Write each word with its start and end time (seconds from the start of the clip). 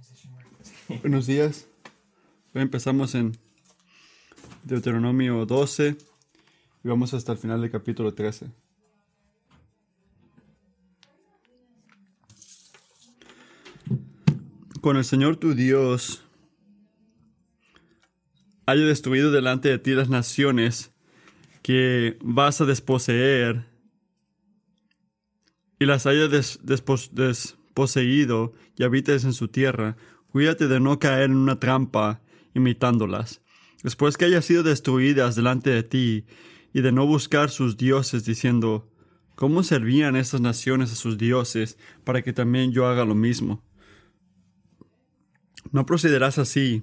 Buenos 1.02 1.26
días. 1.26 1.66
Hoy 2.54 2.62
empezamos 2.62 3.14
en 3.14 3.36
Deuteronomio 4.64 5.44
12 5.46 5.96
y 6.84 6.88
vamos 6.88 7.14
hasta 7.14 7.32
el 7.32 7.38
final 7.38 7.60
del 7.60 7.70
capítulo 7.70 8.14
13. 8.14 8.46
Con 14.80 14.96
el 14.96 15.04
Señor 15.04 15.36
tu 15.36 15.54
Dios 15.54 16.22
haya 18.66 18.84
destruido 18.84 19.30
delante 19.32 19.68
de 19.68 19.78
ti 19.78 19.92
las 19.92 20.08
naciones 20.08 20.92
que 21.62 22.18
vas 22.20 22.60
a 22.60 22.64
desposeer 22.66 23.66
y 25.78 25.86
las 25.86 26.06
haya 26.06 26.28
des- 26.28 26.60
despos- 26.62 27.10
desposeído 27.76 28.54
y 28.78 28.84
habites 28.84 29.24
en 29.24 29.34
su 29.34 29.48
tierra, 29.48 29.98
cuídate 30.32 30.66
de 30.66 30.80
no 30.80 30.98
caer 30.98 31.24
en 31.24 31.36
una 31.36 31.60
trampa 31.60 32.22
imitándolas. 32.54 33.42
Después 33.82 34.16
que 34.16 34.24
hayas 34.24 34.46
sido 34.46 34.62
destruidas 34.62 35.36
delante 35.36 35.68
de 35.68 35.82
ti 35.82 36.24
y 36.72 36.80
de 36.80 36.90
no 36.90 37.06
buscar 37.06 37.50
sus 37.50 37.76
dioses 37.76 38.24
diciendo, 38.24 38.90
¿cómo 39.34 39.62
servían 39.62 40.16
estas 40.16 40.40
naciones 40.40 40.90
a 40.90 40.94
sus 40.94 41.18
dioses 41.18 41.76
para 42.02 42.22
que 42.22 42.32
también 42.32 42.72
yo 42.72 42.86
haga 42.86 43.04
lo 43.04 43.14
mismo? 43.14 43.62
No 45.70 45.84
procederás 45.84 46.38
así 46.38 46.82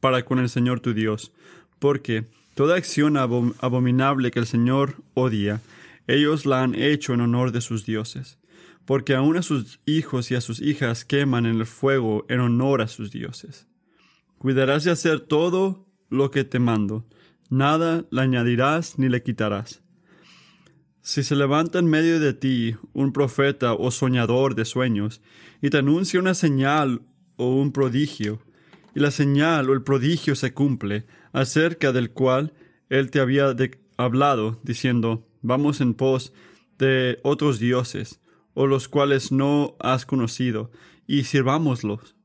para 0.00 0.24
con 0.24 0.38
el 0.38 0.48
Señor 0.48 0.80
tu 0.80 0.94
Dios, 0.94 1.32
porque 1.78 2.24
toda 2.54 2.76
acción 2.76 3.16
abom- 3.16 3.54
abominable 3.60 4.30
que 4.30 4.38
el 4.38 4.46
Señor 4.46 4.94
odia, 5.12 5.60
ellos 6.06 6.46
la 6.46 6.62
han 6.62 6.74
hecho 6.74 7.12
en 7.12 7.20
honor 7.20 7.52
de 7.52 7.60
sus 7.60 7.84
dioses, 7.84 8.38
porque 8.88 9.14
aun 9.14 9.36
a 9.36 9.42
sus 9.42 9.80
hijos 9.84 10.30
y 10.30 10.34
a 10.34 10.40
sus 10.40 10.62
hijas 10.62 11.04
queman 11.04 11.44
en 11.44 11.56
el 11.56 11.66
fuego 11.66 12.24
en 12.30 12.40
honor 12.40 12.80
a 12.80 12.88
sus 12.88 13.10
dioses. 13.10 13.66
Cuidarás 14.38 14.84
de 14.84 14.90
hacer 14.90 15.20
todo 15.20 15.86
lo 16.08 16.30
que 16.30 16.44
te 16.44 16.58
mando, 16.58 17.06
nada 17.50 18.06
le 18.10 18.22
añadirás 18.22 18.98
ni 18.98 19.10
le 19.10 19.22
quitarás. 19.22 19.82
Si 21.02 21.22
se 21.22 21.36
levanta 21.36 21.80
en 21.80 21.86
medio 21.86 22.18
de 22.18 22.32
ti 22.32 22.76
un 22.94 23.12
profeta 23.12 23.74
o 23.74 23.90
soñador 23.90 24.54
de 24.54 24.64
sueños, 24.64 25.20
y 25.60 25.68
te 25.68 25.76
anuncia 25.76 26.18
una 26.18 26.32
señal 26.32 27.02
o 27.36 27.56
un 27.56 27.72
prodigio, 27.72 28.40
y 28.94 29.00
la 29.00 29.10
señal 29.10 29.68
o 29.68 29.74
el 29.74 29.82
prodigio 29.82 30.34
se 30.34 30.54
cumple, 30.54 31.04
acerca 31.34 31.92
del 31.92 32.12
cual 32.12 32.54
él 32.88 33.10
te 33.10 33.20
había 33.20 33.54
hablado, 33.98 34.58
diciendo, 34.62 35.28
vamos 35.42 35.82
en 35.82 35.92
pos 35.92 36.32
de 36.78 37.20
otros 37.22 37.58
dioses, 37.58 38.22
o 38.60 38.66
los 38.66 38.88
cuales 38.88 39.30
no 39.30 39.76
has 39.78 40.04
conocido, 40.04 40.72
y 41.06 41.22
sirvámoslos. 41.22 42.16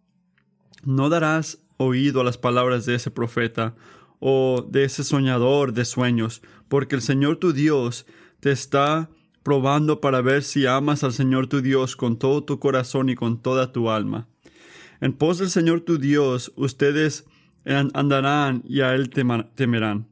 No 0.84 1.09
darás 1.09 1.59
oído 1.78 2.22
a 2.22 2.23
las 2.23 2.40
palabras 2.40 2.88
de 2.88 2.95
ese 2.95 3.12
profeta 3.12 3.75
o 4.20 4.66
de 4.67 4.84
ese 4.84 5.03
soñador 5.03 5.73
de 5.73 5.86
sueños, 5.86 6.42
porque 6.70 6.95
el 6.95 7.03
Señor 7.03 7.38
tu 7.38 7.53
Dios 7.53 8.08
te 8.40 8.52
está 8.52 9.12
probando 9.44 10.02
para 10.02 10.22
ver 10.22 10.42
si 10.42 10.66
amas 10.66 11.03
al 11.03 11.14
Señor 11.14 11.45
tu 11.45 11.62
Dios 11.62 11.95
con 11.95 12.17
todo 12.17 12.44
tu 12.44 12.58
corazón 12.58 13.09
y 13.09 13.16
con 13.16 13.40
toda 13.40 13.72
tu 13.72 13.92
alma. 13.92 14.28
En 15.02 15.14
pos 15.14 15.38
del 15.38 15.52
Señor 15.52 15.81
tu 15.81 16.00
Dios, 16.00 16.52
ustedes 16.56 17.25
an- 17.64 17.92
andarán 17.94 18.64
y 18.68 18.81
a 18.81 18.95
Él 18.95 19.09
temerán. 19.12 20.08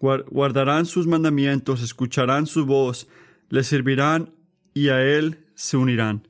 Guar- 0.00 0.24
Guardarán 0.30 0.84
sus 0.86 1.06
mandamientos, 1.06 1.80
escucharán 1.82 2.46
su 2.46 2.66
voz, 2.66 3.06
le 3.50 3.62
servirán 3.62 4.32
y 4.74 4.88
a 4.88 5.02
Él 5.04 5.46
se 5.60 5.76
unirán. 5.76 6.26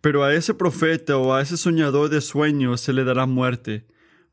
Pero 0.00 0.24
a 0.24 0.34
ese 0.34 0.54
profeta 0.54 1.18
o 1.18 1.34
a 1.34 1.42
ese 1.42 1.58
soñador 1.58 2.08
de 2.08 2.22
sueños 2.22 2.80
se 2.80 2.94
le 2.94 3.04
dará 3.04 3.26
muerte, 3.26 3.86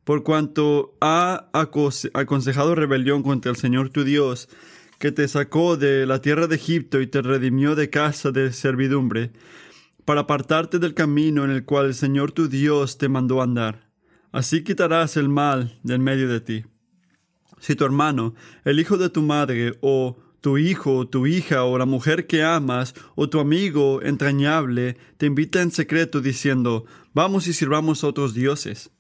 por 0.06 0.24
cuanto 0.24 0.96
ha 1.02 1.50
aconsejado 1.52 2.76
rebelión 2.76 3.22
contra 3.22 3.52
el 3.52 3.58
Señor 3.58 3.90
tu 3.90 4.04
Dios, 4.06 4.48
que 4.98 5.12
te 5.12 5.28
sacó 5.28 5.76
de 5.76 6.06
la 6.06 6.22
tierra 6.22 6.48
de 6.48 6.56
Egipto 6.56 7.02
y 7.02 7.08
te 7.08 7.22
redimió 7.22 7.76
de 7.76 7.90
casa 7.90 8.32
de 8.32 8.54
servidumbre, 8.54 9.34
para 10.06 10.22
apartarte 10.22 10.80
del 10.80 10.94
camino 10.94 11.44
en 11.44 11.52
el 11.52 11.66
cual 11.66 11.88
el 11.88 11.94
Señor 11.94 12.32
tu 12.32 12.48
Dios 12.48 12.98
te 12.98 13.10
mandó 13.10 13.42
andar. 13.42 13.90
Así 14.32 14.64
quitarás 14.64 15.18
el 15.18 15.28
mal 15.28 15.80
de 15.84 15.96
en 15.96 16.04
medio 16.04 16.30
de 16.30 16.40
ti. 16.40 16.64
Si 17.60 17.76
tu 17.76 17.84
hermano, 17.84 18.36
el 18.64 18.80
hijo 18.80 18.98
de 18.98 19.10
tu 19.10 19.22
madre, 19.22 19.78
o 19.82 20.18
tu 20.44 20.58
hijo, 20.58 21.08
tu 21.08 21.26
hija, 21.26 21.64
o 21.64 21.78
la 21.78 21.86
mujer 21.86 22.28
que 22.28 22.44
amas, 22.44 22.96
o 23.16 23.30
tu 23.30 23.40
amigo 23.40 24.02
entrañable, 24.02 24.98
te 25.16 25.26
invita 25.26 25.62
en 25.62 25.72
secreto 25.72 26.20
diciendo, 26.20 26.84
vamos 27.14 27.48
y 27.48 27.54
sirvamos 27.54 28.04
a 28.04 28.08
otros 28.08 28.34
dioses, 28.34 28.92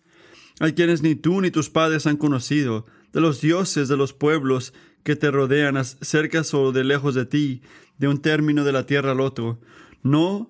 a 0.62 0.72
quienes 0.72 1.02
ni 1.02 1.16
tú 1.16 1.42
ni 1.42 1.52
tus 1.52 1.70
padres 1.70 2.08
han 2.08 2.16
conocido, 2.16 2.86
de 3.12 3.20
los 3.20 3.42
dioses 3.42 3.90
de 3.90 3.98
los 3.98 4.14
pueblos 4.14 4.74
que 5.04 5.18
te 5.18 5.31
rodean, 5.31 5.84
cerca 5.84 6.44
o 6.54 6.72
de 6.72 6.86
lejos 6.86 7.14
de 7.14 7.26
ti, 7.26 7.62
de 7.98 8.08
un 8.08 8.22
término 8.22 8.64
de 8.64 8.72
la 8.72 8.86
tierra 8.86 9.12
al 9.12 9.20
otro, 9.20 9.60
no 10.02 10.50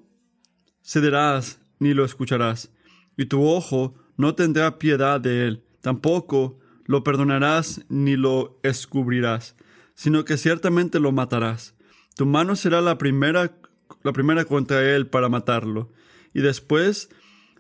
cederás 0.83 1.59
ni 1.79 1.95
lo 1.95 2.05
escucharás, 2.05 2.71
y 3.17 3.25
tu 3.25 3.43
ojo 3.43 3.95
no 4.15 4.35
tendrá 4.35 4.77
piedad 4.77 5.19
de 5.19 5.47
él, 5.47 5.63
tampoco 5.81 6.59
lo 6.85 7.03
perdonarás 7.03 7.83
ni 7.89 8.15
lo 8.15 8.59
escubrirás, 8.61 9.55
sino 9.95 10.25
que 10.25 10.37
ciertamente 10.37 10.99
lo 10.99 11.11
matarás. 11.11 11.75
Tu 12.15 12.25
mano 12.25 12.55
será 12.55 12.81
la 12.81 12.97
primera, 12.97 13.57
la 14.03 14.13
primera 14.13 14.45
contra 14.45 14.95
él 14.95 15.07
para 15.07 15.29
matarlo, 15.29 15.91
y 16.33 16.41
después 16.41 17.09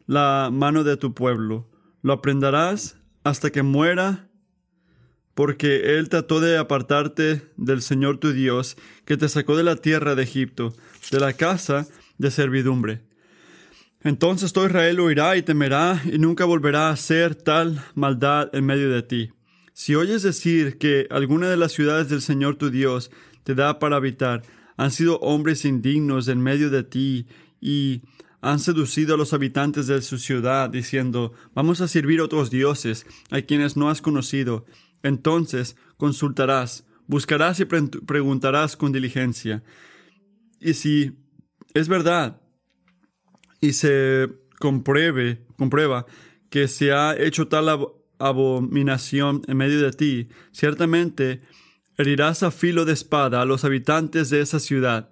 la 0.05 0.49
mano 0.51 0.83
de 0.83 0.97
tu 0.97 1.13
pueblo. 1.13 1.69
Lo 2.01 2.13
aprenderás 2.13 2.97
hasta 3.23 3.51
que 3.51 3.63
muera, 3.63 4.29
porque 5.33 5.97
él 5.97 6.09
trató 6.09 6.39
de 6.39 6.57
apartarte 6.57 7.41
del 7.57 7.81
Señor 7.81 8.17
tu 8.17 8.33
Dios, 8.33 8.77
que 9.05 9.17
te 9.17 9.29
sacó 9.29 9.55
de 9.55 9.63
la 9.63 9.77
tierra 9.77 10.15
de 10.15 10.23
Egipto, 10.23 10.73
de 11.11 11.19
la 11.19 11.33
casa 11.33 11.87
de 12.17 12.29
servidumbre. 12.29 13.01
Entonces 14.03 14.51
todo 14.51 14.65
Israel 14.65 14.99
oirá 14.99 15.37
y 15.37 15.43
temerá 15.43 16.01
y 16.05 16.19
nunca 16.19 16.45
volverá 16.45 16.89
a 16.89 16.91
hacer 16.91 17.35
tal 17.35 17.81
maldad 17.95 18.49
en 18.53 18.65
medio 18.65 18.89
de 18.89 19.01
ti. 19.01 19.31
Si 19.73 19.95
oyes 19.95 20.21
decir 20.21 20.77
que 20.77 21.07
alguna 21.09 21.49
de 21.49 21.57
las 21.57 21.71
ciudades 21.71 22.09
del 22.09 22.21
Señor 22.21 22.55
tu 22.55 22.69
Dios 22.69 23.11
te 23.43 23.55
da 23.55 23.79
para 23.79 23.95
habitar, 23.97 24.43
han 24.77 24.91
sido 24.91 25.19
hombres 25.19 25.65
indignos 25.65 26.27
en 26.27 26.41
medio 26.41 26.69
de 26.69 26.83
ti 26.83 27.27
y 27.59 28.03
han 28.41 28.59
seducido 28.59 29.15
a 29.15 29.17
los 29.17 29.33
habitantes 29.33 29.87
de 29.87 30.01
su 30.01 30.17
ciudad 30.17 30.69
diciendo, 30.69 31.33
vamos 31.55 31.81
a 31.81 31.87
servir 31.87 32.19
a 32.19 32.25
otros 32.25 32.49
dioses 32.51 33.05
a 33.31 33.41
quienes 33.41 33.77
no 33.77 33.89
has 33.89 34.01
conocido, 34.01 34.65
entonces 35.01 35.75
consultarás, 35.97 36.85
buscarás 37.07 37.59
y 37.59 37.65
pre- 37.65 37.87
preguntarás 38.05 38.75
con 38.77 38.91
diligencia. 38.91 39.63
Y 40.59 40.73
si 40.73 41.13
es 41.73 41.87
verdad 41.87 42.41
y 43.59 43.73
se 43.73 44.29
compruebe, 44.59 45.45
comprueba 45.57 46.05
que 46.49 46.67
se 46.67 46.91
ha 46.91 47.15
hecho 47.17 47.47
tal 47.47 47.93
abominación 48.27 49.41
en 49.47 49.57
medio 49.57 49.81
de 49.81 49.91
ti, 49.91 50.29
ciertamente 50.51 51.41
herirás 51.97 52.43
a 52.43 52.51
filo 52.51 52.85
de 52.85 52.93
espada 52.93 53.41
a 53.41 53.45
los 53.45 53.65
habitantes 53.65 54.29
de 54.29 54.41
esa 54.41 54.59
ciudad, 54.59 55.09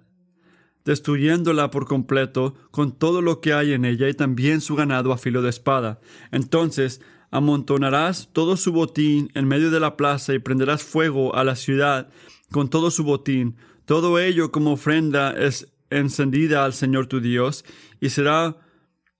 destruyéndola 0.84 1.70
por 1.70 1.86
completo 1.86 2.54
con 2.70 2.92
todo 2.92 3.22
lo 3.22 3.40
que 3.40 3.52
hay 3.52 3.72
en 3.72 3.84
ella 3.84 4.08
y 4.08 4.14
también 4.14 4.60
su 4.60 4.74
ganado 4.74 5.12
a 5.12 5.18
filo 5.18 5.42
de 5.42 5.50
espada. 5.50 6.00
Entonces 6.32 7.00
amontonarás 7.30 8.28
todo 8.32 8.56
su 8.56 8.72
botín 8.72 9.30
en 9.34 9.46
medio 9.46 9.70
de 9.70 9.80
la 9.80 9.96
plaza 9.96 10.34
y 10.34 10.38
prenderás 10.38 10.82
fuego 10.82 11.34
a 11.34 11.44
la 11.44 11.56
ciudad 11.56 12.10
con 12.50 12.68
todo 12.68 12.90
su 12.90 13.04
botín, 13.04 13.56
todo 13.86 14.18
ello 14.18 14.52
como 14.52 14.72
ofrenda 14.72 15.32
es 15.32 15.72
encendida 15.90 16.64
al 16.64 16.72
Señor 16.72 17.06
tu 17.06 17.20
Dios, 17.20 17.64
y 18.00 18.10
será 18.10 18.56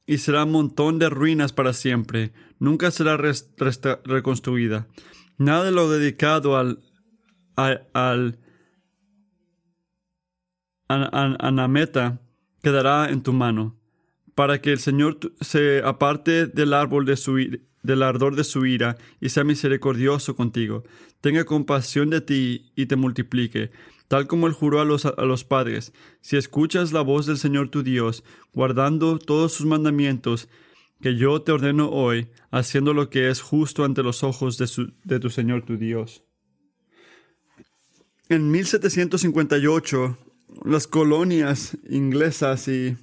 y 0.06 0.18
será 0.18 0.44
montón 0.44 0.98
de 0.98 1.08
ruinas 1.08 1.52
para 1.52 1.72
siempre, 1.72 2.32
nunca 2.58 2.90
será 2.90 3.16
reconstruida. 3.16 4.88
Nada 5.38 5.64
de 5.64 5.70
lo 5.72 5.88
dedicado 5.90 6.56
al, 6.56 6.82
al, 7.56 8.38
an- 10.88 11.08
an- 11.12 11.36
anameta 11.40 12.20
quedará 12.62 13.10
en 13.10 13.22
tu 13.22 13.32
mano, 13.32 13.78
para 14.34 14.60
que 14.60 14.72
el 14.72 14.78
Señor 14.78 15.18
se 15.40 15.82
aparte 15.84 16.46
del 16.46 16.72
árbol 16.74 17.04
de 17.04 17.16
su 17.16 17.58
del 17.82 18.02
ardor 18.04 18.36
de 18.36 18.44
su 18.44 18.64
ira 18.64 18.96
y 19.20 19.30
sea 19.30 19.42
misericordioso 19.42 20.36
contigo, 20.36 20.84
tenga 21.20 21.44
compasión 21.44 22.10
de 22.10 22.20
ti 22.20 22.72
y 22.76 22.86
te 22.86 22.94
multiplique, 22.94 23.72
tal 24.12 24.26
como 24.26 24.46
él 24.46 24.52
juró 24.52 24.82
a 24.82 24.84
los, 24.84 25.06
a 25.06 25.24
los 25.24 25.42
padres, 25.42 25.94
si 26.20 26.36
escuchas 26.36 26.92
la 26.92 27.00
voz 27.00 27.24
del 27.24 27.38
Señor 27.38 27.70
tu 27.70 27.82
Dios, 27.82 28.24
guardando 28.52 29.18
todos 29.18 29.54
sus 29.54 29.64
mandamientos, 29.64 30.50
que 31.00 31.16
yo 31.16 31.40
te 31.40 31.50
ordeno 31.50 31.88
hoy, 31.88 32.28
haciendo 32.50 32.92
lo 32.92 33.08
que 33.08 33.30
es 33.30 33.40
justo 33.40 33.84
ante 33.86 34.02
los 34.02 34.22
ojos 34.22 34.58
de, 34.58 34.66
su- 34.66 34.92
de 35.04 35.18
tu 35.18 35.30
Señor 35.30 35.64
tu 35.64 35.78
Dios. 35.78 36.24
En 38.28 38.50
1758, 38.50 40.18
las 40.66 40.86
colonias 40.86 41.78
inglesas 41.88 42.68
y 42.68 42.98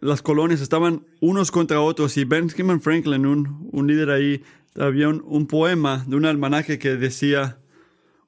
las 0.00 0.22
colonias 0.22 0.60
estaban 0.60 1.06
unos 1.20 1.50
contra 1.50 1.80
otros 1.80 2.16
y 2.18 2.24
Benjamin 2.24 2.80
Franklin, 2.80 3.26
un, 3.26 3.68
un 3.72 3.86
líder 3.88 4.10
ahí, 4.10 4.44
había 4.76 5.08
un, 5.08 5.24
un, 5.26 5.48
poema 5.48 6.04
de 6.06 6.14
un 6.14 6.24
almanaque 6.24 6.78
que 6.78 6.94
decía 6.94 7.58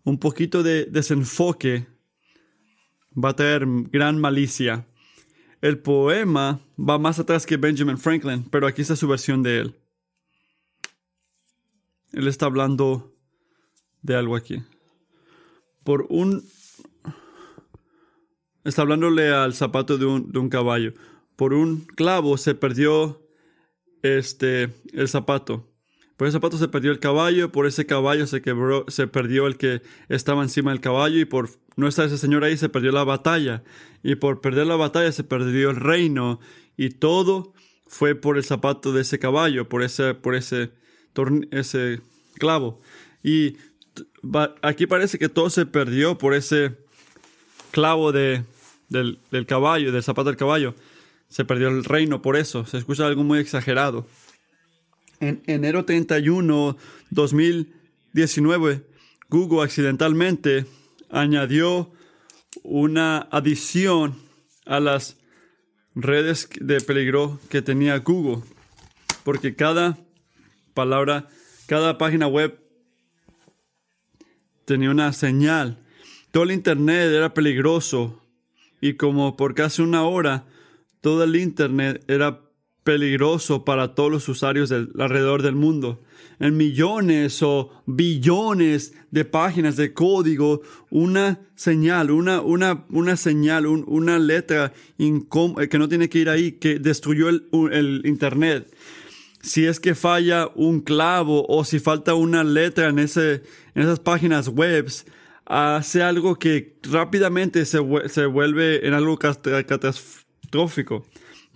un 0.06 0.18
poquito 0.18 0.62
de 0.62 0.84
desenfoque 0.84 1.84
va 3.12 3.30
a 3.30 3.36
traer 3.36 3.66
gran 3.66 4.20
malicia. 4.20 4.86
El 5.60 5.80
poema 5.80 6.60
va 6.78 6.96
más 6.96 7.18
atrás 7.18 7.44
que 7.44 7.56
Benjamin 7.56 7.98
Franklin, 7.98 8.44
pero 8.44 8.68
aquí 8.68 8.82
está 8.82 8.94
su 8.94 9.08
versión 9.08 9.42
de 9.42 9.58
él. 9.58 9.74
Él 12.12 12.28
está 12.28 12.46
hablando 12.46 13.16
de 14.02 14.14
algo 14.14 14.36
aquí. 14.36 14.62
Por 15.82 16.06
un... 16.08 16.44
Está 18.62 18.82
hablándole 18.82 19.30
al 19.30 19.54
zapato 19.54 19.98
de 19.98 20.06
un, 20.06 20.30
de 20.30 20.38
un 20.38 20.48
caballo. 20.48 20.94
Por 21.34 21.52
un 21.52 21.80
clavo 21.80 22.36
se 22.36 22.54
perdió 22.54 23.26
este, 24.02 24.72
el 24.92 25.08
zapato. 25.08 25.68
Por 26.16 26.26
ese 26.26 26.36
zapato 26.36 26.56
se 26.56 26.68
perdió 26.68 26.92
el 26.92 26.98
caballo, 26.98 27.52
por 27.52 27.66
ese 27.66 27.84
caballo 27.84 28.26
se 28.26 28.40
quebró, 28.40 28.86
se 28.88 29.06
perdió 29.06 29.46
el 29.46 29.58
que 29.58 29.82
estaba 30.08 30.42
encima 30.42 30.70
del 30.70 30.80
caballo 30.80 31.18
y 31.18 31.26
por 31.26 31.50
no 31.76 31.88
estar 31.88 32.06
ese 32.06 32.16
señor 32.16 32.42
ahí 32.42 32.56
se 32.56 32.70
perdió 32.70 32.90
la 32.90 33.04
batalla. 33.04 33.62
Y 34.02 34.16
por 34.16 34.40
perder 34.40 34.66
la 34.66 34.76
batalla 34.76 35.12
se 35.12 35.24
perdió 35.24 35.70
el 35.70 35.76
reino 35.76 36.40
y 36.76 36.90
todo 36.90 37.52
fue 37.86 38.14
por 38.14 38.38
el 38.38 38.44
zapato 38.44 38.92
de 38.92 39.02
ese 39.02 39.18
caballo, 39.18 39.68
por 39.68 39.82
ese, 39.82 40.14
por 40.14 40.34
ese, 40.34 40.70
clavo. 42.38 42.80
Y 43.22 43.56
aquí 44.62 44.86
parece 44.86 45.18
que 45.18 45.28
todo 45.28 45.50
se 45.50 45.66
perdió 45.66 46.16
por 46.16 46.34
ese 46.34 46.76
clavo 47.72 48.12
de, 48.12 48.42
del 48.88 49.46
caballo, 49.46 49.92
del 49.92 50.02
zapato 50.02 50.30
del 50.30 50.36
caballo. 50.36 50.74
Se 51.28 51.44
perdió 51.44 51.68
el 51.68 51.84
reino 51.84 52.22
por 52.22 52.36
eso. 52.36 52.64
Se 52.64 52.78
escucha 52.78 53.06
algo 53.06 53.22
muy 53.22 53.38
exagerado. 53.38 54.06
En 55.20 55.42
enero 55.46 55.84
31, 55.84 56.76
2019, 57.10 58.82
Google 59.28 59.62
accidentalmente 59.62 60.66
añadió 61.10 61.92
una 62.62 63.28
adición 63.30 64.16
a 64.66 64.80
las 64.80 65.16
redes 65.94 66.48
de 66.60 66.80
peligro 66.80 67.40
que 67.48 67.62
tenía 67.62 67.98
Google. 67.98 68.42
Porque 69.24 69.54
cada 69.54 69.98
palabra, 70.74 71.28
cada 71.66 71.98
página 71.98 72.26
web 72.26 72.60
tenía 74.66 74.90
una 74.90 75.12
señal. 75.12 75.78
Todo 76.30 76.44
el 76.44 76.52
Internet 76.52 77.10
era 77.12 77.32
peligroso. 77.32 78.22
Y 78.80 78.94
como 78.94 79.36
por 79.36 79.54
casi 79.54 79.80
una 79.80 80.04
hora, 80.04 80.44
todo 81.00 81.24
el 81.24 81.34
Internet 81.36 82.04
era 82.08 82.45
peligroso 82.86 83.64
para 83.64 83.96
todos 83.96 84.12
los 84.12 84.28
usuarios 84.28 84.70
alrededor 84.70 85.42
del 85.42 85.56
mundo. 85.56 86.04
En 86.38 86.56
millones 86.56 87.42
o 87.42 87.72
billones 87.84 88.94
de 89.10 89.24
páginas 89.24 89.74
de 89.74 89.92
código, 89.92 90.62
una 90.88 91.40
señal, 91.56 92.12
una, 92.12 92.40
una, 92.40 92.86
una 92.90 93.16
señal, 93.16 93.66
una 93.66 94.20
letra 94.20 94.72
eh, 94.98 95.68
que 95.68 95.78
no 95.78 95.88
tiene 95.88 96.08
que 96.08 96.20
ir 96.20 96.30
ahí, 96.30 96.52
que 96.52 96.78
destruyó 96.78 97.28
el, 97.28 97.48
el 97.72 98.02
Internet. 98.04 98.72
Si 99.42 99.66
es 99.66 99.80
que 99.80 99.96
falla 99.96 100.48
un 100.54 100.80
clavo 100.80 101.44
o 101.48 101.64
si 101.64 101.80
falta 101.80 102.14
una 102.14 102.44
letra 102.44 102.88
en, 102.88 103.00
ese, 103.00 103.42
en 103.74 103.82
esas 103.82 103.98
páginas 103.98 104.46
web, 104.46 104.86
hace 105.44 106.02
algo 106.04 106.38
que 106.38 106.76
rápidamente 106.84 107.64
se, 107.64 107.80
se 108.06 108.26
vuelve 108.26 108.86
en 108.86 108.94
algo 108.94 109.18
catastrófico 109.18 111.04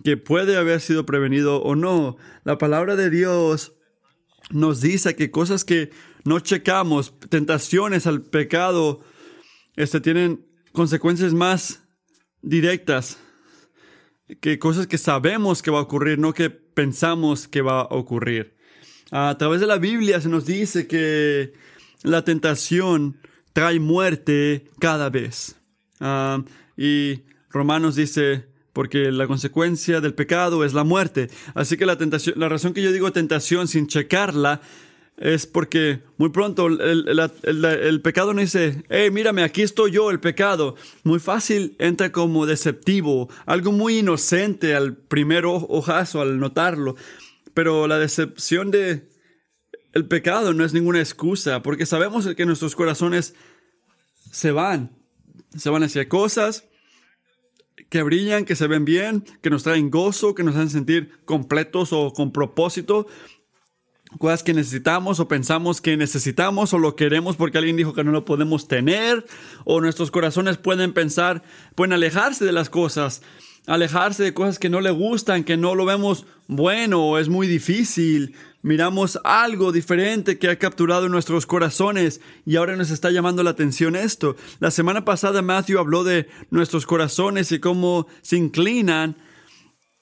que 0.03 0.17
puede 0.17 0.57
haber 0.57 0.81
sido 0.81 1.05
prevenido 1.05 1.61
o 1.61 1.75
no. 1.75 2.17
La 2.43 2.57
palabra 2.57 2.95
de 2.95 3.09
Dios 3.09 3.73
nos 4.49 4.81
dice 4.81 5.15
que 5.15 5.31
cosas 5.31 5.63
que 5.63 5.91
no 6.23 6.39
checamos, 6.39 7.19
tentaciones 7.29 8.07
al 8.07 8.21
pecado, 8.21 9.01
este, 9.75 10.01
tienen 10.01 10.45
consecuencias 10.71 11.33
más 11.33 11.83
directas 12.41 13.17
que 14.39 14.59
cosas 14.59 14.87
que 14.87 14.97
sabemos 14.97 15.61
que 15.61 15.71
va 15.71 15.79
a 15.79 15.83
ocurrir, 15.83 16.17
no 16.17 16.33
que 16.33 16.49
pensamos 16.49 17.47
que 17.47 17.61
va 17.61 17.81
a 17.81 17.87
ocurrir. 17.95 18.55
A 19.11 19.35
través 19.37 19.59
de 19.59 19.67
la 19.67 19.77
Biblia 19.77 20.21
se 20.21 20.29
nos 20.29 20.45
dice 20.45 20.87
que 20.87 21.53
la 22.03 22.23
tentación 22.23 23.19
trae 23.53 23.79
muerte 23.79 24.69
cada 24.79 25.09
vez. 25.09 25.57
Ah, 25.99 26.41
y 26.77 27.23
Romanos 27.49 27.95
dice, 27.95 28.50
porque 28.73 29.11
la 29.11 29.27
consecuencia 29.27 30.01
del 30.01 30.13
pecado 30.13 30.63
es 30.63 30.73
la 30.73 30.83
muerte. 30.83 31.29
Así 31.53 31.77
que 31.77 31.85
la 31.85 31.97
tentación, 31.97 32.39
la 32.39 32.49
razón 32.49 32.73
que 32.73 32.81
yo 32.81 32.91
digo 32.91 33.11
tentación 33.11 33.67
sin 33.67 33.87
checarla 33.87 34.61
es 35.17 35.45
porque 35.45 36.01
muy 36.17 36.29
pronto 36.29 36.65
el, 36.67 38.01
pecado 38.01 38.33
no 38.33 38.41
dice, 38.41 38.83
hey, 38.89 39.11
mírame, 39.11 39.43
aquí 39.43 39.61
estoy 39.61 39.91
yo, 39.91 40.09
el 40.09 40.19
pecado. 40.19 40.75
Muy 41.03 41.19
fácil 41.19 41.75
entra 41.77 42.11
como 42.11 42.47
deceptivo, 42.47 43.29
algo 43.45 43.71
muy 43.71 43.99
inocente 43.99 44.73
al 44.73 44.95
primer 44.97 45.45
ojazo, 45.45 46.21
al 46.21 46.39
notarlo. 46.39 46.95
Pero 47.53 47.87
la 47.87 47.99
decepción 47.99 48.71
de 48.71 49.11
el 49.93 50.07
pecado 50.07 50.53
no 50.53 50.63
es 50.65 50.73
ninguna 50.73 50.99
excusa, 50.99 51.61
porque 51.61 51.85
sabemos 51.85 52.27
que 52.33 52.45
nuestros 52.45 52.75
corazones 52.75 53.35
se 54.31 54.51
van, 54.51 54.97
se 55.55 55.69
van 55.69 55.83
hacia 55.83 56.07
cosas 56.07 56.70
que 57.89 58.03
brillan, 58.03 58.45
que 58.45 58.55
se 58.55 58.67
ven 58.67 58.85
bien, 58.85 59.23
que 59.41 59.49
nos 59.49 59.63
traen 59.63 59.89
gozo, 59.89 60.35
que 60.35 60.43
nos 60.43 60.55
hacen 60.55 60.69
sentir 60.69 61.19
completos 61.25 61.93
o 61.93 62.13
con 62.13 62.31
propósito, 62.31 63.07
cosas 64.17 64.43
que 64.43 64.53
necesitamos 64.53 65.19
o 65.19 65.27
pensamos 65.27 65.81
que 65.81 65.97
necesitamos 65.97 66.73
o 66.73 66.79
lo 66.79 66.95
queremos 66.95 67.35
porque 67.35 67.57
alguien 67.57 67.77
dijo 67.77 67.93
que 67.93 68.03
no 68.03 68.11
lo 68.11 68.25
podemos 68.25 68.67
tener, 68.67 69.25
o 69.65 69.81
nuestros 69.81 70.11
corazones 70.11 70.57
pueden 70.57 70.93
pensar, 70.93 71.43
pueden 71.75 71.93
alejarse 71.93 72.45
de 72.45 72.51
las 72.51 72.69
cosas, 72.69 73.21
alejarse 73.67 74.23
de 74.23 74.33
cosas 74.33 74.59
que 74.59 74.69
no 74.69 74.81
le 74.81 74.91
gustan, 74.91 75.43
que 75.43 75.57
no 75.57 75.75
lo 75.75 75.85
vemos 75.85 76.25
bueno 76.47 77.17
es 77.17 77.29
muy 77.29 77.47
difícil, 77.47 78.35
miramos 78.61 79.19
algo 79.23 79.71
diferente 79.71 80.37
que 80.37 80.49
ha 80.49 80.59
capturado 80.59 81.07
nuestros 81.07 81.45
corazones 81.45 82.19
y 82.45 82.57
ahora 82.57 82.75
nos 82.75 82.91
está 82.91 83.09
llamando 83.11 83.43
la 83.43 83.51
atención 83.51 83.95
esto. 83.95 84.35
La 84.59 84.71
semana 84.71 85.05
pasada 85.05 85.41
Matthew 85.41 85.79
habló 85.79 86.03
de 86.03 86.27
nuestros 86.49 86.85
corazones 86.85 87.51
y 87.51 87.59
cómo 87.59 88.07
se 88.21 88.37
inclinan, 88.37 89.15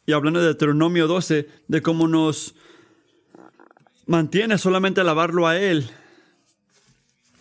y 0.05 0.13
hablando 0.13 0.39
de 0.39 0.47
Deuteronomio 0.47 1.07
12, 1.07 1.47
de 1.67 1.81
cómo 1.81 2.07
nos 2.07 2.55
mantiene 4.07 4.57
solamente 4.57 5.01
alabarlo 5.01 5.45
a 5.45 5.59
Él, 5.59 5.87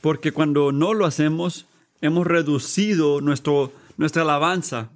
porque 0.03 0.33
cuando 0.33 0.71
no 0.71 0.93
lo 0.93 1.07
hacemos, 1.07 1.67
hemos 2.03 2.27
reducido 2.27 3.23
nuestro, 3.23 3.73
nuestra 3.97 4.23
alabanza. 4.23 4.91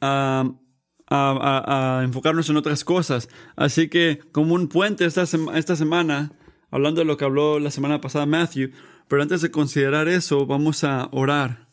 A 0.00 2.02
enfocarnos 2.04 2.48
en 2.48 2.56
otras 2.56 2.84
cosas. 2.84 3.28
Así 3.56 3.88
que 3.88 4.20
como 4.32 4.54
un 4.54 4.68
puente 4.68 5.04
esta, 5.04 5.24
esta 5.54 5.76
semana, 5.76 6.32
hablando 6.70 7.00
de 7.00 7.04
lo 7.04 7.16
que 7.16 7.24
habló 7.24 7.58
la 7.58 7.70
semana 7.70 8.00
pasada 8.00 8.26
Matthew, 8.26 8.70
pero 9.08 9.22
antes 9.22 9.42
de 9.42 9.50
considerar 9.50 10.08
eso, 10.08 10.46
vamos 10.46 10.84
a 10.84 11.08
orar. 11.10 11.68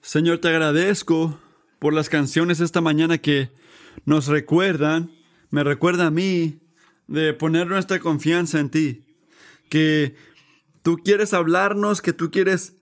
Señor, 0.00 0.38
te 0.38 0.48
agradezco 0.48 1.38
por 1.78 1.92
las 1.92 2.08
canciones 2.08 2.60
esta 2.60 2.80
mañana 2.80 3.18
que 3.18 3.52
nos 4.04 4.28
recuerdan, 4.28 5.10
me 5.50 5.64
recuerda 5.64 6.06
a 6.06 6.10
mí, 6.10 6.60
de 7.06 7.34
poner 7.34 7.66
nuestra 7.66 7.98
confianza 7.98 8.60
en 8.60 8.70
ti. 8.70 9.04
Que 9.68 10.14
tú 10.82 10.98
quieres 10.98 11.34
hablarnos, 11.34 12.00
que 12.00 12.12
tú 12.12 12.30
quieres 12.30 12.79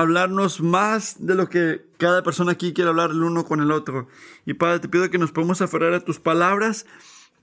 hablarnos 0.00 0.60
más 0.60 1.26
de 1.26 1.34
lo 1.34 1.48
que 1.48 1.86
cada 1.96 2.22
persona 2.22 2.52
aquí 2.52 2.72
quiere 2.74 2.90
hablar 2.90 3.10
el 3.10 3.22
uno 3.22 3.44
con 3.44 3.60
el 3.60 3.70
otro. 3.70 4.08
Y 4.44 4.54
Padre, 4.54 4.80
te 4.80 4.88
pido 4.88 5.08
que 5.10 5.18
nos 5.18 5.32
podamos 5.32 5.62
aferrar 5.62 5.94
a 5.94 6.04
tus 6.04 6.20
palabras, 6.20 6.86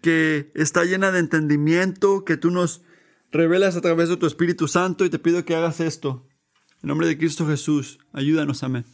que 0.02 0.52
está 0.54 0.84
llena 0.84 1.12
de 1.12 1.20
entendimiento, 1.20 2.24
que 2.26 2.38
tú 2.38 2.52
nos 2.52 2.84
revelas 3.32 3.76
a 3.76 3.82
través 3.82 4.10
de 4.10 4.18
tu 4.18 4.28
Espíritu 4.28 4.68
Santo 4.68 5.04
y 5.04 5.10
te 5.10 5.18
pido 5.18 5.46
que 5.46 5.56
hagas 5.56 5.80
esto. 5.80 6.28
En 6.84 6.90
nombre 6.90 7.08
de 7.08 7.18
Cristo 7.18 7.48
Jesús, 7.48 8.00
ayúdanos, 8.12 8.62
amén. 8.62 8.86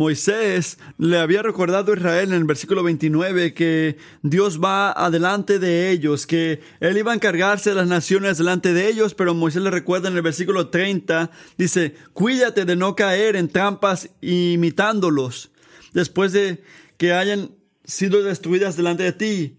Moisés 0.00 0.78
le 0.96 1.18
había 1.18 1.42
recordado 1.42 1.92
a 1.92 1.94
Israel 1.94 2.30
en 2.30 2.36
el 2.36 2.44
versículo 2.44 2.82
29 2.82 3.52
que 3.52 3.98
Dios 4.22 4.58
va 4.58 4.92
adelante 4.92 5.58
de 5.58 5.90
ellos, 5.90 6.26
que 6.26 6.62
Él 6.80 6.96
iba 6.96 7.12
a 7.12 7.14
encargarse 7.14 7.68
de 7.68 7.76
las 7.76 7.86
naciones 7.86 8.38
delante 8.38 8.72
de 8.72 8.88
ellos, 8.88 9.12
pero 9.12 9.34
Moisés 9.34 9.60
le 9.60 9.70
recuerda 9.70 10.08
en 10.08 10.16
el 10.16 10.22
versículo 10.22 10.68
30, 10.68 11.30
dice, 11.58 11.96
cuídate 12.14 12.64
de 12.64 12.76
no 12.76 12.96
caer 12.96 13.36
en 13.36 13.50
trampas 13.50 14.08
imitándolos, 14.22 15.50
después 15.92 16.32
de 16.32 16.64
que 16.96 17.12
hayan 17.12 17.50
sido 17.84 18.22
destruidas 18.22 18.78
delante 18.78 19.02
de 19.02 19.12
ti, 19.12 19.58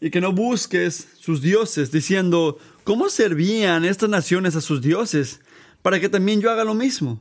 y 0.00 0.10
que 0.10 0.20
no 0.20 0.32
busques 0.32 1.08
sus 1.18 1.42
dioses, 1.42 1.90
diciendo, 1.90 2.58
¿cómo 2.84 3.08
servían 3.10 3.84
estas 3.84 4.10
naciones 4.10 4.54
a 4.54 4.60
sus 4.60 4.80
dioses? 4.80 5.40
Para 5.82 5.98
que 5.98 6.08
también 6.08 6.40
yo 6.40 6.52
haga 6.52 6.62
lo 6.62 6.74
mismo. 6.74 7.20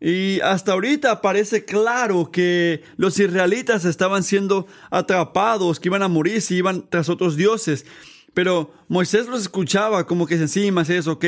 Y 0.00 0.40
hasta 0.40 0.72
ahorita 0.72 1.20
parece 1.20 1.66
claro 1.66 2.30
que 2.32 2.82
los 2.96 3.18
israelitas 3.18 3.84
estaban 3.84 4.22
siendo 4.22 4.66
atrapados, 4.90 5.78
que 5.78 5.88
iban 5.88 6.02
a 6.02 6.08
morir 6.08 6.40
si 6.40 6.56
iban 6.56 6.88
tras 6.88 7.10
otros 7.10 7.36
dioses. 7.36 7.84
Pero 8.32 8.72
Moisés 8.88 9.26
los 9.28 9.42
escuchaba 9.42 10.06
como 10.06 10.26
que 10.26 10.36
encima 10.36 10.82
es 10.82 11.06
ok, 11.06 11.24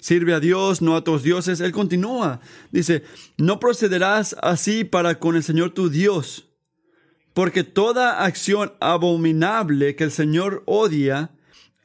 sirve 0.00 0.34
a 0.34 0.40
Dios, 0.40 0.82
no 0.82 0.94
a 0.94 0.98
otros 0.98 1.22
dioses. 1.22 1.60
Él 1.60 1.70
continúa. 1.70 2.40
Dice, 2.72 3.04
no 3.36 3.60
procederás 3.60 4.34
así 4.42 4.82
para 4.82 5.20
con 5.20 5.36
el 5.36 5.44
Señor 5.44 5.70
tu 5.70 5.88
Dios, 5.88 6.48
porque 7.34 7.62
toda 7.62 8.24
acción 8.24 8.72
abominable 8.80 9.94
que 9.94 10.04
el 10.04 10.10
Señor 10.10 10.62
odia, 10.66 11.30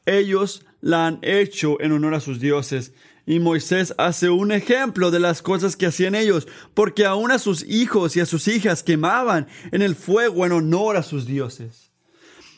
ellos 0.06 0.66
la 0.80 1.06
han 1.06 1.20
hecho 1.22 1.80
en 1.82 1.92
honor 1.92 2.16
a 2.16 2.22
sus 2.22 2.40
dioses. 2.40 2.94
Y 3.26 3.40
Moisés 3.40 3.94
hace 3.98 4.30
un 4.30 4.52
ejemplo 4.52 5.12
de 5.12 5.20
las 5.20 5.42
cosas 5.42 5.76
que 5.76 5.86
hacían 5.86 6.16
ellos, 6.16 6.48
porque 6.74 7.06
aún 7.06 7.32
a 7.32 7.40
sus 7.40 7.64
hijos 7.64 8.16
y 8.16 8.20
a 8.20 8.26
sus 8.26 8.48
hijas 8.48 8.84
quemaban 8.84 9.48
en 9.72 9.82
el 9.82 9.96
fuego 9.96 10.46
en 10.46 10.54
honor 10.54 10.98
a 10.98 11.04
sus 11.04 11.26
dioses. 11.26 11.92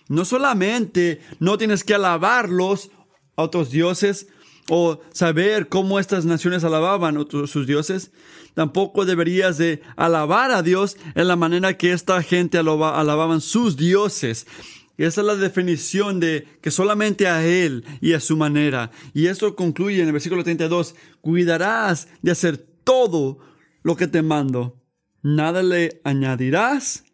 No 0.08 0.26
solamente 0.26 1.22
no 1.40 1.58
tienes 1.58 1.84
que 1.84 1.96
alabarlos 1.96 2.92
a 3.36 3.44
otros 3.44 3.72
dioses 3.72 4.28
o 4.70 5.02
saber 5.12 5.68
cómo 5.68 6.00
estas 6.00 6.26
naciones 6.26 6.64
alababan 6.64 7.18
a 7.18 7.48
sus 7.48 7.68
dioses, 7.68 8.12
tampoco 8.54 9.06
deberías 9.06 9.58
de 9.58 9.82
alabar 9.96 10.52
a 10.52 10.62
Dios 10.62 10.98
en 11.16 11.28
la 11.28 11.36
manera 11.36 11.78
que 11.78 11.92
esta 11.92 12.22
gente 12.24 12.58
alababan 12.58 13.42
sus 13.42 13.76
dioses. 13.76 14.48
Y 14.98 15.06
esa 15.06 15.22
es 15.22 15.28
la 15.28 15.36
definición 15.36 16.20
de 16.20 16.48
que 16.62 16.70
solamente 16.70 17.28
a 17.28 17.44
Él 17.46 17.84
y 18.00 18.14
a 18.14 18.20
su 18.20 18.38
manera. 18.38 18.92
Y 19.14 19.28
esto 19.28 19.56
concluye 19.56 20.02
en 20.02 20.08
el 20.08 20.14
versículo 20.14 20.44
32. 20.44 20.96
Cuidarás 21.22 22.08
de 22.22 22.32
hacer 22.32 22.58
todo 22.58 23.40
lo 23.82 23.96
que 23.96 24.08
te 24.08 24.22
mando. 24.22 24.80
Nada 25.24 25.64
le 25.64 26.02
añadirás 26.04 27.06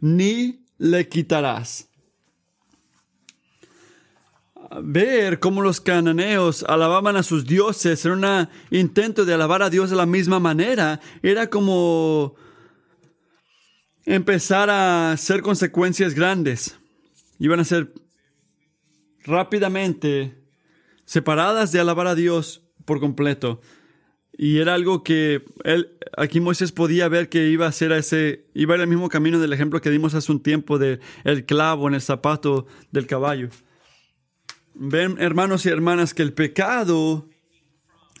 ni 0.00 0.64
le 0.78 1.08
quitarás. 1.08 1.88
Ver 4.82 5.38
cómo 5.38 5.62
los 5.62 5.80
cananeos 5.80 6.62
alababan 6.62 7.16
a 7.16 7.22
sus 7.22 7.46
dioses 7.46 8.04
en 8.04 8.12
un 8.12 8.48
intento 8.70 9.24
de 9.24 9.34
alabar 9.34 9.62
a 9.62 9.70
Dios 9.70 9.90
de 9.90 9.96
la 9.96 10.06
misma 10.06 10.40
manera 10.40 11.00
era 11.22 11.48
como 11.48 12.36
empezar 14.04 14.68
a 14.70 15.12
hacer 15.12 15.42
consecuencias 15.42 16.14
grandes 16.14 16.78
iban 17.38 17.60
a 17.60 17.64
ser 17.64 17.92
rápidamente 19.24 20.38
separadas 21.04 21.72
de 21.72 21.80
alabar 21.80 22.06
a 22.06 22.14
Dios 22.14 22.62
por 22.84 23.00
completo. 23.00 23.60
Y 24.36 24.58
era 24.58 24.74
algo 24.74 25.02
que 25.02 25.44
él, 25.64 25.98
aquí 26.16 26.40
Moisés 26.40 26.70
podía 26.70 27.08
ver 27.08 27.28
que 27.28 27.48
iba 27.48 27.66
a 27.66 27.72
ser 27.72 27.92
ese, 27.92 28.46
iba 28.54 28.74
a 28.74 28.78
el 28.78 28.86
mismo 28.86 29.08
camino 29.08 29.40
del 29.40 29.52
ejemplo 29.52 29.80
que 29.80 29.90
dimos 29.90 30.14
hace 30.14 30.30
un 30.30 30.42
tiempo 30.42 30.78
de 30.78 31.00
el 31.24 31.44
clavo 31.44 31.88
en 31.88 31.94
el 31.94 32.00
zapato 32.00 32.66
del 32.92 33.06
caballo. 33.06 33.48
Ven, 34.74 35.16
hermanos 35.18 35.66
y 35.66 35.70
hermanas, 35.70 36.14
que 36.14 36.22
el 36.22 36.34
pecado, 36.34 37.28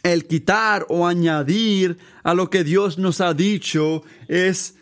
el 0.02 0.26
quitar 0.26 0.86
o 0.88 1.06
añadir 1.06 1.98
a 2.24 2.34
lo 2.34 2.50
que 2.50 2.64
Dios 2.64 2.98
nos 2.98 3.20
ha 3.20 3.32
dicho 3.32 4.02
es 4.26 4.77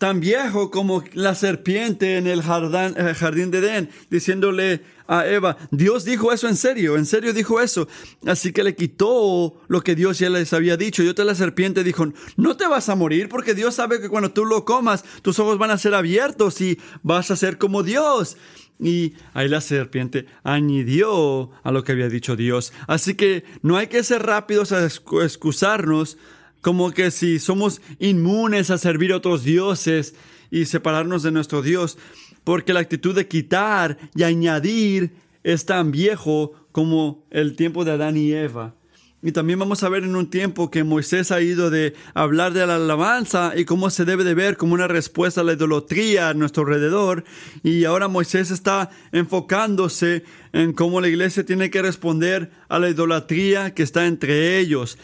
tan 0.00 0.18
viejo 0.18 0.70
como 0.70 1.04
la 1.12 1.34
serpiente 1.34 2.16
en 2.16 2.26
el 2.26 2.42
jardín, 2.42 2.94
eh, 2.96 3.12
jardín 3.14 3.50
de 3.50 3.58
Edén, 3.58 3.90
diciéndole 4.08 4.80
a 5.06 5.26
Eva, 5.26 5.58
Dios 5.70 6.06
dijo 6.06 6.32
eso 6.32 6.48
en 6.48 6.56
serio, 6.56 6.96
en 6.96 7.04
serio 7.04 7.34
dijo 7.34 7.60
eso. 7.60 7.86
Así 8.24 8.50
que 8.50 8.64
le 8.64 8.74
quitó 8.74 9.60
lo 9.68 9.82
que 9.82 9.94
Dios 9.94 10.18
ya 10.18 10.30
les 10.30 10.54
había 10.54 10.78
dicho. 10.78 11.02
Y 11.02 11.08
otra 11.08 11.26
la 11.26 11.34
serpiente 11.34 11.84
dijo, 11.84 12.06
no 12.38 12.56
te 12.56 12.66
vas 12.66 12.88
a 12.88 12.94
morir 12.94 13.28
porque 13.28 13.54
Dios 13.54 13.74
sabe 13.74 14.00
que 14.00 14.08
cuando 14.08 14.30
tú 14.30 14.46
lo 14.46 14.64
comas, 14.64 15.04
tus 15.20 15.38
ojos 15.38 15.58
van 15.58 15.70
a 15.70 15.76
ser 15.76 15.94
abiertos 15.94 16.62
y 16.62 16.78
vas 17.02 17.30
a 17.30 17.36
ser 17.36 17.58
como 17.58 17.82
Dios. 17.82 18.38
Y 18.78 19.12
ahí 19.34 19.48
la 19.48 19.60
serpiente 19.60 20.24
añadió 20.44 21.50
a 21.62 21.72
lo 21.72 21.84
que 21.84 21.92
había 21.92 22.08
dicho 22.08 22.36
Dios. 22.36 22.72
Así 22.86 23.16
que 23.16 23.44
no 23.60 23.76
hay 23.76 23.88
que 23.88 24.02
ser 24.02 24.22
rápidos 24.22 24.72
a 24.72 24.82
excusarnos 24.86 26.16
como 26.60 26.92
que 26.92 27.10
si 27.10 27.38
somos 27.38 27.80
inmunes 27.98 28.70
a 28.70 28.78
servir 28.78 29.12
a 29.12 29.16
otros 29.16 29.44
dioses 29.44 30.14
y 30.50 30.66
separarnos 30.66 31.22
de 31.22 31.32
nuestro 31.32 31.62
Dios, 31.62 31.98
porque 32.44 32.72
la 32.72 32.80
actitud 32.80 33.14
de 33.14 33.28
quitar 33.28 33.98
y 34.14 34.22
añadir 34.22 35.12
es 35.42 35.64
tan 35.64 35.90
viejo 35.90 36.52
como 36.72 37.24
el 37.30 37.56
tiempo 37.56 37.84
de 37.84 37.92
Adán 37.92 38.16
y 38.16 38.32
Eva. 38.32 38.74
Y 39.22 39.32
también 39.32 39.58
vamos 39.58 39.82
a 39.82 39.90
ver 39.90 40.04
en 40.04 40.16
un 40.16 40.30
tiempo 40.30 40.70
que 40.70 40.82
Moisés 40.82 41.30
ha 41.30 41.42
ido 41.42 41.68
de 41.68 41.94
hablar 42.14 42.54
de 42.54 42.66
la 42.66 42.76
alabanza 42.76 43.52
y 43.54 43.66
cómo 43.66 43.90
se 43.90 44.06
debe 44.06 44.24
de 44.24 44.32
ver 44.32 44.56
como 44.56 44.72
una 44.72 44.88
respuesta 44.88 45.42
a 45.42 45.44
la 45.44 45.52
idolatría 45.52 46.30
a 46.30 46.34
nuestro 46.34 46.62
alrededor. 46.62 47.24
Y 47.62 47.84
ahora 47.84 48.08
Moisés 48.08 48.50
está 48.50 48.88
enfocándose 49.12 50.24
en 50.54 50.72
cómo 50.72 51.02
la 51.02 51.08
iglesia 51.08 51.44
tiene 51.44 51.68
que 51.68 51.82
responder 51.82 52.50
a 52.70 52.78
la 52.78 52.88
idolatría 52.88 53.74
que 53.74 53.82
está 53.82 54.06
entre 54.06 54.58
ellos. 54.58 54.96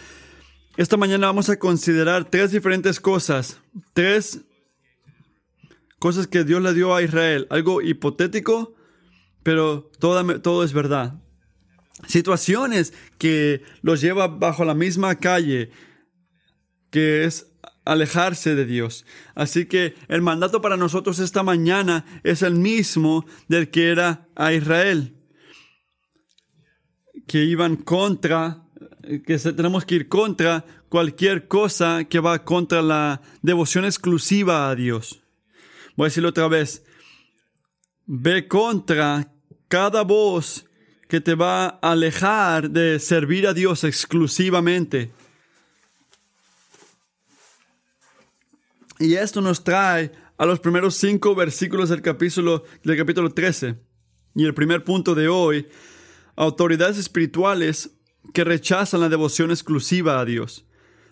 Esta 0.77 0.99
mañana 0.99 1.29
vamos 1.29 1.49
a 1.49 1.59
considerar 1.59 2.29
tres 2.29 2.53
diferentes 2.53 3.01
cosas, 3.01 3.59
tres 3.95 4.43
cosas 5.99 6.27
que 6.27 6.45
Dios 6.45 6.61
le 6.61 6.75
dio 6.75 6.95
a 6.95 7.01
Israel, 7.01 7.47
algo 7.49 7.81
hipotético, 7.81 8.75
pero 9.43 9.91
todo, 9.99 10.63
es 10.63 10.75
verdad. 10.75 11.15
Situaciones 12.07 12.93
que 13.17 13.63
los 13.81 14.03
lleva 14.03 14.29
bajo 14.29 14.67
la 14.67 14.75
misma 14.75 15.15
calle, 15.15 15.71
que 16.91 17.25
es 17.25 17.47
alejarse 17.87 18.55
de 18.55 18.67
Dios. 18.67 19.07
Así 19.35 19.65
que 19.65 19.95
el 20.09 20.21
mandato 20.21 20.61
para 20.61 20.77
nosotros 20.77 21.21
esta 21.21 21.43
mañana 21.43 22.05
es 22.23 22.43
el 22.43 22.53
mismo 22.53 23.25
del 23.49 23.71
que 23.71 23.91
era 23.93 24.29
a 24.35 24.53
Israel, 24.53 25.17
que 27.27 27.45
iban 27.45 27.77
contra 27.77 28.66
que 29.25 29.39
tenemos 29.39 29.85
que 29.85 29.97
ir 29.97 30.09
contra 30.09 30.65
cualquier 30.89 31.49
cosa 31.49 32.05
que 32.05 32.21
va 32.21 32.45
contra 32.45 32.83
la 32.83 33.21
devoción 33.43 33.85
exclusiva 33.85 34.69
a 34.69 34.75
Dios. 34.75 35.21
Voy 35.97 36.07
a 36.07 36.09
decirlo 36.09 36.31
otra 36.31 36.49
vez. 36.49 36.85
Ve 38.07 38.47
contra 38.47 39.33
cada 39.69 40.03
voz 40.03 40.67
que 41.09 41.21
te 41.21 41.35
va 41.35 41.67
a 41.67 41.93
alejar 41.93 42.71
de 42.71 42.99
servir 42.99 43.47
a 43.47 43.55
Dios 43.55 43.85
exclusivamente. 43.85 45.13
Y 48.99 49.15
esto 49.15 49.41
nos 49.41 49.63
trae 49.63 50.13
a 50.39 50.47
los 50.47 50.61
primeros 50.61 50.97
cinco 50.97 51.35
versículos 51.35 51.89
del 51.89 52.03
capítulo, 52.03 52.65
del 52.83 52.97
capítulo 52.97 53.31
13. 53.31 53.77
Y 54.35 54.45
el 54.45 54.55
primer 54.55 54.85
punto 54.85 55.15
de 55.15 55.29
hoy, 55.29 55.69
autoridades 56.35 56.99
espirituales 56.99 57.96
que 58.33 58.45
rechazan 58.45 59.01
la 59.01 59.09
devoción 59.09 59.51
exclusiva 59.51 60.21
a 60.21 60.25
Dios. 60.25 60.65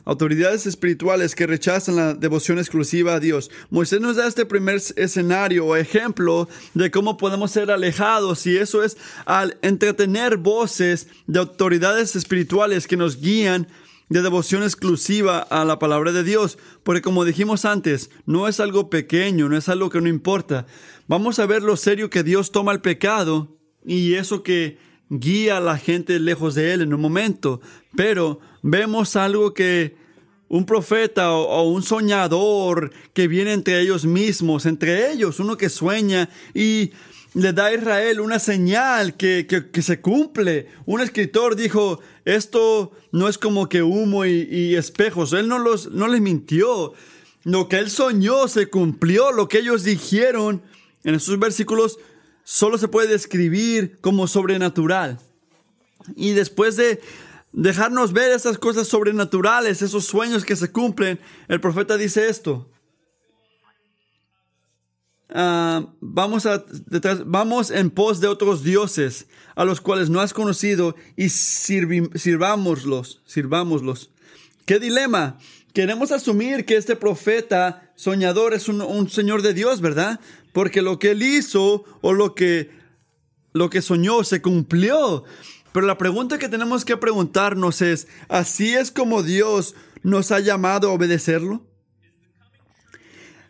Autoridades 0.07 0.67
espirituales 0.67 1.35
que 1.35 1.47
rechazan 1.47 1.97
la 1.97 2.13
devoción 2.13 2.59
exclusiva 2.59 3.15
a 3.15 3.21
Dios. 3.21 3.51
Moisés 3.71 4.03
nos 4.03 4.17
da 4.17 4.27
este 4.27 4.45
primer 4.45 4.77
escenario 4.97 5.65
o 5.65 5.77
ejemplo 5.77 6.47
de 6.75 6.91
cómo 6.91 7.17
podemos 7.17 7.53
ser 7.53 7.71
alejados 7.71 8.47
y 8.47 8.59
eso 8.59 8.83
es 8.83 8.99
al 9.25 9.57
entretener 9.63 10.37
voces 10.37 11.09
de 11.27 11.39
autoridades 11.39 12.17
espirituales 12.17 12.87
que 12.87 12.99
nos 12.99 13.19
guían 13.19 13.67
de 14.11 14.21
devoción 14.21 14.63
exclusiva 14.63 15.39
a 15.39 15.65
la 15.65 15.79
palabra 15.79 16.13
de 16.13 16.23
Dios. 16.23 16.59
Porque 16.83 17.01
como 17.01 17.25
dijimos 17.25 17.65
antes, 17.65 18.11
no 18.27 18.47
es 18.47 18.61
algo 18.61 18.91
pequeño, 18.91 19.49
no 19.49 19.57
es 19.57 19.71
algo 19.71 19.89
que 19.89 20.03
no 20.03 20.09
importa. 20.11 20.67
Vamos 21.09 21.39
a 21.39 21.47
ver 21.47 21.63
lo 21.63 21.79
serio 21.79 22.11
que 22.11 22.23
Dios 22.23 22.53
toma 22.53 22.73
el 22.73 22.83
pecado 22.83 23.57
y 23.87 24.15
eso 24.15 24.43
que 24.43 24.77
guía 25.11 25.59
a 25.59 25.61
la 25.61 25.79
gente 25.79 26.19
lejos 26.19 26.55
de 26.55 26.73
Él 26.73 26.83
en 26.83 26.95
un 26.95 27.01
momento, 27.01 27.61
pero 27.97 28.41
vemos 28.63 29.17
algo 29.17 29.55
que 29.55 29.97
un 30.49 30.67
profeta 30.67 31.33
o, 31.33 31.69
un 31.69 31.83
soñador 31.83 32.93
que 33.13 33.29
viene 33.29 33.53
entre 33.53 33.81
ellos 33.81 34.05
mismos, 34.05 34.67
entre 34.67 35.11
ellos, 35.11 35.41
uno 35.41 35.57
que 35.57 35.69
sueña 35.69 36.29
y 36.55 36.93
le 37.35 37.53
da 37.53 37.67
a 37.67 37.75
Israel 37.75 38.21
una 38.21 38.39
señal 38.39 39.17
que, 39.17 39.47
se 39.83 40.01
cumple. 40.01 40.69
Un 40.87 41.01
escritor 41.01 41.57
dijo, 41.57 42.01
esto 42.25 42.93
no 43.11 43.29
es 43.29 43.39
como 43.39 43.69
que 43.69 43.83
humo 43.83 44.25
y, 44.25 44.77
espejos. 44.77 45.33
Él 45.33 45.49
no, 45.49 45.59
los, 45.59 45.91
no 45.91 46.07
les 46.07 46.21
mintió. 46.21 46.93
Lo 47.43 47.69
que 47.69 47.79
él 47.79 47.91
soñó 47.91 48.47
se 48.47 48.69
cumplió, 48.69 49.33
lo 49.33 49.49
que 49.49 49.59
ellos 49.59 49.83
dijeron 49.83 50.63
en 51.03 51.17
esos 51.17 51.39
versículos 51.39 51.99
solo 52.45 52.79
se 52.79 52.89
puede 52.89 53.09
describir 53.09 53.99
como 54.01 54.29
sobrenatural. 54.29 55.19
Y 56.15 56.33
después 56.33 56.77
de 56.77 57.01
dejarnos 57.53 58.13
ver 58.13 58.33
esas 58.33 58.59
cosas 58.59 58.87
sobrenaturales, 58.87 59.81
esos 59.83 60.05
sueños 60.05 60.45
que 60.45 60.57
se 60.57 60.71
cumplen, 60.71 61.19
el 61.49 61.61
profeta 61.61 61.97
dice 61.97 62.29
esto. 62.29 62.71
ah, 65.31 65.87
vamos, 66.01 66.47
a, 66.47 66.65
vamos 67.25 67.71
en 67.71 67.91
pos 67.91 68.21
de 68.21 68.29
otros 68.29 68.63
dioses 68.63 69.27
a 69.57 69.65
los 69.65 69.81
cuales 69.81 70.11
no 70.11 70.21
has 70.21 70.35
conocido 70.35 70.95
y 71.17 71.31
sirvámoslos, 71.31 73.23
sirvámoslos. 73.25 74.11
¿Qué 74.67 74.79
dilema? 74.79 75.39
Queremos 75.73 76.13
asumir 76.13 76.65
que 76.67 76.77
este 76.77 76.97
profeta 76.97 77.93
soñador 77.97 78.55
es 78.55 78.69
un, 78.69 78.81
un, 78.81 79.11
señor 79.11 79.43
de 79.43 79.55
Dios, 79.55 79.81
¿verdad? 79.81 80.21
Porque 80.55 80.83
lo 80.83 81.01
que 81.01 81.11
él 81.11 81.23
hizo 81.23 81.85
o 82.01 82.13
lo 82.13 82.35
que, 82.37 82.71
lo 83.53 83.69
que 83.69 83.83
soñó 83.83 84.23
se 84.23 84.41
cumplió. 84.41 85.25
Pero 85.73 85.85
la 85.85 85.99
pregunta 85.99 86.39
que 86.39 86.49
tenemos 86.49 86.85
que 86.85 86.97
preguntarnos 86.97 87.83
es, 87.83 88.07
¿así 88.29 88.73
es 88.73 88.93
como 88.93 89.25
Dios 89.25 89.75
nos 90.05 90.31
ha 90.31 90.39
llamado 90.39 90.89
a 90.89 90.93
obedecerlo? 90.93 91.67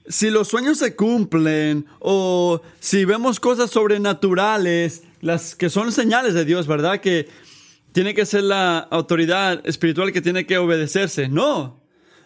Si 0.08 0.30
los 0.30 0.48
sueños 0.48 0.78
se 0.78 0.96
cumplen 0.96 1.84
o 2.00 2.62
si 2.80 3.04
vemos 3.04 3.38
cosas 3.38 3.70
sobrenaturales, 3.70 5.02
las 5.20 5.54
que 5.54 5.68
son 5.68 5.92
señales 5.92 6.32
de 6.32 6.46
Dios, 6.46 6.66
¿verdad? 6.66 7.02
Que 7.02 7.28
tiene 7.92 8.14
que 8.14 8.24
ser 8.24 8.44
la 8.44 8.78
autoridad 8.78 9.60
espiritual 9.66 10.10
que 10.10 10.22
tiene 10.22 10.46
que 10.46 10.56
obedecerse. 10.56 11.28
No, 11.28 11.83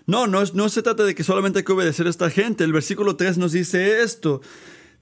no, 0.08 0.26
no, 0.26 0.42
no 0.54 0.68
se 0.70 0.80
trata 0.80 1.04
de 1.04 1.14
que 1.14 1.22
solamente 1.22 1.58
hay 1.58 1.66
que 1.66 1.72
obedecer 1.72 2.06
a 2.06 2.10
esta 2.10 2.30
gente. 2.30 2.64
El 2.64 2.72
versículo 2.72 3.16
3 3.16 3.36
nos 3.36 3.52
dice 3.52 4.00
esto. 4.00 4.40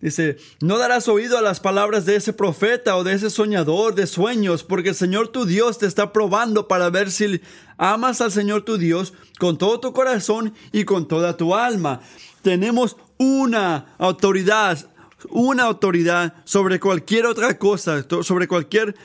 Dice, 0.01 0.37
no 0.61 0.79
darás 0.79 1.07
oído 1.07 1.39
a 1.39 1.43
las 1.43 1.61
palabras 1.61 2.07
de 2.07 2.17
ese 2.17 2.33
profeta 2.33 2.97
o 2.97 3.05
de 3.05 3.13
ese 3.13 3.31
soñador 3.31 3.95
de 3.95 4.09
sueños, 4.09 4.65
porque 4.65 4.89
el 4.89 4.95
Señor 4.97 5.29
tu 5.29 5.47
Dios 5.47 5.79
te 5.79 5.87
está 5.87 6.13
probando 6.13 6.67
para 6.67 6.91
ver 6.91 7.13
si 7.13 7.41
amas 7.79 8.21
al 8.21 8.33
Señor 8.33 8.63
tu 8.63 8.79
Dios 8.79 9.15
con 9.39 9.59
todo 9.59 9.79
tu 9.79 9.93
corazón 9.93 10.53
y 10.73 10.83
con 10.85 11.07
toda 11.07 11.37
tu 11.37 11.55
alma. 11.55 12.01
Tenemos 12.43 12.97
una 13.17 13.95
autoridad, 13.99 14.91
una 15.31 15.63
autoridad 15.67 16.35
sobre 16.45 16.81
cualquier 16.81 17.27
otra 17.27 17.57
cosa, 17.59 18.05
sobre 18.23 18.49
cualquier 18.49 18.97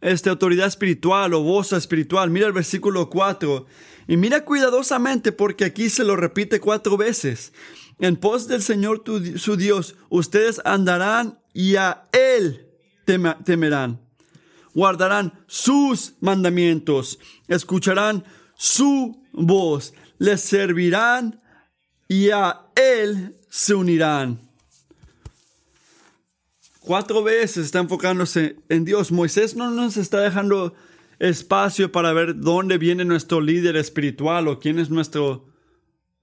este, 0.00 0.30
autoridad 0.30 0.66
espiritual 0.66 1.34
o 1.34 1.42
voz 1.42 1.74
espiritual. 1.74 2.30
Mira 2.30 2.46
el 2.46 2.54
versículo 2.54 3.10
4 3.10 3.66
y 4.08 4.16
mira 4.16 4.44
cuidadosamente 4.44 5.32
porque 5.32 5.64
aquí 5.64 5.90
se 5.90 6.04
lo 6.04 6.16
repite 6.16 6.60
cuatro 6.60 6.96
veces. 6.96 7.52
En 7.98 8.16
pos 8.16 8.48
del 8.48 8.62
Señor 8.62 9.04
su 9.36 9.56
Dios, 9.56 9.94
ustedes 10.08 10.60
andarán 10.64 11.38
y 11.52 11.76
a 11.76 12.08
Él 12.12 12.68
temerán. 13.04 14.00
Guardarán 14.74 15.44
sus 15.46 16.14
mandamientos, 16.20 17.18
escucharán 17.46 18.24
su 18.56 19.22
voz, 19.32 19.92
les 20.18 20.40
servirán 20.40 21.40
y 22.08 22.30
a 22.30 22.62
Él 22.74 23.36
se 23.48 23.74
unirán. 23.74 24.40
Cuatro 26.80 27.22
veces 27.22 27.66
está 27.66 27.78
enfocándose 27.78 28.56
en 28.68 28.84
Dios. 28.84 29.12
Moisés 29.12 29.54
no 29.54 29.70
nos 29.70 29.96
está 29.96 30.20
dejando 30.20 30.74
espacio 31.22 31.92
para 31.92 32.12
ver 32.12 32.40
dónde 32.40 32.78
viene 32.78 33.04
nuestro 33.04 33.40
líder 33.40 33.76
espiritual 33.76 34.48
o 34.48 34.58
quién 34.58 34.80
es 34.80 34.90
nuestro 34.90 35.46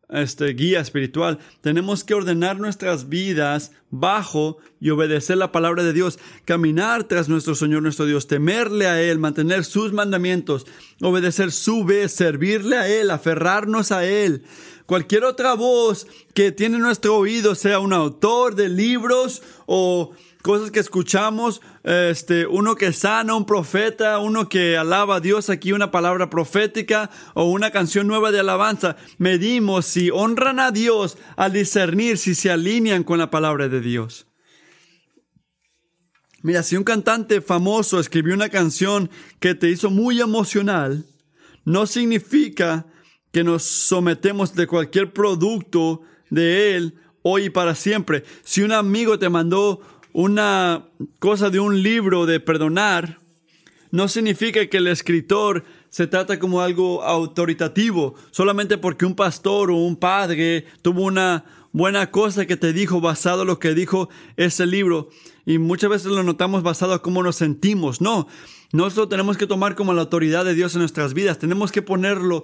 este, 0.10 0.48
guía 0.48 0.82
espiritual. 0.82 1.40
Tenemos 1.62 2.04
que 2.04 2.16
ordenar 2.16 2.60
nuestras 2.60 3.08
vidas 3.08 3.72
bajo 3.90 4.58
y 4.82 4.90
obedecer 4.90 5.38
la 5.38 5.54
palabra 5.54 5.84
de 5.84 5.94
Dios, 5.94 6.20
caminar 6.44 7.06
tras 7.06 7.30
nuestro 7.30 7.56
Señor 7.56 7.82
nuestro 7.82 8.08
Dios, 8.08 8.28
temerle 8.28 8.88
a 8.88 9.02
Él, 9.02 9.20
mantener 9.20 9.64
sus 9.64 9.94
mandamientos, 9.94 10.68
obedecer 11.02 11.54
su 11.54 11.86
vez, 11.86 12.12
servirle 12.12 12.76
a 12.76 12.90
Él, 12.90 13.10
aferrarnos 13.10 13.94
a 13.94 14.04
Él. 14.04 14.44
Cualquier 14.86 15.24
otra 15.24 15.54
voz 15.54 16.08
que 16.34 16.52
tiene 16.52 16.78
nuestro 16.78 17.16
oído, 17.16 17.56
sea 17.56 17.80
un 17.80 17.94
autor 17.94 18.56
de 18.56 18.68
libros 18.68 19.44
o 19.66 20.12
cosas 20.50 20.72
que 20.72 20.80
escuchamos, 20.80 21.62
este, 21.84 22.48
uno 22.48 22.74
que 22.74 22.92
sana, 22.92 23.36
un 23.36 23.46
profeta, 23.46 24.18
uno 24.18 24.50
que 24.50 24.78
alaba 24.78 25.18
a 25.18 25.20
Dios 25.20 25.52
aquí, 25.52 25.74
una 25.74 25.92
palabra 25.92 26.32
profética 26.32 27.12
o 27.36 27.52
una 27.52 27.70
canción 27.70 28.08
nueva 28.08 28.32
de 28.32 28.40
alabanza. 28.40 28.96
Medimos 29.20 29.86
si 29.86 30.10
honran 30.10 30.60
a 30.60 30.72
Dios 30.72 31.20
al 31.36 31.54
discernir 31.54 32.18
si 32.18 32.34
se 32.34 32.50
alinean 32.50 33.04
con 33.04 33.20
la 33.20 33.30
palabra 33.30 33.70
de 33.70 33.80
Dios. 33.80 34.26
Mira, 36.42 36.64
si 36.64 36.76
un 36.78 36.84
cantante 36.84 37.42
famoso 37.42 38.00
escribió 38.00 38.34
una 38.34 38.50
canción 38.50 39.12
que 39.40 39.54
te 39.54 39.70
hizo 39.70 39.92
muy 39.92 40.20
emocional, 40.20 41.06
no 41.64 41.86
significa 41.86 42.88
que 43.32 43.44
nos 43.44 43.62
sometemos 43.62 44.56
de 44.56 44.66
cualquier 44.66 45.14
producto 45.14 46.02
de 46.32 46.76
él 46.76 46.96
hoy 47.22 47.44
y 47.44 47.50
para 47.52 47.76
siempre. 47.76 48.24
Si 48.44 48.64
un 48.64 48.72
amigo 48.72 49.20
te 49.20 49.30
mandó 49.30 49.82
una 50.14 50.86
cosa 51.20 51.50
de 51.50 51.60
un 51.60 51.82
libro 51.82 52.26
de 52.26 52.40
perdonar, 52.40 53.20
no 53.92 54.08
significa 54.08 54.68
que 54.68 54.78
el 54.78 54.88
escritor 54.88 55.64
se 55.90 56.08
trata 56.08 56.38
como 56.38 56.62
algo 56.62 57.04
autoritativo, 57.04 58.16
solamente 58.32 58.78
porque 58.78 59.06
un 59.06 59.16
pastor 59.16 59.72
o 59.72 59.76
un 59.76 59.96
padre 59.96 60.66
tuvo 60.82 61.04
una 61.04 61.46
buena 61.72 62.12
cosa 62.12 62.46
que 62.46 62.58
te 62.58 62.74
dijo 62.74 63.02
basado 63.02 63.42
en 63.42 63.48
lo 63.48 63.60
que 63.60 63.74
dijo 63.74 64.10
ese 64.38 64.66
libro. 64.66 65.10
Y 65.46 65.58
muchas 65.58 65.90
veces 65.90 66.12
lo 66.12 66.24
notamos 66.24 66.62
basado 66.62 66.94
en 66.94 67.00
cómo 67.00 67.24
nos 67.24 67.38
sentimos. 67.38 68.02
No, 68.02 68.28
nosotros 68.72 69.10
tenemos 69.10 69.38
que 69.38 69.48
tomar 69.48 69.76
como 69.76 69.94
la 69.94 70.02
autoridad 70.02 70.46
de 70.46 70.54
Dios 70.54 70.76
en 70.76 70.80
nuestras 70.80 71.14
vidas. 71.16 71.40
Tenemos 71.40 71.72
que 71.72 71.82
ponerlo 71.82 72.44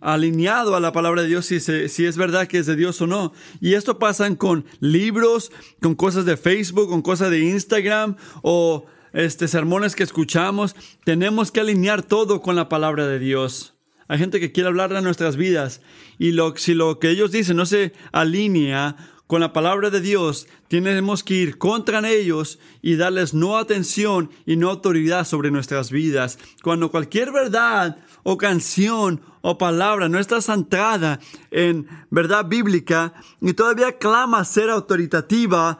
alineado 0.00 0.74
a 0.74 0.80
la 0.80 0.92
palabra 0.92 1.22
de 1.22 1.28
Dios 1.28 1.46
si, 1.46 1.56
es 1.56 2.16
verdad 2.16 2.46
que 2.46 2.58
es 2.58 2.66
de 2.66 2.76
Dios 2.76 3.00
o 3.02 3.06
no. 3.06 3.32
Y 3.60 3.74
esto 3.74 3.98
pasa 3.98 4.34
con 4.36 4.64
libros, 4.80 5.52
con 5.82 5.94
cosas 5.94 6.24
de 6.24 6.38
Facebook, 6.38 6.88
con 6.88 7.02
cosas 7.02 7.30
de 7.30 7.40
Instagram 7.40 8.16
o 8.42 8.86
este, 9.12 9.48
sermones 9.48 9.94
que 9.94 10.02
escuchamos. 10.02 10.74
Tenemos 11.04 11.52
que 11.52 11.60
alinear 11.60 12.02
todo 12.02 12.40
con 12.40 12.56
la 12.56 12.70
palabra 12.70 13.06
de 13.06 13.18
Dios. 13.18 13.74
Hay 14.08 14.18
gente 14.18 14.40
que 14.40 14.52
quiere 14.52 14.68
hablar 14.68 14.94
de 14.94 15.02
nuestras 15.02 15.36
vidas 15.36 15.82
y 16.18 16.32
si 16.56 16.74
lo 16.74 16.98
que 16.98 17.10
ellos 17.10 17.32
dicen 17.32 17.56
no 17.56 17.66
se 17.66 17.92
alinea 18.12 18.96
con 19.26 19.40
la 19.40 19.52
palabra 19.52 19.90
de 19.90 20.00
Dios, 20.00 20.46
tenemos 20.68 21.24
que 21.24 21.34
ir 21.34 21.58
contra 21.58 22.08
ellos 22.08 22.60
y 22.80 22.96
darles 22.96 23.34
no 23.34 23.58
atención 23.58 24.30
y 24.44 24.56
no 24.56 24.70
autoridad 24.70 25.26
sobre 25.26 25.50
nuestras 25.50 25.90
vidas. 25.90 26.38
Cuando 26.62 26.92
cualquier 26.92 27.32
verdad 27.32 27.98
o 28.22 28.38
canción 28.38 29.20
o 29.42 29.58
palabra 29.58 30.08
no 30.08 30.20
está 30.20 30.40
centrada 30.40 31.18
en 31.50 31.88
verdad 32.10 32.46
bíblica 32.46 33.14
y 33.40 33.54
todavía 33.54 33.98
clama 33.98 34.44
ser 34.44 34.70
autoritativa, 34.70 35.78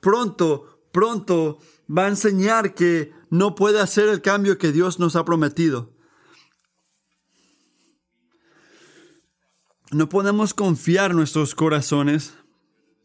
pronto, 0.00 0.80
pronto 0.90 1.58
va 1.86 2.06
a 2.06 2.08
enseñar 2.08 2.74
que 2.74 3.12
no 3.28 3.54
puede 3.54 3.80
hacer 3.80 4.08
el 4.08 4.22
cambio 4.22 4.56
que 4.56 4.72
Dios 4.72 4.98
nos 4.98 5.16
ha 5.16 5.24
prometido. 5.24 5.92
No 9.90 10.08
podemos 10.08 10.54
confiar 10.54 11.14
nuestros 11.14 11.54
corazones 11.54 12.34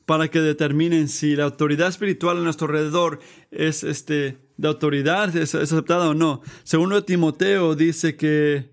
para 0.06 0.30
que 0.30 0.40
determinen 0.40 1.08
si 1.08 1.36
la 1.36 1.46
autoridad 1.46 1.90
espiritual 1.90 2.38
a 2.38 2.42
nuestro 2.42 2.68
alrededor 2.68 3.20
es 3.52 3.84
este, 3.84 4.38
de 4.58 4.68
autoridad, 4.68 5.36
es, 5.36 5.56
aceptada 5.56 6.10
o 6.10 6.14
no. 6.14 6.42
Segundo 6.64 7.04
Timoteo 7.04 7.76
dice 7.76 8.16
que 8.16 8.72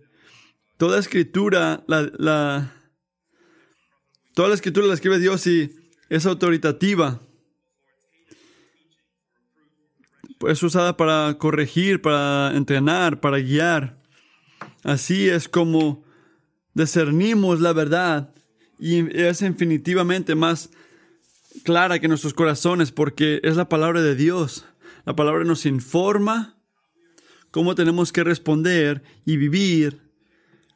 toda 0.76 0.98
escritura, 0.98 1.84
la, 1.86 2.72
toda 4.34 4.48
la 4.48 4.54
escritura 4.54 4.86
la 4.86 4.94
escribe 4.94 5.18
Dios 5.18 5.46
y 5.46 5.74
es 6.08 6.26
autoritativa. 6.26 7.20
Es 10.48 10.62
usada 10.62 10.96
para 10.96 11.36
corregir, 11.38 12.00
para 12.00 12.52
entrenar, 12.56 13.20
para 13.20 13.38
guiar. 13.38 14.00
Así 14.84 15.28
es 15.28 15.48
como 15.48 16.04
discernimos 16.74 17.60
la 17.60 17.72
verdad 17.72 18.32
y 18.78 18.98
es 19.18 19.42
infinitivamente 19.42 20.34
más 20.36 20.70
clara 21.64 21.98
que 21.98 22.08
nuestros 22.08 22.34
corazones 22.34 22.92
porque 22.92 23.40
es 23.42 23.56
la 23.56 23.68
palabra 23.68 24.02
de 24.02 24.14
Dios. 24.14 24.66
La 25.04 25.14
palabra 25.16 25.44
nos 25.44 25.66
informa 25.66 26.58
cómo 27.50 27.74
tenemos 27.74 28.12
que 28.12 28.24
responder 28.24 29.02
y 29.24 29.36
vivir 29.36 30.00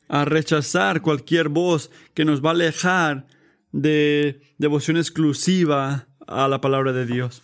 a 0.08 0.24
rechazar 0.24 1.02
cualquier 1.02 1.48
voz 1.48 1.90
que 2.14 2.24
nos 2.24 2.44
va 2.44 2.50
a 2.50 2.52
alejar 2.52 3.26
de 3.72 4.42
devoción 4.58 4.96
exclusiva 4.96 6.06
a 6.26 6.48
la 6.48 6.60
palabra 6.60 6.92
de 6.92 7.06
Dios. 7.06 7.42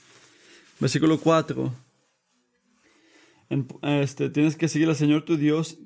Versículo 0.81 1.19
4. 1.19 1.75
Este, 3.83 4.29
tienes 4.31 4.57
que 4.57 4.69
seguir 4.69 4.89
al 4.89 4.97
Señor 4.97 5.25
tu 5.25 5.37
Dios. 5.37 5.79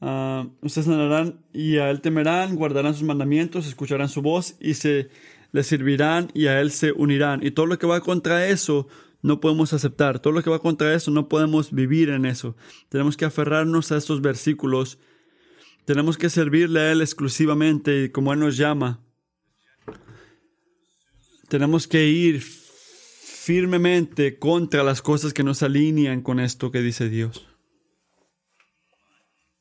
Uh, 0.00 0.50
ustedes 0.60 0.88
andarán 0.88 1.40
y 1.52 1.78
a 1.78 1.90
Él 1.90 2.00
temerán, 2.00 2.54
guardarán 2.54 2.94
sus 2.94 3.02
mandamientos, 3.02 3.66
escucharán 3.66 4.08
su 4.08 4.22
voz 4.22 4.56
y 4.60 4.74
se 4.74 5.08
le 5.56 5.62
servirán 5.62 6.30
y 6.34 6.48
a 6.48 6.60
Él 6.60 6.70
se 6.70 6.92
unirán. 6.92 7.40
Y 7.42 7.50
todo 7.50 7.64
lo 7.64 7.78
que 7.78 7.86
va 7.86 8.02
contra 8.02 8.46
eso 8.46 8.88
no 9.22 9.40
podemos 9.40 9.72
aceptar. 9.72 10.18
Todo 10.18 10.34
lo 10.34 10.42
que 10.42 10.50
va 10.50 10.58
contra 10.58 10.92
eso 10.92 11.10
no 11.10 11.30
podemos 11.30 11.72
vivir 11.72 12.10
en 12.10 12.26
eso. 12.26 12.56
Tenemos 12.90 13.16
que 13.16 13.24
aferrarnos 13.24 13.90
a 13.90 13.96
estos 13.96 14.20
versículos. 14.20 14.98
Tenemos 15.86 16.18
que 16.18 16.28
servirle 16.28 16.80
a 16.80 16.92
Él 16.92 17.00
exclusivamente 17.00 18.12
como 18.12 18.34
Él 18.34 18.40
nos 18.40 18.58
llama. 18.58 19.02
tenemos 21.48 21.86
que 21.88 22.06
ir 22.06 22.42
firmemente 22.42 24.38
contra 24.38 24.82
las 24.82 25.00
cosas 25.00 25.32
que 25.32 25.44
nos 25.44 25.62
alinean 25.62 26.20
con 26.20 26.38
esto 26.38 26.70
que 26.70 26.82
dice 26.82 27.08
Dios. 27.08 27.46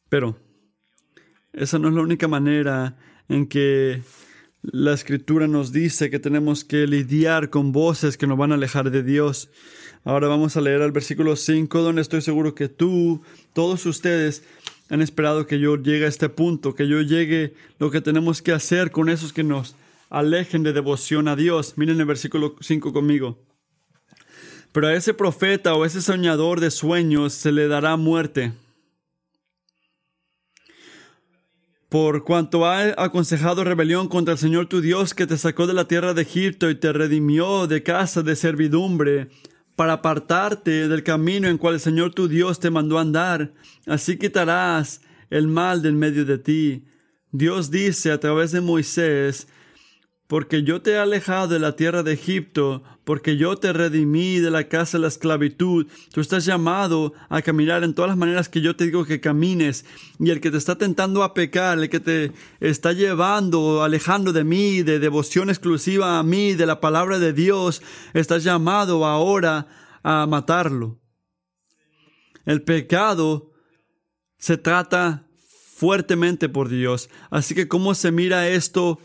Pero 0.09 0.37
esa 1.53 1.79
no 1.79 1.87
es 1.87 1.93
la 1.93 2.01
única 2.01 2.27
manera 2.27 2.97
en 3.29 3.47
que 3.47 4.01
la 4.71 4.93
escritura 4.93 5.47
nos 5.47 5.71
dice 5.71 6.09
que 6.09 6.19
tenemos 6.19 6.63
que 6.63 6.87
lidiar 6.87 7.49
con 7.49 7.71
voces 7.71 8.17
que 8.17 8.27
nos 8.27 8.37
van 8.37 8.51
a 8.51 8.55
alejar 8.55 8.89
de 8.89 9.03
Dios. 9.03 9.49
Ahora 10.03 10.27
vamos 10.27 10.57
a 10.57 10.61
leer 10.61 10.81
el 10.81 10.91
versículo 10.91 11.35
5, 11.35 11.81
donde 11.81 12.01
estoy 12.01 12.21
seguro 12.21 12.55
que 12.55 12.69
tú, 12.69 13.21
todos 13.53 13.85
ustedes, 13.85 14.43
han 14.89 15.01
esperado 15.01 15.47
que 15.47 15.59
yo 15.59 15.77
llegue 15.77 16.05
a 16.05 16.09
este 16.09 16.29
punto, 16.29 16.75
que 16.75 16.87
yo 16.87 17.01
llegue 17.01 17.53
lo 17.79 17.91
que 17.91 18.01
tenemos 18.01 18.41
que 18.41 18.51
hacer 18.51 18.91
con 18.91 19.09
esos 19.09 19.33
que 19.33 19.43
nos 19.43 19.75
alejen 20.09 20.63
de 20.63 20.73
devoción 20.73 21.27
a 21.27 21.35
Dios. 21.35 21.73
Miren 21.75 21.99
el 21.99 22.05
versículo 22.05 22.55
5 22.59 22.93
conmigo. 22.93 23.39
Pero 24.71 24.87
a 24.87 24.93
ese 24.93 25.13
profeta 25.13 25.73
o 25.75 25.85
ese 25.85 26.01
soñador 26.01 26.59
de 26.59 26.69
sueños 26.71 27.33
se 27.33 27.51
le 27.51 27.67
dará 27.67 27.95
muerte. 27.97 28.51
Por 31.95 32.25
cuanto 32.25 32.65
ha 32.65 32.93
aconsejado 33.01 33.63
rebelión 33.63 34.09
contra 34.09 34.33
el 34.33 34.37
Señor 34.37 34.67
tu 34.67 34.81
Dios 34.81 35.13
que 35.13 35.25
te 35.25 35.37
sacó 35.37 35.65
de 35.65 35.73
la 35.73 35.87
tierra 35.87 36.13
de 36.13 36.23
Egipto 36.23 36.69
y 36.69 36.75
te 36.75 36.91
redimió 36.91 37.67
de 37.67 37.83
casa 37.83 38.21
de 38.21 38.35
servidumbre, 38.35 39.29
para 39.77 39.93
apartarte 39.93 40.89
del 40.89 41.03
camino 41.03 41.47
en 41.47 41.57
cual 41.57 41.75
el 41.75 41.79
Señor 41.79 42.13
tu 42.13 42.27
Dios 42.27 42.59
te 42.59 42.69
mandó 42.69 42.99
andar, 42.99 43.53
así 43.87 44.17
quitarás 44.17 44.99
el 45.29 45.47
mal 45.47 45.81
del 45.81 45.93
medio 45.93 46.25
de 46.25 46.37
ti. 46.37 46.83
Dios 47.31 47.71
dice 47.71 48.11
a 48.11 48.19
través 48.19 48.51
de 48.51 48.59
Moisés, 48.59 49.47
porque 50.27 50.63
yo 50.63 50.81
te 50.81 50.91
he 50.91 50.97
alejado 50.97 51.47
de 51.47 51.59
la 51.59 51.77
tierra 51.77 52.03
de 52.03 52.11
Egipto, 52.11 52.83
porque 53.05 53.37
yo 53.37 53.55
te 53.55 53.71
redimí 53.71 54.39
de 54.39 54.51
la 54.51 54.67
casa 54.67 54.97
de 54.97 55.03
la 55.03 55.07
esclavitud. 55.07 55.87
Tú 56.11 56.21
estás 56.21 56.43
llamado 56.43 57.13
a 57.29 57.41
caminar 57.43 57.83
en 57.83 57.93
todas 57.93 58.09
las 58.09 58.17
maneras 58.17 58.49
que 58.49 58.61
yo 58.61 58.75
te 58.75 58.85
digo 58.85 59.05
que 59.05 59.21
camines. 59.21 59.85
Y 60.19 60.31
el 60.31 60.41
que 60.41 60.49
te 60.51 60.57
está 60.57 60.75
tentando 60.77 61.23
a 61.23 61.35
pecar, 61.35 61.77
el 61.77 61.89
que 61.89 61.99
te 61.99 62.31
está 62.59 62.93
llevando, 62.93 63.83
alejando 63.83 64.33
de 64.33 64.43
mí, 64.43 64.81
de 64.81 64.99
devoción 64.99 65.49
exclusiva 65.49 66.17
a 66.17 66.23
mí, 66.23 66.55
de 66.55 66.65
la 66.65 66.81
palabra 66.81 67.19
de 67.19 67.31
Dios, 67.31 67.83
estás 68.13 68.43
llamado 68.43 69.05
ahora 69.05 69.67
a 70.01 70.25
matarlo. 70.25 70.99
El 72.43 72.63
pecado 72.63 73.51
se 74.37 74.57
trata 74.57 75.27
fuertemente 75.75 76.49
por 76.49 76.69
Dios. 76.69 77.09
Así 77.29 77.53
que, 77.53 77.67
¿cómo 77.67 77.93
se 77.93 78.11
mira 78.11 78.47
esto? 78.47 78.99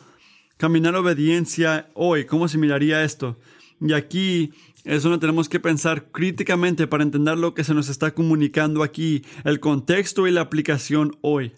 Caminar 0.57 0.95
obediencia 0.95 1.91
hoy, 1.95 2.25
¿cómo 2.25 2.49
se 2.49 2.57
miraría 2.57 3.05
esto? 3.05 3.39
Y 3.81 3.93
aquí 3.93 4.53
es 4.85 5.03
donde 5.03 5.19
tenemos 5.19 5.49
que 5.49 5.61
pensar 5.61 6.11
críticamente 6.11 6.87
para 6.87 7.03
entender 7.03 7.39
lo 7.39 7.55
que 7.55 7.65
se 7.65 7.75
nos 7.75 7.89
está 7.89 8.13
comunicando 8.13 8.83
aquí, 8.83 9.25
el 9.45 9.61
contexto 9.61 10.27
y 10.27 10.31
la 10.31 10.43
aplicación 10.43 11.17
hoy. 11.23 11.53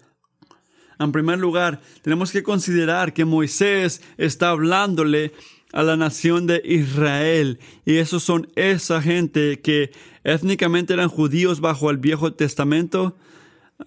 En 0.98 1.10
primer 1.10 1.38
lugar, 1.38 1.80
tenemos 2.02 2.30
que 2.30 2.42
considerar 2.42 3.12
que 3.12 3.24
Moisés 3.24 4.02
está 4.18 4.50
hablándole 4.50 5.32
a 5.72 5.82
la 5.82 5.96
nación 5.96 6.46
de 6.46 6.62
Israel. 6.64 7.58
Y 7.84 7.96
esos 7.96 8.22
son 8.22 8.48
esa 8.54 9.02
gente 9.02 9.60
que 9.60 9.90
étnicamente 10.22 10.92
eran 10.92 11.08
judíos 11.08 11.60
bajo 11.60 11.90
el 11.90 11.96
Viejo 11.96 12.34
Testamento, 12.34 13.16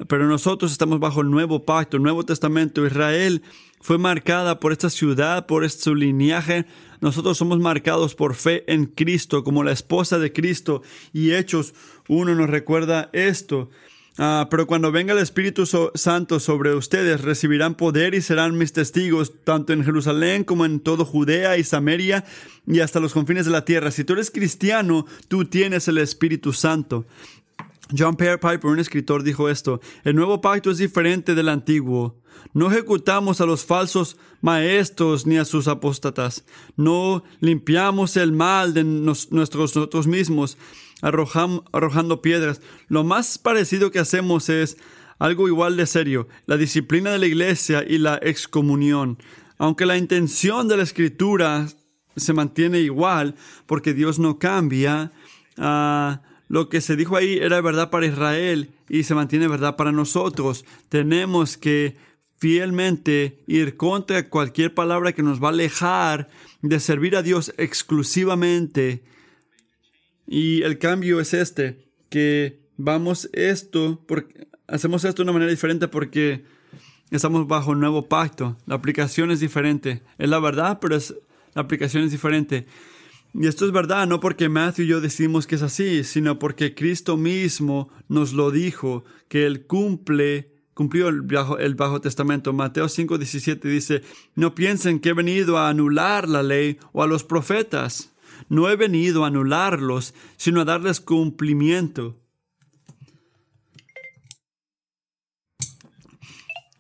pero 0.07 0.27
nosotros 0.27 0.71
estamos 0.71 0.99
bajo 0.99 1.21
el 1.21 1.29
Nuevo 1.29 1.63
Pacto, 1.63 1.95
el 1.95 2.03
Nuevo 2.03 2.23
Testamento. 2.23 2.85
Israel 2.85 3.41
fue 3.81 3.97
marcada 3.97 4.59
por 4.59 4.71
esta 4.71 4.89
ciudad, 4.89 5.45
por 5.45 5.69
su 5.69 5.95
linaje. 5.95 6.65
Nosotros 7.01 7.38
somos 7.38 7.59
marcados 7.59 8.15
por 8.15 8.35
fe 8.35 8.63
en 8.71 8.85
Cristo, 8.85 9.43
como 9.43 9.63
la 9.63 9.71
esposa 9.71 10.17
de 10.17 10.33
Cristo. 10.33 10.81
Y 11.13 11.33
Hechos 11.33 11.73
uno 12.07 12.35
nos 12.35 12.49
recuerda 12.49 13.09
esto. 13.13 13.69
Ah, 14.17 14.47
pero 14.49 14.65
cuando 14.65 14.93
venga 14.93 15.11
el 15.11 15.19
Espíritu 15.19 15.65
Santo 15.93 16.39
sobre 16.39 16.73
ustedes, 16.73 17.21
recibirán 17.21 17.75
poder 17.75 18.15
y 18.15 18.21
serán 18.21 18.57
mis 18.57 18.71
testigos, 18.71 19.33
tanto 19.43 19.73
en 19.73 19.83
Jerusalén 19.83 20.45
como 20.45 20.65
en 20.65 20.79
todo 20.79 21.03
Judea 21.03 21.57
y 21.57 21.65
Samaria 21.65 22.23
y 22.65 22.79
hasta 22.79 23.01
los 23.01 23.11
confines 23.11 23.45
de 23.45 23.51
la 23.51 23.65
tierra. 23.65 23.91
Si 23.91 24.05
tú 24.05 24.13
eres 24.13 24.31
cristiano, 24.31 25.05
tú 25.27 25.43
tienes 25.45 25.89
el 25.89 25.97
Espíritu 25.97 26.53
Santo. 26.53 27.05
John 27.95 28.15
Piper, 28.15 28.65
un 28.65 28.79
escritor, 28.79 29.23
dijo 29.23 29.49
esto, 29.49 29.79
el 30.03 30.15
nuevo 30.15 30.41
pacto 30.41 30.71
es 30.71 30.77
diferente 30.77 31.35
del 31.35 31.49
antiguo. 31.49 32.21
No 32.53 32.71
ejecutamos 32.71 33.41
a 33.41 33.45
los 33.45 33.65
falsos 33.65 34.17
maestros 34.41 35.25
ni 35.25 35.37
a 35.37 35.45
sus 35.45 35.67
apóstatas. 35.67 36.45
No 36.75 37.23
limpiamos 37.39 38.17
el 38.17 38.31
mal 38.31 38.73
de 38.73 38.83
nuestros 38.83 39.75
nosotros 39.75 40.07
mismos 40.07 40.57
arrojando 41.01 42.21
piedras. 42.21 42.61
Lo 42.87 43.03
más 43.03 43.37
parecido 43.37 43.91
que 43.91 43.99
hacemos 43.99 44.49
es 44.49 44.77
algo 45.19 45.47
igual 45.47 45.77
de 45.77 45.85
serio, 45.85 46.27
la 46.45 46.57
disciplina 46.57 47.11
de 47.11 47.19
la 47.19 47.27
iglesia 47.27 47.85
y 47.87 47.97
la 47.97 48.19
excomunión. 48.21 49.17
Aunque 49.57 49.85
la 49.85 49.97
intención 49.97 50.67
de 50.67 50.77
la 50.77 50.83
escritura 50.83 51.67
se 52.15 52.33
mantiene 52.33 52.79
igual, 52.79 53.35
porque 53.65 53.93
Dios 53.93 54.19
no 54.19 54.39
cambia, 54.39 55.11
ah, 55.57 56.21
lo 56.47 56.69
que 56.69 56.81
se 56.81 56.95
dijo 56.95 57.15
ahí 57.15 57.38
era 57.38 57.62
verdad 57.62 57.89
para 57.89 58.05
Israel 58.05 58.69
y 58.89 59.03
se 59.03 59.15
mantiene 59.15 59.47
verdad 59.47 59.75
para 59.75 59.91
nosotros. 59.91 60.65
Tenemos 60.89 61.58
que 61.58 61.97
fielmente 62.38 63.43
ir 63.47 63.77
contra 63.77 64.29
cualquier 64.29 64.73
palabra 64.73 65.13
que 65.13 65.23
nos 65.23 65.41
va 65.41 65.47
a 65.47 65.51
alejar 65.51 66.29
de 66.62 66.79
servir 66.79 67.15
a 67.15 67.23
Dios 67.23 67.53
exclusivamente. 67.58 69.03
Y 70.27 70.62
el 70.63 70.77
cambio 70.77 71.19
es 71.19 71.34
este, 71.34 71.88
que 72.10 72.60
vamos 72.77 73.29
esto, 73.34 74.03
porque, 74.08 74.47
hacemos 74.67 75.03
esto 75.03 75.23
de 75.23 75.23
una 75.23 75.34
manera 75.34 75.51
diferente 75.51 75.88
porque 75.88 76.43
estamos 77.12 77.47
bajo 77.47 77.71
un 77.71 77.79
nuevo 77.79 78.08
pacto. 78.08 78.58
La 78.65 78.75
aplicación 78.75 79.31
es 79.31 79.39
diferente. 79.39 80.01
Es 80.17 80.29
la 80.29 80.39
verdad, 80.39 80.79
pero 80.79 80.97
la 81.53 81.62
aplicación 81.62 82.03
es 82.03 82.12
diferente. 82.12 82.65
Y 83.37 83.47
esto 83.47 83.65
es 83.65 83.73
verdad, 83.73 84.07
no 84.07 84.21
porque 84.21 84.47
Matthew 84.47 84.85
y 84.85 84.87
yo 84.87 85.01
decimos 85.01 85.45
que 85.45 85.55
es 85.55 85.61
así, 85.61 86.05
sino 86.05 86.39
porque 86.39 86.73
Cristo 86.73 87.17
mismo 87.17 87.89
nos 88.07 88.31
lo 88.31 88.49
dijo, 88.49 89.03
que 89.27 89.45
Él 89.45 89.65
cumple 89.65 90.55
cumplió 90.73 91.07
el 91.07 91.21
Bajo, 91.21 91.57
el 91.57 91.75
Bajo 91.75 91.99
Testamento. 91.99 92.53
Mateo 92.53 92.85
5:17 92.85 93.59
dice, 93.61 94.03
no 94.35 94.55
piensen 94.55 94.99
que 94.99 95.09
he 95.09 95.13
venido 95.13 95.57
a 95.57 95.69
anular 95.69 96.29
la 96.29 96.43
ley 96.43 96.77
o 96.93 97.03
a 97.03 97.07
los 97.07 97.23
profetas. 97.23 98.13
No 98.47 98.69
he 98.69 98.75
venido 98.75 99.23
a 99.23 99.27
anularlos, 99.27 100.13
sino 100.37 100.61
a 100.61 100.65
darles 100.65 100.99
cumplimiento. 100.99 102.17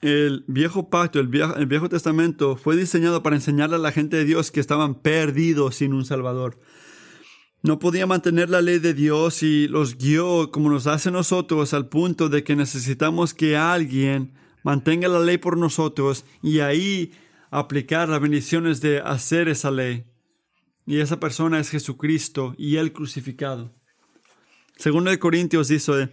El 0.05 0.43
viejo 0.47 0.89
pacto, 0.91 1.19
el 1.19 1.27
viejo, 1.27 1.89
Testamento 1.89 2.57
fue 2.57 2.75
diseñado 2.75 3.23
para 3.23 3.35
enseñarle 3.35 3.77
a 3.77 3.79
la 3.79 3.91
gente 3.91 4.17
de 4.17 4.25
Dios 4.25 4.51
que 4.51 4.59
estaban 4.59 5.01
perdidos 5.01 5.75
sin 5.75 5.93
un 5.93 6.05
Salvador 6.05 6.59
no 7.63 7.79
podía 7.79 8.05
mantener 8.05 8.51
la 8.51 8.61
ley 8.61 8.77
de 8.77 8.93
Dios 8.93 9.41
y 9.41 9.67
los 9.67 9.97
guió 9.97 10.51
como 10.51 10.69
nos 10.69 10.85
hace 10.85 11.09
nosotros 11.09 11.73
al 11.73 11.89
punto 11.89 12.29
de 12.29 12.43
que 12.43 12.55
necesitamos 12.55 13.33
que 13.33 13.57
alguien 13.57 14.35
mantenga 14.63 15.07
la 15.07 15.19
ley 15.19 15.39
por 15.39 15.57
nosotros 15.57 16.25
y 16.43 16.59
ahí 16.59 17.11
aplicar 17.49 18.07
las 18.07 18.21
bendiciones 18.21 18.81
de 18.81 18.99
hacer 18.99 19.47
esa 19.47 19.71
ley. 19.71 20.05
Y 20.85 20.99
esa 20.99 21.19
persona 21.19 21.59
es 21.59 21.71
Jesucristo 21.71 22.53
y 22.55 22.75
Él 22.75 22.93
crucificado. 22.93 23.73
Segundo 24.77 25.09
de 25.09 25.17
Corintios 25.17 25.67
dice, 25.67 26.11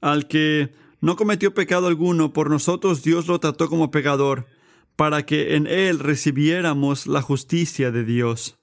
al 0.00 0.26
que 0.26 0.72
no 1.00 1.16
cometió 1.16 1.54
pecado 1.54 1.86
alguno, 1.86 2.32
por 2.32 2.50
nosotros 2.50 3.02
Dios 3.02 3.26
lo 3.26 3.38
trató 3.38 3.68
como 3.68 3.90
pecador, 3.90 4.46
para 4.96 5.24
que 5.24 5.54
en 5.54 5.66
Él 5.66 6.00
recibiéramos 6.00 7.06
la 7.06 7.22
justicia 7.22 7.90
de 7.90 8.04
Dios. 8.04 8.56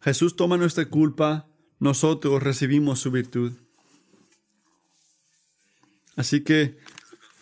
Jesús 0.00 0.36
toma 0.36 0.56
nuestra 0.56 0.86
culpa, 0.86 1.46
nosotros 1.78 2.42
recibimos 2.42 3.00
su 3.00 3.10
virtud. 3.10 3.52
Así 6.16 6.42
que 6.42 6.78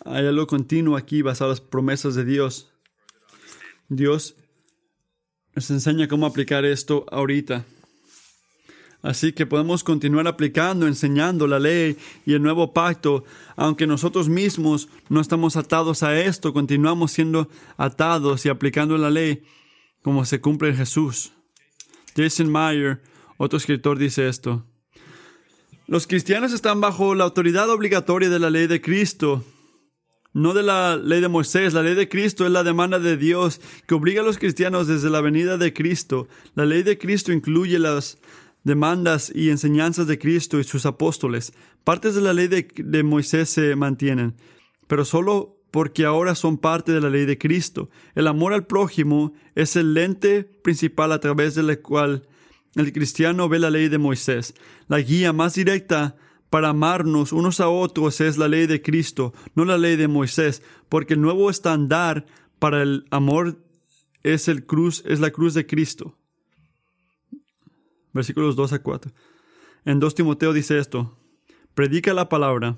hay 0.05 0.25
algo 0.25 0.47
continuo 0.47 0.97
aquí 0.97 1.21
basado 1.21 1.51
en 1.51 1.57
las 1.57 1.61
promesas 1.61 2.15
de 2.15 2.25
Dios. 2.25 2.71
Dios 3.87 4.35
nos 5.55 5.69
enseña 5.71 6.07
cómo 6.07 6.25
aplicar 6.25 6.65
esto 6.65 7.05
ahorita. 7.11 7.65
Así 9.01 9.31
que 9.31 9.45
podemos 9.45 9.83
continuar 9.83 10.27
aplicando, 10.27 10.85
enseñando 10.85 11.47
la 11.47 11.59
ley 11.59 11.97
y 12.25 12.33
el 12.33 12.41
nuevo 12.41 12.73
pacto, 12.73 13.23
aunque 13.55 13.87
nosotros 13.87 14.27
mismos 14.27 14.89
no 15.07 15.21
estamos 15.21 15.55
atados 15.55 16.03
a 16.03 16.19
esto, 16.19 16.51
continuamos 16.51 17.11
siendo 17.13 17.47
atados 17.77 18.45
y 18.45 18.49
aplicando 18.49 18.97
la 18.97 19.09
ley 19.09 19.43
como 20.01 20.25
se 20.25 20.41
cumple 20.41 20.69
en 20.69 20.77
Jesús. 20.77 21.31
Jason 22.15 22.51
Meyer, 22.51 23.01
otro 23.37 23.57
escritor, 23.57 23.97
dice 23.97 24.27
esto. 24.27 24.65
Los 25.87 26.05
cristianos 26.05 26.51
están 26.51 26.81
bajo 26.81 27.15
la 27.15 27.23
autoridad 27.23 27.69
obligatoria 27.69 28.29
de 28.29 28.39
la 28.39 28.49
ley 28.49 28.67
de 28.67 28.81
Cristo. 28.81 29.43
no 30.31 30.53
de 30.53 30.61
la 30.61 30.95
ley 30.95 31.21
de 31.21 31.27
Moisés. 31.27 31.73
La 31.73 31.81
ley 31.81 31.95
de 31.95 32.07
Cristo 32.07 32.45
es 32.45 32.51
la 32.51 32.63
demanda 32.63 32.99
de 32.99 33.17
Dios 33.17 33.61
que 33.87 33.95
obliga 33.95 34.21
a 34.21 34.23
los 34.23 34.37
cristianos 34.37 34.87
desde 34.87 35.09
la 35.09 35.21
venida 35.21 35.57
de 35.57 35.73
Cristo. 35.73 36.27
La 36.53 36.65
ley 36.65 36.83
de 36.83 36.97
Cristo 36.97 37.31
incluye 37.31 37.79
las 37.79 38.19
demandas 38.69 39.31
y 39.35 39.49
enseñanzas 39.49 40.07
de 40.07 40.17
Cristo 40.17 40.59
y 40.59 40.63
sus 40.63 40.85
apóstoles. 40.85 41.51
Partes 41.83 42.15
de 42.15 42.21
la 42.21 42.31
ley 42.33 42.47
de, 42.47 43.03
Moisés 43.03 43.49
se 43.49 43.75
mantienen, 43.75 44.35
pero 44.87 45.03
solo 45.03 45.57
porque 45.71 46.05
ahora 46.05 46.35
son 46.35 46.57
parte 46.57 46.93
de 46.93 47.01
la 47.01 47.09
ley 47.09 47.25
de 47.25 47.37
Cristo. 47.37 47.89
El 48.15 48.27
amor 48.27 48.53
al 48.53 48.65
prójimo 48.65 49.33
es 49.55 49.75
el 49.75 49.93
lente 49.93 50.43
principal 50.43 51.11
a 51.11 51.19
través 51.19 51.55
del 51.55 51.81
cual 51.81 52.27
el 52.75 52.93
cristiano 52.93 53.49
ve 53.49 53.59
la 53.59 53.69
ley 53.69 53.89
de 53.89 53.97
Moisés. 53.97 54.53
La 54.87 54.99
guía 54.99 55.33
más 55.33 55.55
directa 55.55 56.15
para 56.49 56.69
amarnos 56.69 57.33
unos 57.33 57.59
a 57.59 57.69
otros 57.69 58.21
es 58.21 58.37
la 58.37 58.47
ley 58.47 58.65
de 58.67 58.81
Cristo, 58.81 59.33
no 59.53 59.65
la 59.65 59.77
ley 59.77 59.95
de 59.95 60.07
Moisés, 60.07 60.63
porque 60.87 61.13
el 61.15 61.21
nuevo 61.21 61.49
estándar 61.49 62.25
para 62.57 62.81
el 62.81 63.05
amor 63.11 63.57
es 64.23 64.47
el 64.47 64.65
cruz, 64.65 65.03
es 65.05 65.19
la 65.19 65.31
cruz 65.31 65.53
de 65.53 65.65
Cristo. 65.65 66.18
Versículos 68.19 68.57
2 68.57 68.73
a 68.73 68.79
4. 68.79 69.13
En 69.85 70.01
2 70.01 70.13
Timoteo 70.13 70.51
dice 70.51 70.77
esto: 70.77 71.17
Predica 71.73 72.13
la 72.13 72.27
palabra, 72.27 72.77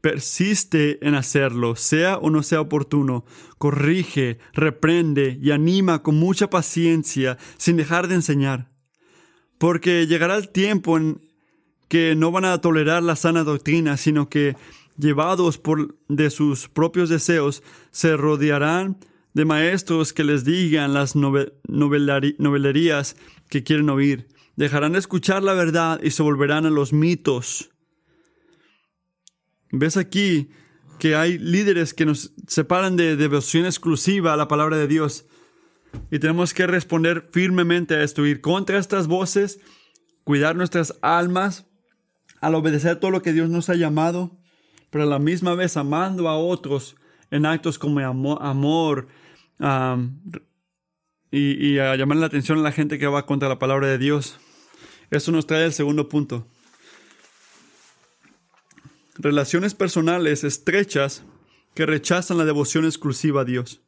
persiste 0.00 1.04
en 1.04 1.16
hacerlo, 1.16 1.74
sea 1.74 2.16
o 2.18 2.30
no 2.30 2.44
sea 2.44 2.60
oportuno, 2.60 3.24
corrige, 3.58 4.38
reprende 4.52 5.36
y 5.42 5.50
anima 5.50 6.04
con 6.04 6.14
mucha 6.14 6.48
paciencia, 6.48 7.38
sin 7.56 7.76
dejar 7.76 8.06
de 8.06 8.14
enseñar. 8.14 8.70
Porque 9.58 10.06
llegará 10.06 10.36
el 10.36 10.50
tiempo 10.50 10.96
en 10.96 11.20
que 11.88 12.14
no 12.14 12.30
van 12.30 12.44
a 12.44 12.60
tolerar 12.60 13.02
la 13.02 13.16
sana 13.16 13.42
doctrina, 13.42 13.96
sino 13.96 14.28
que, 14.28 14.54
llevados 14.96 15.58
por 15.58 15.96
de 16.06 16.30
sus 16.30 16.68
propios 16.68 17.08
deseos, 17.08 17.64
se 17.90 18.16
rodearán 18.16 18.98
de 19.34 19.44
maestros 19.44 20.12
que 20.12 20.22
les 20.22 20.44
digan 20.44 20.94
las 20.94 21.16
novelerías 21.16 23.16
que 23.48 23.64
quieren 23.64 23.90
oír. 23.90 24.28
Dejarán 24.56 24.92
de 24.92 24.98
escuchar 24.98 25.42
la 25.42 25.52
verdad 25.52 26.00
y 26.02 26.10
se 26.10 26.22
volverán 26.22 26.64
a 26.64 26.70
los 26.70 26.92
mitos. 26.92 27.70
¿Ves 29.70 29.96
aquí 29.98 30.48
que 30.98 31.14
hay 31.14 31.38
líderes 31.38 31.92
que 31.92 32.06
nos 32.06 32.32
separan 32.46 32.96
de 32.96 33.16
devoción 33.16 33.66
exclusiva 33.66 34.32
a 34.32 34.36
la 34.36 34.48
palabra 34.48 34.78
de 34.78 34.86
Dios? 34.86 35.26
Y 36.10 36.18
tenemos 36.18 36.54
que 36.54 36.66
responder 36.66 37.28
firmemente 37.32 37.94
a 37.94 38.02
esto, 38.02 38.22
contra 38.40 38.78
estas 38.78 39.06
voces, 39.06 39.60
cuidar 40.24 40.56
nuestras 40.56 40.96
almas, 41.02 41.66
al 42.40 42.54
obedecer 42.54 42.96
todo 42.96 43.10
lo 43.10 43.22
que 43.22 43.32
Dios 43.32 43.50
nos 43.50 43.68
ha 43.68 43.74
llamado, 43.74 44.38
pero 44.90 45.04
a 45.04 45.06
la 45.06 45.18
misma 45.18 45.54
vez 45.54 45.76
amando 45.76 46.28
a 46.28 46.38
otros 46.38 46.96
en 47.30 47.44
actos 47.44 47.78
como 47.78 48.00
amor, 48.00 49.08
y, 51.30 51.66
y, 51.66 51.78
a 51.78 51.96
llamar 51.96 52.18
la 52.18 52.26
atención 52.26 52.58
a 52.58 52.62
la 52.62 52.72
gente 52.72 52.98
que 52.98 53.06
va 53.06 53.26
contra 53.26 53.48
la 53.48 53.58
palabra 53.58 53.88
de 53.88 53.98
Dios. 53.98 54.38
Eso 55.10 55.32
nos 55.32 55.46
trae 55.46 55.64
el 55.64 55.72
segundo 55.72 56.08
punto. 56.08 56.46
Relaciones 59.18 59.74
personales 59.74 60.44
estrechas 60.44 61.22
que 61.74 61.86
rechazan 61.86 62.38
la 62.38 62.44
devoción 62.44 62.84
exclusiva 62.84 63.42
a 63.42 63.44
Dios. 63.44 63.80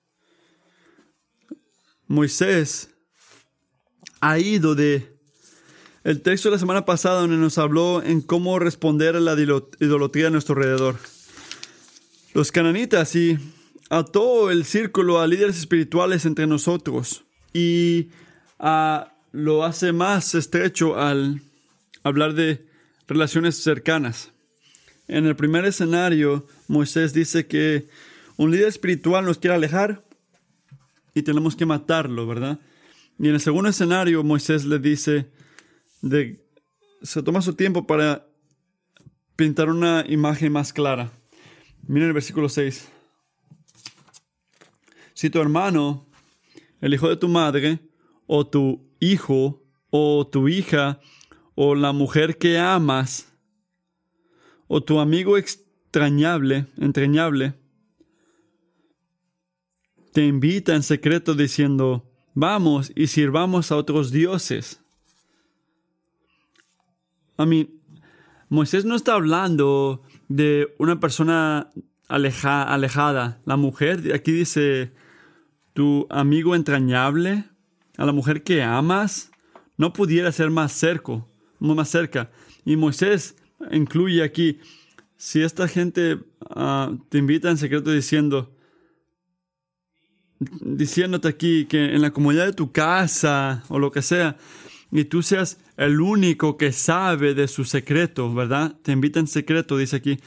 Moisés 2.06 2.90
ha 4.20 4.38
ido 4.38 4.74
de 4.74 5.18
el 6.04 6.22
texto 6.22 6.48
de 6.48 6.54
la 6.54 6.58
semana 6.58 6.84
pasada 6.86 7.20
donde 7.20 7.36
nos 7.36 7.58
habló 7.58 8.02
en 8.02 8.22
cómo 8.22 8.58
responder 8.58 9.16
a 9.16 9.20
la 9.20 9.34
idolatría 9.34 10.28
a 10.28 10.30
nuestro 10.30 10.54
alrededor. 10.54 10.96
Los 12.32 12.52
cananitas 12.52 13.14
y 13.14 13.38
ató 13.90 14.50
el 14.50 14.64
círculo 14.64 15.20
a 15.20 15.26
líderes 15.26 15.58
espirituales 15.58 16.24
entre 16.24 16.46
nosotros 16.46 17.24
y 17.52 18.08
lo 19.38 19.64
hace 19.64 19.92
más 19.92 20.34
estrecho 20.34 20.98
al 20.98 21.42
hablar 22.02 22.34
de 22.34 22.66
relaciones 23.06 23.62
cercanas. 23.62 24.32
En 25.06 25.26
el 25.26 25.36
primer 25.36 25.64
escenario, 25.64 26.46
Moisés 26.66 27.12
dice 27.12 27.46
que 27.46 27.88
un 28.36 28.50
líder 28.50 28.66
espiritual 28.66 29.24
nos 29.24 29.38
quiere 29.38 29.54
alejar 29.54 30.04
y 31.14 31.22
tenemos 31.22 31.54
que 31.54 31.66
matarlo, 31.66 32.26
¿verdad? 32.26 32.58
Y 33.18 33.28
en 33.28 33.34
el 33.34 33.40
segundo 33.40 33.70
escenario, 33.70 34.24
Moisés 34.24 34.64
le 34.64 34.80
dice, 34.80 35.30
de, 36.02 36.44
se 37.02 37.22
toma 37.22 37.40
su 37.40 37.54
tiempo 37.54 37.86
para 37.86 38.26
pintar 39.36 39.70
una 39.70 40.04
imagen 40.08 40.52
más 40.52 40.72
clara. 40.72 41.12
Miren 41.86 42.08
el 42.08 42.14
versículo 42.14 42.48
6. 42.48 42.88
Si 45.14 45.30
tu 45.30 45.40
hermano, 45.40 46.06
el 46.80 46.92
hijo 46.92 47.08
de 47.08 47.16
tu 47.16 47.28
madre, 47.28 47.78
o 48.26 48.46
tu 48.46 48.87
hijo, 49.00 49.62
o 49.90 50.26
tu 50.26 50.48
hija, 50.48 51.00
o 51.54 51.74
la 51.74 51.92
mujer 51.92 52.38
que 52.38 52.58
amas, 52.58 53.32
o 54.66 54.82
tu 54.82 55.00
amigo 55.00 55.36
extrañable, 55.36 56.66
entrañable, 56.76 57.54
te 60.12 60.26
invita 60.26 60.74
en 60.74 60.82
secreto 60.82 61.34
diciendo, 61.34 62.10
vamos 62.34 62.92
y 62.94 63.06
sirvamos 63.06 63.72
a 63.72 63.76
otros 63.76 64.10
dioses 64.10 64.80
a 67.38 67.46
mí, 67.46 67.80
Moisés 68.48 68.84
no 68.84 68.96
está 68.96 69.14
hablando 69.14 70.02
de 70.28 70.74
una 70.78 70.98
persona 70.98 71.70
alejada. 72.08 73.40
La 73.44 73.56
mujer, 73.56 74.12
aquí 74.12 74.32
dice, 74.32 74.92
tu 75.72 76.06
amigo 76.10 76.56
entrañable, 76.56 77.44
a 77.98 78.06
la 78.06 78.12
mujer 78.12 78.42
que 78.42 78.62
amas, 78.62 79.30
no 79.76 79.92
pudiera 79.92 80.32
ser 80.32 80.50
más 80.50 80.72
cerca, 80.72 81.26
más 81.58 81.90
cerca. 81.90 82.30
Y 82.64 82.76
Moisés 82.76 83.36
incluye 83.70 84.22
aquí, 84.22 84.60
si 85.16 85.42
esta 85.42 85.68
gente 85.68 86.18
ah, 86.48 86.92
te 87.10 87.18
invita 87.18 87.50
en 87.50 87.58
secreto 87.58 87.90
diciendo, 87.90 88.56
diciéndote 90.38 91.28
aquí 91.28 91.66
que 91.66 91.94
en 91.94 92.00
la 92.00 92.12
comunidad 92.12 92.46
de 92.46 92.52
tu 92.52 92.72
casa 92.72 93.64
o 93.68 93.78
lo 93.78 93.90
que 93.90 94.00
sea, 94.00 94.38
y 94.90 95.04
tú 95.04 95.22
seas 95.22 95.58
el 95.76 96.00
único 96.00 96.56
que 96.56 96.72
sabe 96.72 97.34
de 97.34 97.48
su 97.48 97.64
secreto, 97.64 98.32
¿verdad? 98.32 98.76
Te 98.82 98.92
invita 98.92 99.20
en 99.20 99.26
secreto, 99.26 99.76
dice 99.76 99.96
aquí. 99.96 100.18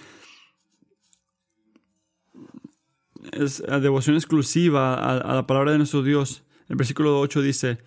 Es 3.31 3.63
devoción 3.81 4.15
exclusiva 4.17 4.95
a, 4.95 5.35
la 5.35 5.47
palabra 5.47 5.71
de 5.71 5.77
nuestro 5.77 6.03
Dios. 6.03 6.43
El 6.71 6.77
versículo 6.77 7.19
8 7.19 7.41
dice, 7.41 7.79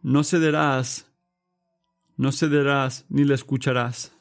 no 0.00 0.24
cederás, 0.24 1.12
no 2.16 2.32
cederás 2.32 3.04
ni 3.10 3.22
le 3.24 3.34
escucharás. 3.34 4.12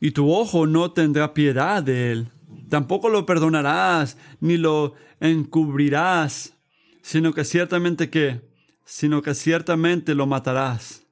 Y 0.00 0.12
tu 0.12 0.32
ojo 0.32 0.66
no 0.66 0.92
tendrá 0.92 1.34
piedad 1.34 1.82
de 1.82 2.10
él. 2.10 2.32
Tampoco 2.70 3.10
lo 3.10 3.26
perdonarás, 3.26 4.16
ni 4.40 4.56
lo 4.56 4.94
encubrirás, 5.20 6.54
sino 7.02 7.34
que 7.34 7.44
ciertamente 7.44 8.08
que, 8.08 8.40
sino 8.86 9.20
que 9.20 9.34
ciertamente 9.34 10.14
lo 10.14 10.26
matarás. 10.26 11.02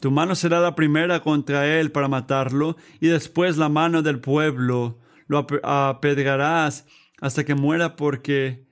Tu 0.00 0.10
mano 0.10 0.34
será 0.34 0.58
la 0.58 0.74
primera 0.74 1.20
contra 1.20 1.66
él 1.66 1.92
para 1.92 2.08
matarlo, 2.08 2.78
y 2.98 3.08
después 3.08 3.58
la 3.58 3.68
mano 3.68 4.00
del 4.00 4.20
pueblo. 4.20 4.98
Lo 5.26 5.46
apedrearás 5.64 6.86
hasta 7.20 7.44
que 7.44 7.54
muera 7.54 7.94
porque 7.94 8.71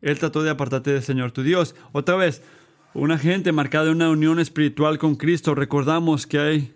él 0.00 0.18
trató 0.18 0.42
de 0.42 0.50
apartarte 0.50 0.92
del 0.92 1.02
Señor 1.02 1.32
tu 1.32 1.42
Dios. 1.42 1.74
Otra 1.92 2.16
vez, 2.16 2.42
una 2.94 3.18
gente 3.18 3.52
marcada 3.52 3.86
en 3.86 3.96
una 3.96 4.10
unión 4.10 4.38
espiritual 4.38 4.98
con 4.98 5.16
Cristo, 5.16 5.54
recordamos 5.54 6.26
que 6.26 6.38
hay, 6.38 6.74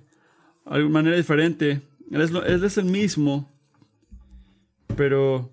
hay 0.64 0.82
una 0.82 0.90
manera 0.90 1.16
diferente. 1.16 1.82
Él 2.10 2.20
es, 2.20 2.32
es 2.32 2.78
el 2.78 2.84
mismo, 2.86 3.50
pero 4.96 5.50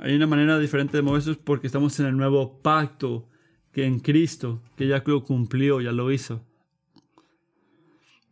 hay 0.00 0.14
una 0.14 0.26
manera 0.26 0.58
diferente 0.58 0.96
de 0.96 1.02
moverse 1.02 1.34
porque 1.34 1.66
estamos 1.66 1.98
en 2.00 2.06
el 2.06 2.16
nuevo 2.16 2.60
pacto 2.60 3.28
que 3.72 3.84
en 3.84 4.00
Cristo, 4.00 4.62
que 4.76 4.86
ya 4.86 5.02
lo 5.06 5.24
cumplió, 5.24 5.80
ya 5.80 5.92
lo 5.92 6.12
hizo. 6.12 6.44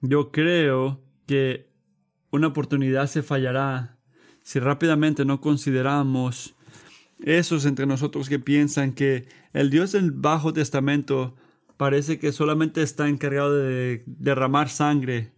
Yo 0.00 0.30
creo 0.30 1.00
que 1.26 1.68
una 2.30 2.48
oportunidad 2.48 3.06
se 3.06 3.22
fallará 3.22 3.96
si 4.42 4.58
rápidamente 4.58 5.24
no 5.24 5.40
consideramos 5.40 6.54
esos 7.24 7.64
entre 7.64 7.86
nosotros 7.86 8.28
que 8.28 8.38
piensan 8.38 8.92
que 8.92 9.26
el 9.52 9.70
Dios 9.70 9.92
del 9.92 10.10
Bajo 10.10 10.52
Testamento 10.52 11.34
parece 11.76 12.18
que 12.18 12.32
solamente 12.32 12.82
está 12.82 13.08
encargado 13.08 13.56
de 13.56 14.02
derramar 14.06 14.68
sangre. 14.68 15.32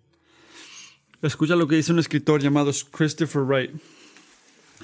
Escucha 1.23 1.57
lo 1.57 1.68
que 1.68 1.77
dice 1.77 1.92
un 1.92 1.99
escritor 1.99 2.42
llamado 2.42 2.70
Christopher 2.92 3.42
Wright. 3.42 3.70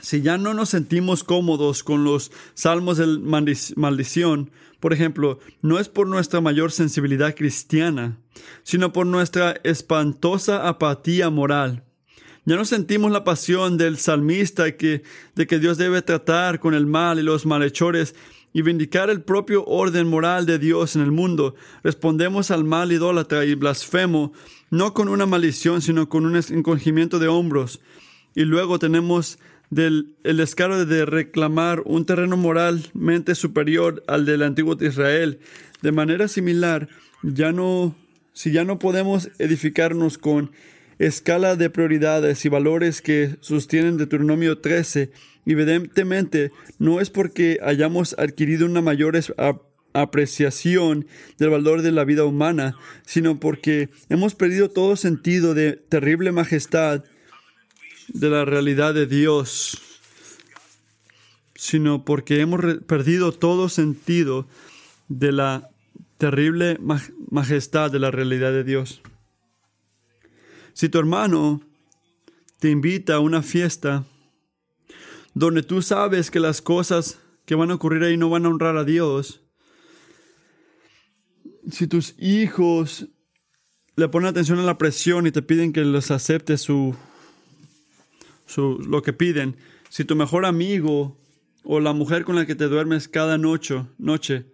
Si 0.00 0.22
ya 0.22 0.38
no 0.38 0.54
nos 0.54 0.70
sentimos 0.70 1.24
cómodos 1.24 1.82
con 1.84 2.04
los 2.04 2.32
salmos 2.54 2.96
de 2.96 3.06
maldición, 3.76 4.50
por 4.80 4.94
ejemplo, 4.94 5.38
no 5.60 5.78
es 5.78 5.88
por 5.88 6.06
nuestra 6.06 6.40
mayor 6.40 6.72
sensibilidad 6.72 7.34
cristiana, 7.34 8.16
sino 8.62 8.92
por 8.94 9.06
nuestra 9.06 9.56
espantosa 9.62 10.66
apatía 10.66 11.28
moral. 11.28 11.84
Ya 12.46 12.56
no 12.56 12.64
sentimos 12.64 13.12
la 13.12 13.22
pasión 13.22 13.76
del 13.76 13.98
salmista 13.98 14.64
de 14.64 14.76
que 14.76 15.58
Dios 15.58 15.78
debe 15.78 16.02
tratar 16.02 16.58
con 16.58 16.74
el 16.74 16.86
mal 16.86 17.18
y 17.18 17.22
los 17.22 17.46
malhechores 17.46 18.14
y 18.52 18.62
vindicar 18.62 19.10
el 19.10 19.22
propio 19.22 19.64
orden 19.64 20.08
moral 20.08 20.46
de 20.46 20.58
Dios 20.58 20.96
en 20.96 21.02
el 21.02 21.12
mundo. 21.12 21.54
Respondemos 21.84 22.50
al 22.50 22.64
mal 22.64 22.90
idólatra 22.90 23.44
y 23.44 23.54
blasfemo, 23.54 24.32
no 24.70 24.94
con 24.94 25.08
una 25.08 25.26
maldición, 25.26 25.82
sino 25.82 26.08
con 26.08 26.26
un 26.26 26.36
encogimiento 26.36 27.18
de 27.18 27.28
hombros. 27.28 27.80
Y 28.34 28.42
luego 28.44 28.78
tenemos 28.78 29.38
el 29.76 30.16
descaro 30.24 30.84
de 30.84 31.06
reclamar 31.06 31.82
un 31.84 32.06
terreno 32.06 32.36
moralmente 32.36 33.34
superior 33.34 34.02
al 34.08 34.24
del 34.24 34.42
antiguo 34.42 34.76
Israel. 34.80 35.38
De 35.82 35.92
manera 35.92 36.26
similar, 36.26 36.88
ya 37.22 37.52
no, 37.52 37.94
si 38.32 38.50
ya 38.50 38.64
no 38.64 38.78
podemos 38.78 39.30
edificarnos 39.38 40.18
con 40.18 40.50
escala 41.00 41.56
de 41.56 41.70
prioridades 41.70 42.44
y 42.44 42.50
valores 42.50 43.00
que 43.00 43.36
sostienen 43.40 43.96
Deuteronomio 43.96 44.58
13, 44.58 45.10
evidentemente 45.46 46.52
no 46.78 47.00
es 47.00 47.08
porque 47.08 47.58
hayamos 47.62 48.14
adquirido 48.18 48.66
una 48.66 48.82
mayor 48.82 49.18
apreciación 49.94 51.06
del 51.38 51.48
valor 51.48 51.80
de 51.80 51.90
la 51.90 52.04
vida 52.04 52.24
humana, 52.24 52.76
sino 53.06 53.40
porque 53.40 53.88
hemos 54.10 54.34
perdido 54.34 54.68
todo 54.68 54.94
sentido 54.94 55.54
de 55.54 55.72
terrible 55.72 56.32
majestad 56.32 57.02
de 58.08 58.28
la 58.28 58.44
realidad 58.44 58.92
de 58.92 59.06
Dios, 59.06 59.80
sino 61.54 62.04
porque 62.04 62.42
hemos 62.42 62.60
perdido 62.86 63.32
todo 63.32 63.70
sentido 63.70 64.46
de 65.08 65.32
la 65.32 65.70
terrible 66.18 66.78
majestad 67.30 67.90
de 67.90 68.00
la 68.00 68.10
realidad 68.10 68.52
de 68.52 68.64
Dios. 68.64 69.00
Si 70.72 70.88
tu 70.88 70.98
hermano 70.98 71.60
te 72.58 72.70
invita 72.70 73.16
a 73.16 73.20
una 73.20 73.42
fiesta 73.42 74.04
donde 75.34 75.62
tú 75.62 75.82
sabes 75.82 76.30
que 76.30 76.40
las 76.40 76.60
cosas 76.60 77.18
que 77.44 77.54
van 77.54 77.70
a 77.70 77.74
ocurrir 77.74 78.02
ahí 78.02 78.16
no 78.16 78.30
van 78.30 78.46
a 78.46 78.48
honrar 78.48 78.76
a 78.76 78.84
Dios, 78.84 79.42
si 81.70 81.86
tus 81.86 82.14
hijos 82.18 83.08
le 83.96 84.08
ponen 84.08 84.28
atención 84.28 84.58
a 84.58 84.62
la 84.62 84.78
presión 84.78 85.26
y 85.26 85.30
te 85.30 85.42
piden 85.42 85.72
que 85.72 85.84
los 85.84 86.10
aceptes 86.10 86.62
su 86.62 86.96
lo 88.56 89.02
que 89.02 89.12
piden. 89.12 89.56
Si 89.88 90.04
tu 90.04 90.16
mejor 90.16 90.44
amigo 90.44 91.20
o 91.62 91.80
la 91.80 91.92
mujer 91.92 92.24
con 92.24 92.36
la 92.36 92.46
que 92.46 92.54
te 92.54 92.68
duermes 92.68 93.08
cada 93.08 93.38
noche, 93.38 93.86
noche 93.98 94.46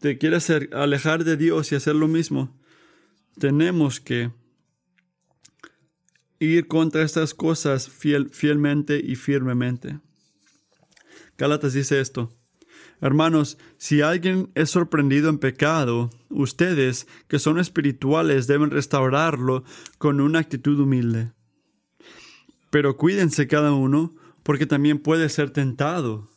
te 0.00 0.18
quiere 0.18 0.36
hacer, 0.36 0.70
alejar 0.72 1.24
de 1.24 1.36
Dios 1.36 1.70
y 1.70 1.76
hacer 1.76 1.94
lo 1.94 2.08
mismo, 2.08 2.58
tenemos 3.38 4.00
que 4.00 4.32
ir 6.44 6.66
contra 6.66 7.02
estas 7.02 7.34
cosas 7.34 7.88
fiel, 7.88 8.30
fielmente 8.30 9.00
y 9.02 9.16
firmemente. 9.16 10.00
Gálatas 11.38 11.72
dice 11.72 12.00
esto. 12.00 12.32
Hermanos, 13.00 13.58
si 13.78 14.00
alguien 14.00 14.50
es 14.54 14.70
sorprendido 14.70 15.28
en 15.28 15.38
pecado, 15.38 16.10
ustedes, 16.28 17.06
que 17.28 17.38
son 17.38 17.58
espirituales, 17.58 18.46
deben 18.46 18.70
restaurarlo 18.70 19.64
con 19.98 20.20
una 20.20 20.38
actitud 20.38 20.78
humilde. 20.78 21.32
Pero 22.70 22.96
cuídense 22.96 23.48
cada 23.48 23.72
uno, 23.72 24.14
porque 24.42 24.66
también 24.66 24.98
puede 24.98 25.28
ser 25.28 25.50
tentado. 25.50 26.30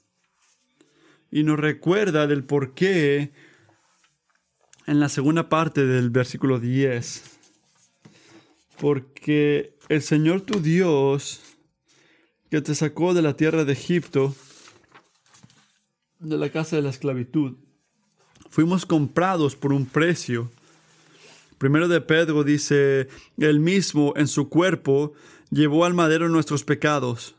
Y 1.31 1.43
nos 1.43 1.59
recuerda 1.59 2.27
del 2.27 2.43
por 2.43 2.73
qué 2.73 3.31
en 4.87 4.99
la 4.99 5.09
segunda 5.09 5.49
parte 5.49 5.85
del 5.85 6.09
versículo 6.09 6.59
10. 6.59 7.34
Porque 8.79 9.77
el 9.89 10.01
Señor 10.01 10.41
tu 10.41 10.59
Dios, 10.59 11.41
que 12.49 12.61
te 12.61 12.75
sacó 12.75 13.13
de 13.13 13.21
la 13.21 13.35
tierra 13.35 13.65
de 13.65 13.73
Egipto, 13.73 14.35
de 16.19 16.37
la 16.37 16.49
casa 16.49 16.75
de 16.75 16.81
la 16.81 16.89
esclavitud, 16.89 17.55
fuimos 18.49 18.85
comprados 18.85 19.55
por 19.55 19.73
un 19.73 19.85
precio. 19.85 20.51
Primero 21.57 21.87
de 21.87 22.01
Pedro 22.01 22.43
dice, 22.43 23.07
él 23.37 23.59
mismo 23.59 24.13
en 24.17 24.27
su 24.27 24.49
cuerpo 24.49 25.13
llevó 25.51 25.85
al 25.85 25.93
madero 25.93 26.27
nuestros 26.29 26.63
pecados, 26.63 27.35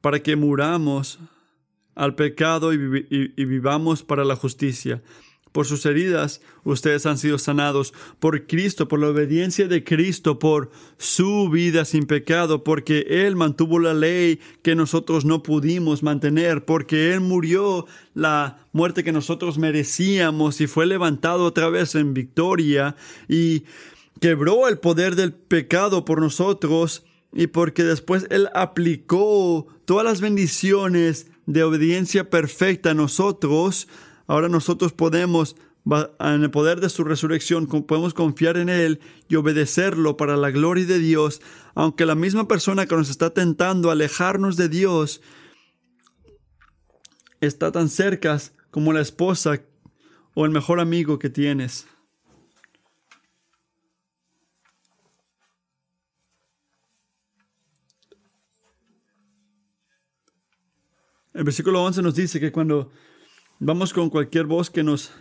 para 0.00 0.20
que 0.20 0.36
muramos 0.36 1.18
al 1.94 2.14
pecado 2.14 2.72
y, 2.72 2.76
vivamos 3.44 4.02
para 4.02 4.24
la 4.24 4.36
justicia. 4.36 5.02
Por 5.56 5.64
sus 5.64 5.86
heridas 5.86 6.42
ustedes 6.64 7.06
han 7.06 7.16
sido 7.16 7.38
sanados, 7.38 7.94
por 8.18 8.46
Cristo, 8.46 8.88
por 8.88 9.00
la 9.00 9.08
obediencia 9.08 9.66
de 9.66 9.84
Cristo, 9.84 10.38
por 10.38 10.70
su 10.98 11.48
vida 11.48 11.86
sin 11.86 12.04
pecado, 12.04 12.62
porque 12.62 13.06
Él 13.08 13.36
mantuvo 13.36 13.78
la 13.78 13.94
ley 13.94 14.38
que 14.60 14.74
nosotros 14.74 15.24
no 15.24 15.42
pudimos 15.42 16.02
mantener, 16.02 16.66
porque 16.66 17.14
Él 17.14 17.22
murió 17.22 17.86
la 18.12 18.66
muerte 18.72 19.02
que 19.02 19.12
nosotros 19.12 19.56
merecíamos 19.56 20.60
y 20.60 20.66
fue 20.66 20.84
levantado 20.84 21.46
otra 21.46 21.70
vez 21.70 21.94
en 21.94 22.12
victoria 22.12 22.94
y 23.26 23.62
quebró 24.20 24.68
el 24.68 24.76
poder 24.76 25.16
del 25.16 25.32
pecado 25.32 26.04
por 26.04 26.20
nosotros 26.20 27.02
y 27.32 27.46
porque 27.46 27.82
después 27.82 28.26
Él 28.28 28.50
aplicó 28.52 29.68
todas 29.86 30.04
las 30.04 30.20
bendiciones 30.20 31.28
de 31.46 31.62
obediencia 31.62 32.28
perfecta 32.28 32.90
a 32.90 32.94
nosotros, 32.94 33.88
ahora 34.26 34.48
nosotros 34.48 34.92
podemos, 34.92 35.56
en 36.20 36.42
el 36.42 36.50
poder 36.50 36.80
de 36.80 36.88
su 36.88 37.04
resurrección, 37.04 37.66
podemos 37.66 38.14
confiar 38.14 38.56
en 38.56 38.68
Él 38.68 39.00
y 39.28 39.36
obedecerlo 39.36 40.16
para 40.16 40.36
la 40.36 40.50
gloria 40.50 40.84
de 40.84 40.98
Dios, 40.98 41.40
aunque 41.74 42.06
la 42.06 42.14
misma 42.14 42.48
persona 42.48 42.86
que 42.86 42.96
nos 42.96 43.10
está 43.10 43.30
tentando 43.30 43.90
alejarnos 43.90 44.56
de 44.56 44.68
Dios 44.68 45.20
está 47.40 47.70
tan 47.72 47.88
cerca 47.88 48.38
como 48.70 48.92
la 48.92 49.00
esposa 49.00 49.60
o 50.34 50.44
el 50.44 50.50
mejor 50.50 50.80
amigo 50.80 51.18
que 51.18 51.30
tienes. 51.30 51.86
El 61.36 61.44
versículo 61.44 61.84
11 61.84 62.00
nos 62.00 62.14
dice 62.14 62.40
que 62.40 62.50
cuando 62.50 62.90
vamos 63.58 63.92
con 63.92 64.10
cualquier 64.10 64.46
voz 64.46 64.70
que 64.70 64.82
nos 64.82 65.12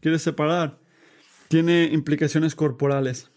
quiere 0.00 0.18
separar, 0.18 0.78
tiene 1.48 1.90
implicaciones 1.92 2.54
corporales, 2.54 3.30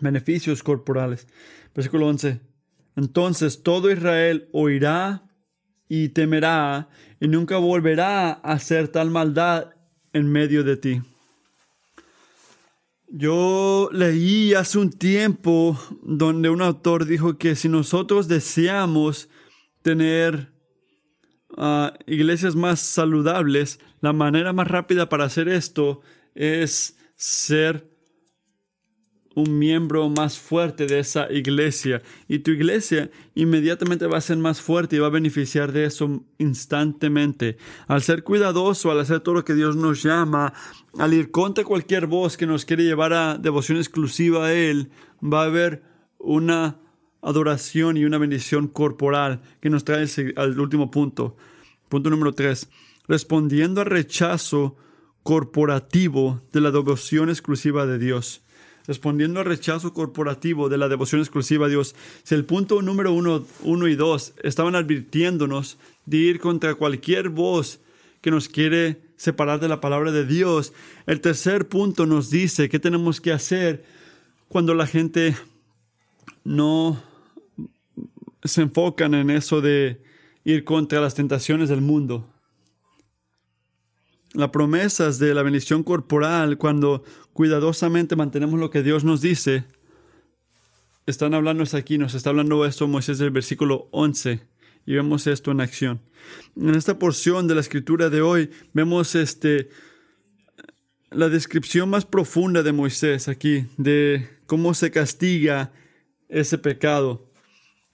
beneficios 0.00 0.62
corporales. 0.62 1.26
Versículo 1.74 2.06
11. 2.08 2.40
Entonces 2.96 3.62
todo 3.62 3.90
Israel 3.90 4.48
oirá 4.52 5.24
y 5.88 6.10
temerá 6.10 6.88
y 7.20 7.28
nunca 7.28 7.58
volverá 7.58 8.30
a 8.30 8.52
hacer 8.52 8.88
tal 8.88 9.10
maldad 9.10 9.70
en 10.12 10.30
medio 10.30 10.62
de 10.64 10.76
ti. 10.76 11.02
Yo 13.08 13.90
leí 13.92 14.54
hace 14.54 14.78
un 14.78 14.90
tiempo 14.90 15.78
donde 16.02 16.50
un 16.50 16.62
autor 16.62 17.06
dijo 17.06 17.38
que 17.38 17.54
si 17.54 17.68
nosotros 17.68 18.28
deseamos 18.28 19.28
tener 19.82 20.53
iglesias 22.06 22.56
más 22.56 22.80
saludables, 22.80 23.80
la 24.00 24.12
manera 24.12 24.52
más 24.52 24.68
rápida 24.68 25.08
para 25.08 25.24
hacer 25.24 25.48
esto 25.48 26.00
es 26.34 26.96
ser 27.16 27.94
un 29.34 29.58
miembro 29.58 30.08
más 30.08 30.38
fuerte 30.38 30.86
de 30.86 31.00
esa 31.00 31.30
iglesia. 31.30 32.02
Y 32.28 32.40
tu 32.40 32.52
iglesia 32.52 33.10
inmediatamente 33.34 34.06
va 34.06 34.18
a 34.18 34.20
ser 34.20 34.36
más 34.36 34.60
fuerte 34.60 34.96
y 34.96 35.00
va 35.00 35.08
a 35.08 35.10
beneficiar 35.10 35.72
de 35.72 35.86
eso 35.86 36.24
instantemente. 36.38 37.56
Al 37.86 38.02
ser 38.02 38.22
cuidadoso, 38.22 38.90
al 38.90 39.00
hacer 39.00 39.20
todo 39.20 39.34
lo 39.34 39.44
que 39.44 39.54
Dios 39.54 39.76
nos 39.76 40.02
llama, 40.02 40.52
al 40.98 41.14
ir 41.14 41.30
contra 41.30 41.64
cualquier 41.64 42.06
voz 42.06 42.36
que 42.36 42.46
nos 42.46 42.64
quiere 42.64 42.84
llevar 42.84 43.12
a 43.12 43.38
devoción 43.38 43.78
exclusiva 43.78 44.46
a 44.46 44.52
Él, 44.52 44.90
va 45.20 45.42
a 45.42 45.46
haber 45.46 45.82
una 46.18 46.78
adoración 47.24 47.96
y 47.96 48.04
una 48.04 48.18
bendición 48.18 48.68
corporal 48.68 49.40
que 49.60 49.70
nos 49.70 49.84
trae 49.84 50.06
al 50.36 50.60
último 50.60 50.90
punto. 50.90 51.36
Punto 51.88 52.10
número 52.10 52.32
tres. 52.32 52.68
Respondiendo 53.08 53.80
al 53.80 53.86
rechazo 53.86 54.76
corporativo 55.22 56.40
de 56.52 56.60
la 56.60 56.70
devoción 56.70 57.30
exclusiva 57.30 57.86
de 57.86 57.98
Dios. 57.98 58.42
Respondiendo 58.86 59.40
al 59.40 59.46
rechazo 59.46 59.94
corporativo 59.94 60.68
de 60.68 60.76
la 60.76 60.88
devoción 60.88 61.20
exclusiva 61.22 61.66
a 61.66 61.70
Dios. 61.70 61.94
Si 62.22 62.34
el 62.34 62.44
punto 62.44 62.82
número 62.82 63.12
uno, 63.12 63.46
uno 63.62 63.88
y 63.88 63.96
dos 63.96 64.34
estaban 64.42 64.74
advirtiéndonos 64.74 65.78
de 66.04 66.18
ir 66.18 66.40
contra 66.40 66.74
cualquier 66.74 67.30
voz 67.30 67.80
que 68.20 68.30
nos 68.30 68.48
quiere 68.48 69.00
separar 69.16 69.60
de 69.60 69.68
la 69.68 69.80
palabra 69.80 70.12
de 70.12 70.26
Dios, 70.26 70.72
el 71.06 71.20
tercer 71.20 71.68
punto 71.68 72.04
nos 72.04 72.30
dice 72.30 72.68
qué 72.68 72.78
tenemos 72.78 73.20
que 73.20 73.32
hacer 73.32 73.84
cuando 74.48 74.74
la 74.74 74.86
gente 74.86 75.34
no 76.42 77.02
se 78.44 78.62
enfocan 78.62 79.14
en 79.14 79.30
eso 79.30 79.60
de 79.60 80.02
ir 80.44 80.64
contra 80.64 81.00
las 81.00 81.14
tentaciones 81.14 81.68
del 81.68 81.80
mundo. 81.80 82.30
Las 84.34 84.50
promesas 84.50 85.18
de 85.18 85.32
la 85.32 85.42
bendición 85.42 85.82
corporal, 85.82 86.58
cuando 86.58 87.04
cuidadosamente 87.32 88.16
mantenemos 88.16 88.60
lo 88.60 88.70
que 88.70 88.82
Dios 88.82 89.04
nos 89.04 89.20
dice, 89.20 89.64
están 91.06 91.34
hablando 91.34 91.64
aquí, 91.72 91.98
nos 91.98 92.14
está 92.14 92.30
hablando 92.30 92.64
esto 92.64 92.88
Moisés 92.88 93.18
del 93.18 93.30
versículo 93.30 93.88
11 93.92 94.40
y 94.86 94.94
vemos 94.94 95.26
esto 95.26 95.50
en 95.50 95.60
acción. 95.60 96.00
En 96.56 96.74
esta 96.74 96.98
porción 96.98 97.46
de 97.46 97.54
la 97.54 97.60
escritura 97.60 98.10
de 98.10 98.22
hoy 98.22 98.50
vemos 98.72 99.14
este 99.14 99.68
la 101.10 101.28
descripción 101.28 101.88
más 101.90 102.04
profunda 102.04 102.62
de 102.62 102.72
Moisés 102.72 103.28
aquí, 103.28 103.66
de 103.76 104.28
cómo 104.46 104.74
se 104.74 104.90
castiga 104.90 105.72
ese 106.28 106.58
pecado. 106.58 107.30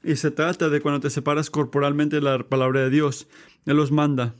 Y 0.02 0.16
se 0.16 0.30
trata 0.30 0.68
de 0.68 0.80
cuando 0.80 1.00
te 1.00 1.10
separas 1.10 1.50
corporalmente 1.50 2.16
de 2.16 2.22
la 2.22 2.48
palabra 2.48 2.80
de 2.80 2.90
Dios. 2.90 3.28
Él 3.66 3.76
los 3.76 3.90
manda. 3.90 4.34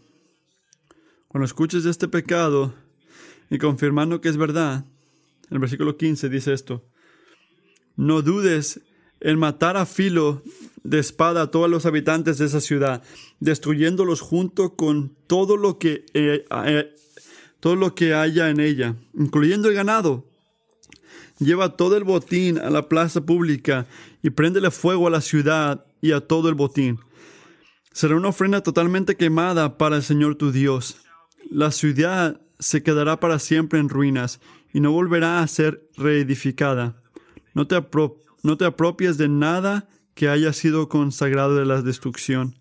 Cuando 1.29 1.45
escuches 1.45 1.85
este 1.85 2.09
pecado 2.09 2.75
y 3.51 3.59
confirmando 3.59 4.21
que 4.21 4.29
es 4.29 4.37
verdad, 4.37 4.85
el 5.51 5.59
versículo 5.59 5.97
15 5.97 6.29
dice 6.29 6.53
esto, 6.53 6.85
no 7.97 8.23
dudes 8.23 8.81
en 9.21 9.39
matar 9.39 9.77
a 9.77 9.87
filo 9.87 10.43
de 10.83 10.99
espada 10.99 11.43
a 11.43 11.51
todos 11.51 11.69
los 11.69 11.85
habitantes 11.85 12.39
de 12.39 12.47
esa 12.47 12.61
ciudad, 12.61 13.03
destruyéndolos 13.39 14.23
junto 14.23 14.77
con 14.77 15.15
todo 15.27 15.57
lo 15.57 15.79
que 15.79 16.07
eh, 16.15 16.47
eh, 16.67 16.95
todo 17.61 17.77
lo 17.77 17.95
que 17.95 18.15
haya 18.15 18.49
en 18.49 18.59
ella, 18.59 18.97
incluyendo 19.13 19.69
el 19.69 19.75
ganado. 19.75 20.30
Lleva 21.41 21.75
todo 21.75 21.97
el 21.97 22.05
botín 22.05 22.59
a 22.59 22.69
la 22.69 22.89
plaza 22.89 23.23
pública 23.23 23.87
y 24.23 24.29
préndele 24.29 24.71
fuego 24.71 25.07
a 25.07 25.11
la 25.11 25.23
ciudad 25.23 25.87
y 26.03 26.13
a 26.13 26.21
todo 26.21 26.51
el 26.51 26.55
botín. 26.55 27.01
Será 27.93 28.15
una 28.15 28.29
ofrenda 28.29 28.63
totalmente 28.63 29.17
quemada 29.17 29.79
para 29.79 29.97
el 29.97 30.03
Señor 30.03 30.37
tu 30.37 30.53
Dios. 30.53 30.99
La 31.51 31.71
ciudad 31.71 32.41
se 32.59 32.83
quedará 32.83 33.21
para 33.21 33.39
siempre 33.39 33.81
en 33.81 33.89
ruinas 33.89 34.39
y 34.73 34.81
no 34.81 34.93
volverá 34.93 35.41
a 35.41 35.49
ser 35.49 35.89
reedificada. 35.97 37.01
No 37.55 37.67
te, 37.67 37.83
no 38.43 38.57
te 38.59 38.65
apropies 38.67 39.17
de 39.17 39.29
nada 39.29 39.89
que 40.15 40.29
haya 40.29 40.53
sido 40.53 40.91
consagrado 40.91 41.57
de 41.57 41.65
la 41.65 41.81
destrucción. 41.81 42.55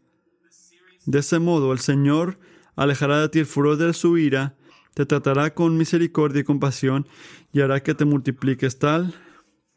De 1.06 1.20
ese 1.20 1.40
modo 1.40 1.74
el 1.74 1.80
Señor 1.80 2.40
alejará 2.78 3.20
de 3.20 3.28
ti 3.28 3.40
el 3.40 3.46
furor 3.46 3.76
de 3.76 3.94
su 3.94 4.18
ira 4.18 4.56
te 5.00 5.06
tratará 5.06 5.54
con 5.54 5.78
misericordia 5.78 6.42
y 6.42 6.44
compasión 6.44 7.08
y 7.54 7.62
hará 7.62 7.82
que 7.82 7.96
te 7.96 8.04
multipliques 8.04 8.80
tal 8.80 9.14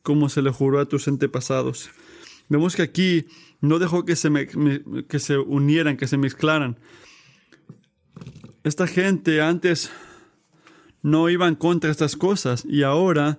como 0.02 0.28
se 0.28 0.42
le 0.42 0.50
juró 0.50 0.80
a 0.80 0.86
tus 0.86 1.06
antepasados. 1.06 1.90
Vemos 2.48 2.74
que 2.74 2.82
aquí 2.82 3.26
no 3.60 3.78
dejó 3.78 4.04
que 4.04 4.16
se, 4.16 4.48
que 5.08 5.18
se 5.20 5.38
unieran, 5.38 5.96
que 5.96 6.08
se 6.08 6.16
mezclaran. 6.16 6.76
Esta 8.64 8.88
gente 8.88 9.40
antes 9.40 9.92
no 11.02 11.30
iban 11.30 11.54
contra 11.54 11.92
estas 11.92 12.16
cosas 12.16 12.64
y 12.64 12.82
ahora 12.82 13.38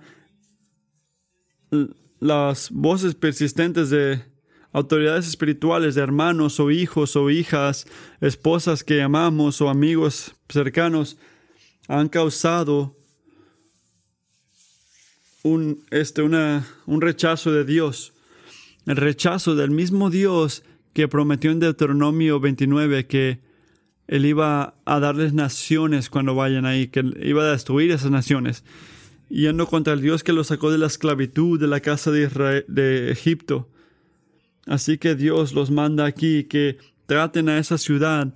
las 2.22 2.72
voces 2.72 3.14
persistentes 3.14 3.90
de 3.90 4.24
autoridades 4.72 5.28
espirituales, 5.28 5.96
de 5.96 6.02
hermanos 6.02 6.62
o 6.62 6.72
hijos 6.72 7.18
o 7.18 7.30
hijas, 7.30 7.88
esposas 8.22 8.86
que 8.86 9.02
amamos 9.02 9.60
o 9.60 9.68
amigos 9.68 10.34
cercanos, 10.48 11.18
han 11.88 12.10
causado 12.10 12.96
un, 15.44 15.84
este, 15.92 16.22
una, 16.22 16.66
un 16.86 17.02
rechazo 17.02 17.52
de 17.52 17.66
Dios, 17.66 18.14
el 18.86 18.96
rechazo 18.96 19.56
del 19.56 19.72
mismo 19.72 20.10
Dios 20.10 20.64
que 20.94 21.08
prometió 21.08 21.52
en 21.52 21.60
Deuteronomio 21.60 22.40
29 22.40 23.08
que 23.08 23.40
Él 24.08 24.26
iba 24.26 24.76
a 24.86 25.00
darles 25.00 25.34
naciones 25.34 26.10
cuando 26.10 26.36
vayan 26.36 26.66
ahí, 26.66 26.88
que 26.88 27.02
Él 27.02 27.18
iba 27.24 27.44
a 27.44 27.52
destruir 27.52 27.92
esas 27.92 28.12
naciones, 28.12 28.64
yendo 29.30 29.68
contra 29.68 29.94
el 29.94 30.02
Dios 30.02 30.24
que 30.24 30.34
los 30.34 30.48
sacó 30.48 30.72
de 30.72 30.78
la 30.78 30.88
esclavitud 30.88 31.60
de 31.60 31.68
la 31.68 31.80
casa 31.80 32.12
de, 32.12 33.12
Egipto. 33.12 33.70
Así 34.66 34.98
que 34.98 35.16
Dios 35.16 35.54
los 35.54 35.72
manda 35.72 36.06
aquí 36.06 36.46
que 36.46 36.78
traten 37.06 37.50
a 37.50 37.58
esa 37.58 37.78
ciudad 37.78 38.34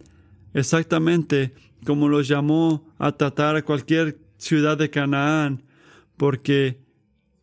exactamente 0.53 1.53
como 1.87 2.09
los 2.09 2.27
llamó 2.27 2.85
a 2.99 3.13
tratar 3.13 3.55
a 3.55 3.61
cualquier 3.61 4.17
ciudad 4.37 4.77
de 4.77 4.89
Canaán, 4.89 5.63
porque 6.17 6.81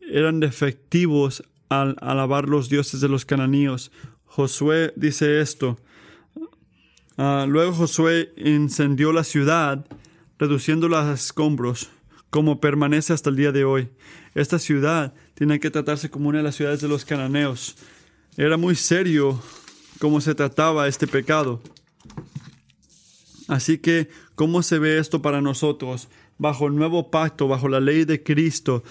eran 0.03 0.39
defectivos 0.39 1.43
al 1.71 1.97
alabar 2.03 2.47
los 2.47 2.69
dioses 2.69 3.01
de 3.01 3.09
los 3.09 3.25
cananíos. 3.25 3.91
Josué 4.27 4.93
dice 4.97 5.41
esto. 5.41 5.79
Ah, 7.17 7.47
luego 7.49 7.73
Josué 7.73 8.35
incendió 8.37 9.15
la 9.15 9.25
ciudad, 9.25 9.87
reduciendo 10.39 10.89
los 10.89 11.07
escombros, 11.07 11.89
como 12.29 12.61
permanece 12.61 13.15
hasta 13.15 13.31
el 13.31 13.37
día 13.37 13.51
de 13.51 13.65
hoy. 13.65 13.89
Esta 14.35 14.59
ciudad 14.59 15.15
tiene 15.33 15.59
que 15.59 15.71
tratarse 15.71 16.11
como 16.11 16.29
una 16.29 16.39
de 16.39 16.45
las 16.45 16.57
ciudades 16.57 16.83
de 16.83 16.89
los 16.89 17.07
cananeos. 17.07 17.77
Era 18.37 18.59
muy 18.59 18.75
serio 18.75 19.41
cómo 20.01 20.21
se 20.21 20.35
trataba 20.35 20.87
este 20.87 21.07
pecado. 21.07 21.63
Así 23.49 23.79
que, 23.79 24.09
¿cómo 24.35 24.63
se 24.63 24.79
ve 24.79 24.99
esto 24.99 25.21
para 25.23 25.41
nosotros 25.41 26.09
bajo 26.39 26.67
el 26.67 26.77
nuevo 26.77 27.11
pacto, 27.11 27.49
bajo 27.49 27.69
la 27.69 27.81
ley 27.81 28.05
de 28.05 28.23
Cristo? 28.23 28.83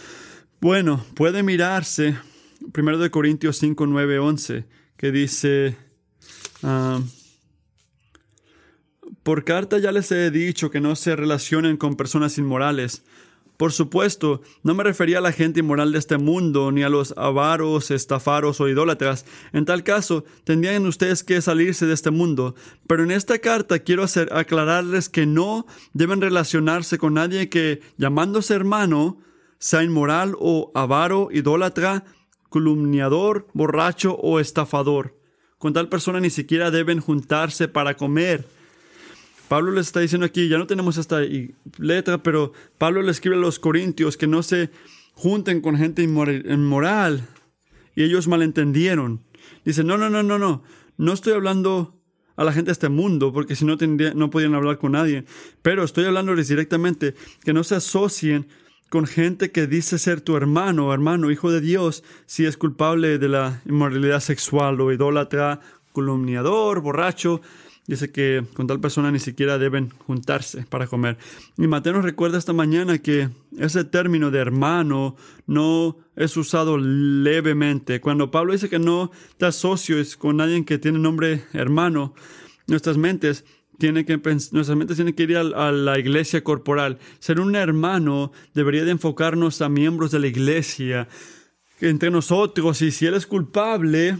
Bueno, 0.61 1.03
puede 1.15 1.43
mirarse 1.43 2.15
1 2.75 3.11
Corintios 3.11 3.57
5, 3.57 3.85
9, 3.87 4.19
11, 4.19 4.65
que 4.95 5.11
dice, 5.11 5.75
ah, 6.61 7.01
por 9.23 9.43
carta 9.43 9.79
ya 9.79 9.91
les 9.91 10.11
he 10.11 10.31
dicho 10.31 10.69
que 10.69 10.79
no 10.81 10.95
se 10.95 11.15
relacionen 11.15 11.77
con 11.77 11.95
personas 11.95 12.37
inmorales, 12.37 13.03
por 13.63 13.71
supuesto, 13.71 14.41
no 14.61 14.73
me 14.73 14.83
refería 14.83 15.19
a 15.19 15.21
la 15.21 15.31
gente 15.31 15.61
inmoral 15.61 15.93
de 15.93 15.99
este 15.99 16.17
mundo, 16.17 16.73
ni 16.73 16.83
a 16.83 16.89
los 16.89 17.13
avaros, 17.15 17.91
estafaros 17.91 18.59
o 18.59 18.67
idólatras. 18.67 19.25
En 19.53 19.63
tal 19.63 19.83
caso, 19.83 20.25
tendrían 20.43 20.85
ustedes 20.85 21.23
que 21.23 21.41
salirse 21.41 21.85
de 21.85 21.93
este 21.93 22.11
mundo. 22.11 22.55
Pero 22.87 23.05
en 23.05 23.11
esta 23.11 23.39
carta 23.39 23.79
quiero 23.79 24.03
hacer, 24.03 24.33
aclararles 24.33 25.07
que 25.07 25.25
no 25.25 25.65
deben 25.93 26.19
relacionarse 26.19 26.97
con 26.97 27.13
nadie 27.13 27.47
que, 27.47 27.79
llamándose 27.95 28.53
hermano, 28.53 29.21
sea 29.59 29.81
inmoral 29.81 30.35
o 30.39 30.73
avaro, 30.75 31.29
idólatra, 31.31 32.03
calumniador, 32.51 33.47
borracho 33.53 34.15
o 34.15 34.41
estafador. 34.41 35.17
Con 35.57 35.71
tal 35.71 35.87
persona 35.87 36.19
ni 36.19 36.31
siquiera 36.31 36.69
deben 36.69 36.99
juntarse 36.99 37.69
para 37.69 37.95
comer 37.95 38.45
Pablo 39.47 39.71
les 39.71 39.87
está 39.87 39.99
diciendo 39.99 40.25
aquí, 40.25 40.47
ya 40.47 40.57
no 40.57 40.67
tenemos 40.67 40.97
esta 40.97 41.21
letra, 41.77 42.23
pero 42.23 42.53
Pablo 42.77 43.01
le 43.01 43.11
escribe 43.11 43.35
a 43.35 43.39
los 43.39 43.59
corintios 43.59 44.17
que 44.17 44.27
no 44.27 44.43
se 44.43 44.69
junten 45.13 45.61
con 45.61 45.77
gente 45.77 46.03
inmoral. 46.03 47.27
Y 47.95 48.03
ellos 48.03 48.27
malentendieron. 48.27 49.21
Dice, 49.65 49.83
no, 49.83 49.97
no, 49.97 50.09
no, 50.09 50.23
no, 50.23 50.39
no. 50.39 50.63
No 50.97 51.13
estoy 51.13 51.33
hablando 51.33 51.99
a 52.35 52.43
la 52.43 52.53
gente 52.53 52.69
de 52.69 52.73
este 52.73 52.89
mundo, 52.89 53.31
porque 53.31 53.55
si 53.55 53.65
no, 53.65 53.77
no 54.15 54.29
podían 54.29 54.55
hablar 54.55 54.77
con 54.77 54.93
nadie. 54.93 55.25
Pero 55.61 55.83
estoy 55.83 56.05
hablándoles 56.05 56.47
directamente 56.47 57.13
que 57.43 57.53
no 57.53 57.63
se 57.63 57.75
asocien 57.75 58.47
con 58.89 59.07
gente 59.07 59.51
que 59.51 59.65
dice 59.65 59.97
ser 59.97 60.21
tu 60.21 60.37
hermano, 60.37 60.93
hermano, 60.93 61.31
hijo 61.31 61.51
de 61.51 61.61
Dios, 61.61 62.03
si 62.27 62.45
es 62.45 62.57
culpable 62.57 63.17
de 63.17 63.27
la 63.27 63.61
inmoralidad 63.65 64.19
sexual 64.19 64.79
o 64.81 64.91
idólatra, 64.91 65.61
calumniador, 65.95 66.81
borracho, 66.81 67.41
dice 67.87 68.11
que 68.11 68.43
con 68.53 68.67
tal 68.67 68.79
persona 68.79 69.11
ni 69.11 69.19
siquiera 69.19 69.57
deben 69.57 69.89
juntarse 69.89 70.65
para 70.69 70.87
comer. 70.87 71.17
Y 71.57 71.67
Mateo 71.67 71.93
nos 71.93 72.05
recuerda 72.05 72.37
esta 72.37 72.53
mañana 72.53 72.97
que 72.99 73.29
ese 73.57 73.83
término 73.83 74.31
de 74.31 74.39
hermano 74.39 75.15
no 75.47 75.97
es 76.15 76.35
usado 76.37 76.77
levemente. 76.77 78.01
Cuando 78.01 78.31
Pablo 78.31 78.53
dice 78.53 78.69
que 78.69 78.79
no 78.79 79.11
te 79.37 79.45
asocies 79.45 80.15
con 80.15 80.41
alguien 80.41 80.65
que 80.65 80.77
tiene 80.77 80.99
nombre 80.99 81.43
hermano, 81.53 82.13
nuestras 82.67 82.97
mentes 82.97 83.45
tiene 83.77 84.05
que, 84.05 84.17
nuestras 84.17 84.77
mentes 84.77 84.97
tienen 84.97 85.13
que 85.13 85.23
ir 85.23 85.37
a, 85.37 85.71
la 85.71 85.99
iglesia 85.99 86.43
corporal. 86.43 86.99
Ser 87.19 87.39
un 87.39 87.55
hermano 87.55 88.31
debería 88.53 88.85
de 88.85 88.91
enfocarnos 88.91 89.61
a 89.61 89.69
miembros 89.69 90.11
de 90.11 90.19
la 90.19 90.27
iglesia 90.27 91.07
entre 91.81 92.11
nosotros 92.11 92.81
y 92.81 92.91
si 92.91 93.07
él 93.07 93.15
es 93.15 93.27
culpable, 93.27 94.17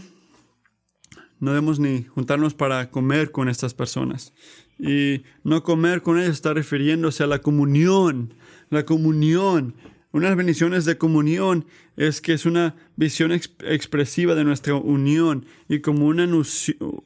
no 1.40 1.50
debemos 1.50 1.78
ni 1.78 2.04
juntarnos 2.04 2.54
para 2.54 2.90
comer 2.90 3.30
con 3.30 3.48
estas 3.48 3.74
personas. 3.74 4.32
Y 4.78 5.22
no 5.44 5.62
comer 5.62 6.02
con 6.02 6.18
ellos 6.18 6.32
está 6.32 6.52
refiriéndose 6.54 7.22
a 7.22 7.26
la 7.26 7.40
comunión, 7.40 8.34
la 8.70 8.84
comunión. 8.84 9.74
Una 10.12 10.26
de 10.26 10.30
las 10.30 10.36
bendiciones 10.36 10.84
de 10.84 10.98
comunión 10.98 11.66
es 11.96 12.20
que 12.20 12.32
es 12.32 12.46
una 12.46 12.74
visión 12.96 13.32
expresiva 13.32 14.34
de 14.34 14.44
nuestra 14.44 14.74
unión 14.74 15.46
y 15.68 15.80
como 15.80 16.06
una, 16.06 16.28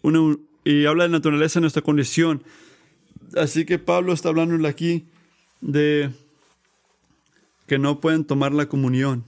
una, 0.03 0.37
y 0.65 0.85
habla 0.87 1.05
de 1.05 1.11
naturaleza 1.11 1.59
de 1.59 1.63
nuestra 1.63 1.83
condición. 1.83 2.43
Así 3.37 3.65
que 3.65 3.79
Pablo 3.79 4.13
está 4.13 4.29
hablando 4.29 4.67
aquí 4.67 5.07
de 5.61 6.11
que 7.67 7.79
no 7.79 8.01
pueden 8.01 8.25
tomar 8.25 8.53
la 8.53 8.67
comunión. 8.67 9.25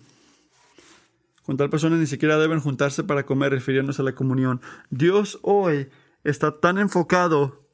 Con 1.44 1.56
tal 1.56 1.70
persona 1.70 1.96
ni 1.96 2.06
siquiera 2.06 2.38
deben 2.38 2.60
juntarse 2.60 3.04
para 3.04 3.24
comer, 3.24 3.52
refiriéndose 3.52 4.02
a 4.02 4.04
la 4.04 4.14
comunión. 4.14 4.60
Dios 4.90 5.38
hoy 5.42 5.88
está 6.24 6.60
tan 6.60 6.78
enfocado 6.78 7.66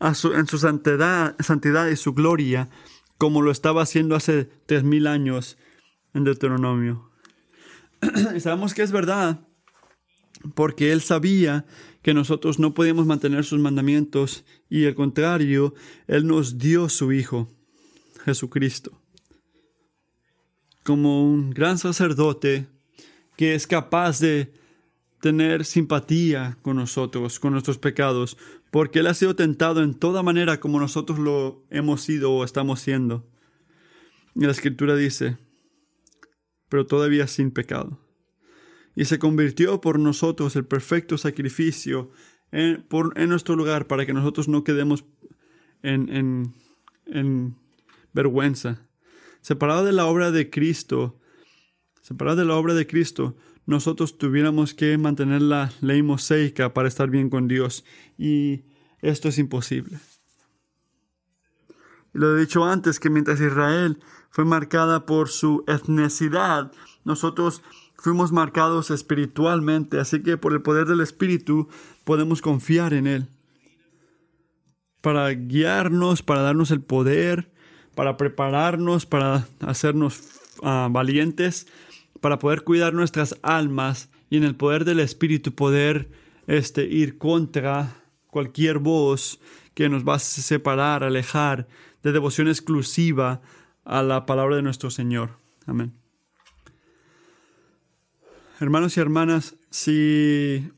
en 0.00 0.46
su 0.46 0.58
santidad, 0.58 1.86
y 1.88 1.96
su 1.96 2.12
gloria 2.12 2.68
como 3.18 3.40
lo 3.40 3.52
estaba 3.52 3.82
haciendo 3.82 4.16
hace 4.16 4.50
tres 4.66 4.82
mil 4.82 5.06
años 5.06 5.58
en 6.12 6.24
Deuteronomio. 6.24 7.10
y 8.34 8.40
sabemos 8.40 8.74
que 8.74 8.82
es 8.82 8.90
verdad 8.90 9.46
porque 10.54 10.92
Él 10.92 11.02
sabía 11.02 11.66
que 12.02 12.14
nosotros 12.14 12.58
no 12.58 12.74
podíamos 12.74 13.06
mantener 13.06 13.44
sus 13.44 13.60
mandamientos 13.60 14.44
y 14.68 14.86
al 14.86 14.96
contrario, 14.96 15.74
Él 16.08 16.26
nos 16.26 16.58
dio 16.58 16.88
su 16.88 17.12
Hijo, 17.12 17.48
Jesucristo, 18.24 19.01
como 20.82 21.24
un 21.24 21.50
gran 21.50 21.78
sacerdote 21.78 22.66
que 23.36 23.54
es 23.54 23.66
capaz 23.66 24.20
de 24.20 24.52
tener 25.20 25.64
simpatía 25.64 26.58
con 26.62 26.76
nosotros, 26.76 27.38
con 27.38 27.52
nuestros 27.52 27.78
pecados, 27.78 28.36
porque 28.70 28.98
Él 28.98 29.06
ha 29.06 29.14
sido 29.14 29.36
tentado 29.36 29.82
en 29.82 29.94
toda 29.94 30.22
manera 30.22 30.60
como 30.60 30.80
nosotros 30.80 31.18
lo 31.18 31.64
hemos 31.70 32.02
sido 32.02 32.32
o 32.32 32.44
estamos 32.44 32.80
siendo. 32.80 33.26
Y 34.34 34.44
la 34.44 34.52
escritura 34.52 34.96
dice, 34.96 35.38
pero 36.68 36.86
todavía 36.86 37.26
sin 37.26 37.50
pecado 37.50 38.02
y 38.94 39.04
se 39.06 39.18
convirtió 39.18 39.80
por 39.80 39.98
nosotros 39.98 40.56
el 40.56 40.64
perfecto 40.64 41.18
sacrificio 41.18 42.10
en, 42.50 42.86
en 43.16 43.28
nuestro 43.28 43.56
lugar 43.56 43.86
para 43.86 44.04
que 44.04 44.12
nosotros 44.12 44.48
no 44.48 44.64
quedemos 44.64 45.04
en, 45.82 46.08
en, 46.10 46.54
en 47.06 47.56
vergüenza. 48.12 48.86
Separado 49.42 49.84
de 49.84 49.92
la 49.92 50.06
obra 50.06 50.30
de 50.30 50.50
Cristo, 50.50 51.18
separado 52.00 52.36
de 52.38 52.44
la 52.44 52.54
obra 52.54 52.74
de 52.74 52.86
Cristo, 52.86 53.36
nosotros 53.66 54.16
tuviéramos 54.16 54.72
que 54.72 54.96
mantener 54.98 55.42
la 55.42 55.72
ley 55.80 56.02
mosaica 56.02 56.72
para 56.72 56.88
estar 56.88 57.10
bien 57.10 57.28
con 57.28 57.48
Dios 57.48 57.84
y 58.16 58.62
esto 59.00 59.28
es 59.28 59.38
imposible. 59.38 59.98
Lo 62.12 62.36
he 62.36 62.40
dicho 62.40 62.64
antes 62.64 63.00
que 63.00 63.10
mientras 63.10 63.40
Israel 63.40 63.98
fue 64.30 64.44
marcada 64.44 65.06
por 65.06 65.28
su 65.28 65.64
etnicidad, 65.66 66.70
nosotros 67.04 67.62
fuimos 67.96 68.30
marcados 68.30 68.90
espiritualmente, 68.90 69.98
así 69.98 70.22
que 70.22 70.36
por 70.36 70.52
el 70.52 70.62
poder 70.62 70.86
del 70.86 71.00
Espíritu 71.00 71.68
podemos 72.04 72.42
confiar 72.42 72.94
en 72.94 73.08
Él. 73.08 73.28
Para 75.00 75.30
guiarnos, 75.30 76.22
para 76.22 76.42
darnos 76.42 76.70
el 76.70 76.80
poder, 76.80 77.51
para 77.94 78.16
prepararnos, 78.16 79.06
para 79.06 79.46
hacernos 79.60 80.20
ah, 80.62 80.88
valientes, 80.90 81.66
para 82.20 82.38
poder 82.38 82.62
cuidar 82.62 82.94
nuestras 82.94 83.38
almas 83.42 84.08
y 84.30 84.36
en 84.36 84.44
el 84.44 84.54
poder 84.54 84.84
del 84.84 85.00
Espíritu 85.00 85.52
poder 85.54 86.08
este, 86.46 86.84
ir 86.84 87.18
contra 87.18 87.96
cualquier 88.28 88.78
voz 88.78 89.40
que 89.74 89.88
nos 89.88 90.06
va 90.06 90.14
a 90.14 90.18
separar, 90.18 91.04
alejar 91.04 91.66
de 92.02 92.12
devoción 92.12 92.48
exclusiva 92.48 93.40
a 93.84 94.02
la 94.02 94.26
palabra 94.26 94.56
de 94.56 94.62
nuestro 94.62 94.90
Señor. 94.90 95.36
Amén. 95.66 95.92
Hermanos 98.60 98.96
y 98.96 99.00
hermanas, 99.00 99.56
si 99.70 100.70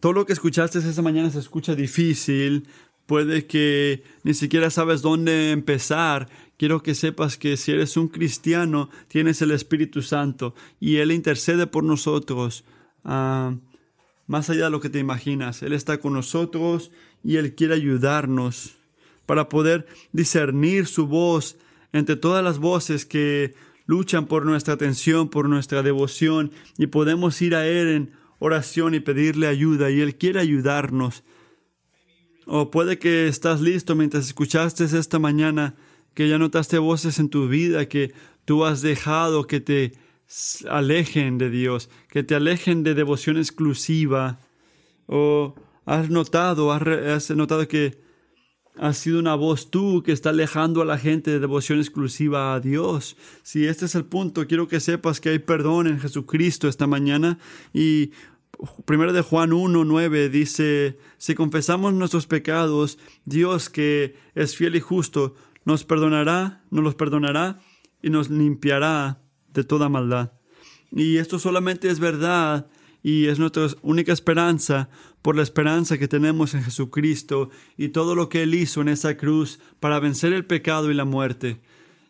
todo 0.00 0.12
lo 0.12 0.26
que 0.26 0.32
escuchaste 0.32 0.78
esta 0.78 1.02
mañana 1.02 1.30
se 1.30 1.38
escucha 1.38 1.74
difícil, 1.74 2.68
puede 3.10 3.44
que 3.44 4.04
ni 4.22 4.34
siquiera 4.34 4.70
sabes 4.70 5.02
dónde 5.02 5.50
empezar, 5.50 6.28
quiero 6.56 6.80
que 6.80 6.94
sepas 6.94 7.36
que 7.36 7.56
si 7.56 7.72
eres 7.72 7.96
un 7.96 8.06
cristiano, 8.06 8.88
tienes 9.08 9.42
el 9.42 9.50
Espíritu 9.50 10.00
Santo 10.00 10.54
y 10.78 10.98
Él 10.98 11.10
intercede 11.10 11.66
por 11.66 11.82
nosotros. 11.82 12.62
Ah, 13.02 13.56
más 14.28 14.48
allá 14.48 14.66
de 14.66 14.70
lo 14.70 14.80
que 14.80 14.90
te 14.90 15.00
imaginas, 15.00 15.64
Él 15.64 15.72
está 15.72 15.98
con 15.98 16.12
nosotros 16.12 16.92
y 17.24 17.34
Él 17.34 17.56
quiere 17.56 17.74
ayudarnos 17.74 18.76
para 19.26 19.48
poder 19.48 19.88
discernir 20.12 20.86
su 20.86 21.08
voz 21.08 21.56
entre 21.92 22.14
todas 22.14 22.44
las 22.44 22.60
voces 22.60 23.06
que 23.06 23.54
luchan 23.86 24.26
por 24.26 24.46
nuestra 24.46 24.74
atención, 24.74 25.30
por 25.30 25.48
nuestra 25.48 25.82
devoción, 25.82 26.52
y 26.78 26.86
podemos 26.86 27.42
ir 27.42 27.56
a 27.56 27.66
Él 27.66 27.88
en 27.88 28.12
oración 28.38 28.94
y 28.94 29.00
pedirle 29.00 29.48
ayuda, 29.48 29.90
y 29.90 30.00
Él 30.00 30.14
quiere 30.14 30.38
ayudarnos. 30.38 31.24
O 32.52 32.68
puede 32.68 32.98
que 32.98 33.28
estás 33.28 33.60
listo 33.60 33.94
mientras 33.94 34.26
escuchaste 34.26 34.82
esta 34.82 35.20
mañana, 35.20 35.76
que 36.14 36.28
ya 36.28 36.36
notaste 36.36 36.78
voces 36.78 37.20
en 37.20 37.28
tu 37.28 37.46
vida, 37.46 37.86
que 37.86 38.12
tú 38.44 38.64
has 38.64 38.82
dejado 38.82 39.46
que 39.46 39.60
te 39.60 39.92
alejen 40.68 41.38
de 41.38 41.48
Dios, 41.48 41.90
que 42.08 42.24
te 42.24 42.34
alejen 42.34 42.82
de 42.82 42.94
devoción 42.94 43.36
exclusiva, 43.36 44.40
o 45.06 45.54
has 45.86 46.10
notado, 46.10 46.72
has, 46.72 47.30
notado 47.30 47.68
que 47.68 48.00
has 48.76 48.98
sido 48.98 49.20
una 49.20 49.36
voz 49.36 49.70
tú 49.70 50.02
que 50.02 50.10
está 50.10 50.30
alejando 50.30 50.82
a 50.82 50.84
la 50.84 50.98
gente 50.98 51.30
de 51.30 51.38
devoción 51.38 51.78
exclusiva 51.78 52.52
a 52.52 52.58
Dios. 52.58 53.16
Si 53.44 53.64
este 53.64 53.84
es 53.84 53.94
el 53.94 54.06
punto, 54.06 54.48
quiero 54.48 54.66
que 54.66 54.80
sepas 54.80 55.20
que 55.20 55.28
hay 55.28 55.38
perdón 55.38 55.86
en 55.86 56.00
Jesucristo 56.00 56.66
esta 56.66 56.88
mañana 56.88 57.38
y 57.72 58.10
primero 58.84 59.12
de 59.12 59.22
Juan 59.22 59.52
1, 59.52 59.84
9 59.84 60.28
dice, 60.28 60.98
si 61.18 61.34
confesamos 61.34 61.94
nuestros 61.94 62.26
pecados, 62.26 62.98
Dios 63.24 63.70
que 63.70 64.16
es 64.34 64.56
fiel 64.56 64.76
y 64.76 64.80
justo, 64.80 65.34
nos 65.64 65.84
perdonará, 65.84 66.62
nos 66.70 66.84
los 66.84 66.94
perdonará 66.94 67.60
y 68.02 68.10
nos 68.10 68.30
limpiará 68.30 69.22
de 69.52 69.64
toda 69.64 69.88
maldad. 69.88 70.32
Y 70.92 71.18
esto 71.18 71.38
solamente 71.38 71.88
es 71.88 72.00
verdad 72.00 72.68
y 73.02 73.26
es 73.26 73.38
nuestra 73.38 73.68
única 73.82 74.12
esperanza 74.12 74.90
por 75.22 75.36
la 75.36 75.42
esperanza 75.42 75.98
que 75.98 76.08
tenemos 76.08 76.54
en 76.54 76.62
Jesucristo 76.62 77.50
y 77.76 77.88
todo 77.88 78.14
lo 78.14 78.28
que 78.28 78.42
Él 78.42 78.54
hizo 78.54 78.80
en 78.80 78.88
esa 78.88 79.16
cruz 79.16 79.60
para 79.78 80.00
vencer 80.00 80.32
el 80.32 80.44
pecado 80.44 80.90
y 80.90 80.94
la 80.94 81.04
muerte. 81.04 81.60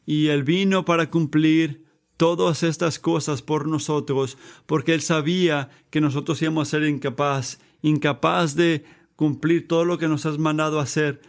Y 0.06 0.28
Él 0.28 0.42
vino 0.42 0.84
para 0.84 1.10
cumplir 1.10 1.84
todas 2.20 2.64
estas 2.64 2.98
cosas 2.98 3.40
por 3.40 3.66
nosotros, 3.66 4.36
porque 4.66 4.92
Él 4.92 5.00
sabía 5.00 5.70
que 5.88 6.02
nosotros 6.02 6.42
íbamos 6.42 6.68
a 6.68 6.70
ser 6.72 6.82
incapaz, 6.82 7.60
incapaz 7.80 8.54
de 8.56 8.84
cumplir 9.16 9.66
todo 9.66 9.86
lo 9.86 9.96
que 9.96 10.06
nos 10.06 10.26
has 10.26 10.36
mandado 10.36 10.80
hacer. 10.80 11.22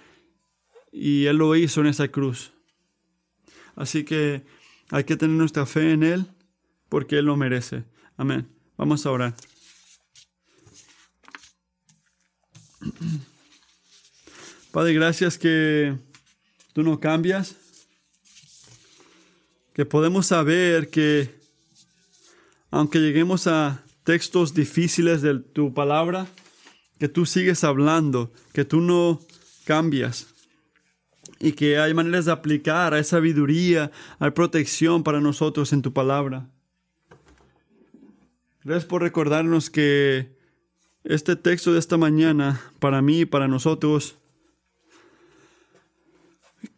Y 0.92 1.28
Él 1.28 1.38
lo 1.38 1.56
hizo 1.56 1.80
en 1.80 1.88
esa 1.88 2.10
cruz. 2.10 2.52
Así 3.74 4.04
que 4.04 4.44
hay 4.90 5.06
que 5.06 5.16
tener 5.16 5.38
nuestra 5.38 5.66
fe 5.66 5.94
en 5.94 6.04
Él, 6.04 6.26
porque 6.90 7.20
Él 7.20 7.26
lo 7.28 7.38
merece. 7.38 7.86
Amén. 8.18 8.50
Vamos 8.76 9.06
a 9.06 9.12
orar. 9.12 9.34
Padre, 14.74 14.94
gracias 14.94 15.38
que 15.38 15.96
tú 16.74 16.84
no 16.84 17.00
cambias, 17.00 17.56
que 19.82 19.86
podemos 19.88 20.28
saber 20.28 20.92
que 20.92 21.40
aunque 22.70 23.00
lleguemos 23.00 23.48
a 23.48 23.84
textos 24.04 24.54
difíciles 24.54 25.24
de 25.24 25.40
tu 25.40 25.74
palabra, 25.74 26.28
que 27.00 27.10
tú 27.10 27.26
sigues 27.26 27.64
hablando, 27.64 28.32
que 28.54 28.64
tú 28.64 28.80
no 28.80 29.20
cambias 29.66 30.28
y 31.40 31.54
que 31.54 31.80
hay 31.80 31.96
maneras 31.96 32.26
de 32.26 32.32
aplicar, 32.32 32.94
hay 32.94 33.04
sabiduría, 33.04 33.90
hay 34.20 34.30
protección 34.30 35.02
para 35.02 35.20
nosotros 35.20 35.74
en 35.74 35.82
tu 35.82 35.92
palabra. 35.92 36.48
Gracias 38.64 38.86
por 38.86 39.02
recordarnos 39.02 39.72
que 39.72 40.38
este 41.04 41.36
texto 41.36 41.74
de 41.74 41.80
esta 41.80 41.98
mañana, 41.98 42.62
para 42.78 43.02
mí 43.02 43.22
y 43.22 43.26
para 43.26 43.48
nosotros, 43.48 44.16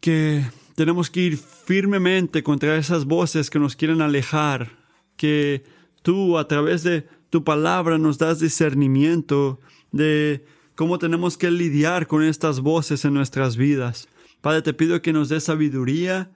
que 0.00 0.42
tenemos 0.74 1.10
que 1.10 1.20
ir 1.20 1.38
firmemente 1.64 2.42
contra 2.42 2.76
esas 2.76 3.04
voces 3.04 3.50
que 3.50 3.58
nos 3.58 3.76
quieren 3.76 4.02
alejar, 4.02 4.72
que 5.16 5.64
tú 6.02 6.38
a 6.38 6.46
través 6.46 6.82
de 6.82 7.06
tu 7.30 7.42
palabra 7.44 7.98
nos 7.98 8.18
das 8.18 8.38
discernimiento 8.38 9.60
de 9.92 10.44
cómo 10.74 10.98
tenemos 10.98 11.36
que 11.36 11.50
lidiar 11.50 12.06
con 12.06 12.22
estas 12.22 12.60
voces 12.60 13.04
en 13.04 13.14
nuestras 13.14 13.56
vidas. 13.56 14.08
Padre, 14.40 14.62
te 14.62 14.74
pido 14.74 15.00
que 15.00 15.12
nos 15.12 15.28
des 15.28 15.44
sabiduría, 15.44 16.30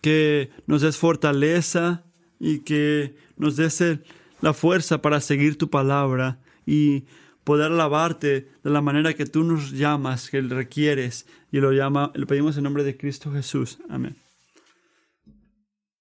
que 0.00 0.50
nos 0.66 0.82
des 0.82 0.96
fortaleza 0.96 2.04
y 2.40 2.58
que 2.58 3.14
nos 3.36 3.56
des 3.56 3.82
la 4.40 4.52
fuerza 4.52 5.00
para 5.00 5.20
seguir 5.20 5.56
tu 5.56 5.70
palabra 5.70 6.40
y 6.66 7.04
poder 7.44 7.72
alabarte 7.72 8.48
de 8.62 8.70
la 8.70 8.80
manera 8.80 9.14
que 9.14 9.26
tú 9.26 9.44
nos 9.44 9.70
llamas, 9.70 10.30
que 10.30 10.40
requieres, 10.40 11.26
y 11.52 11.60
lo, 11.60 11.72
llama, 11.72 12.10
lo 12.14 12.26
pedimos 12.26 12.56
en 12.56 12.64
nombre 12.64 12.84
de 12.84 12.96
Cristo 12.96 13.30
Jesús. 13.32 13.78
Amén. 13.88 14.23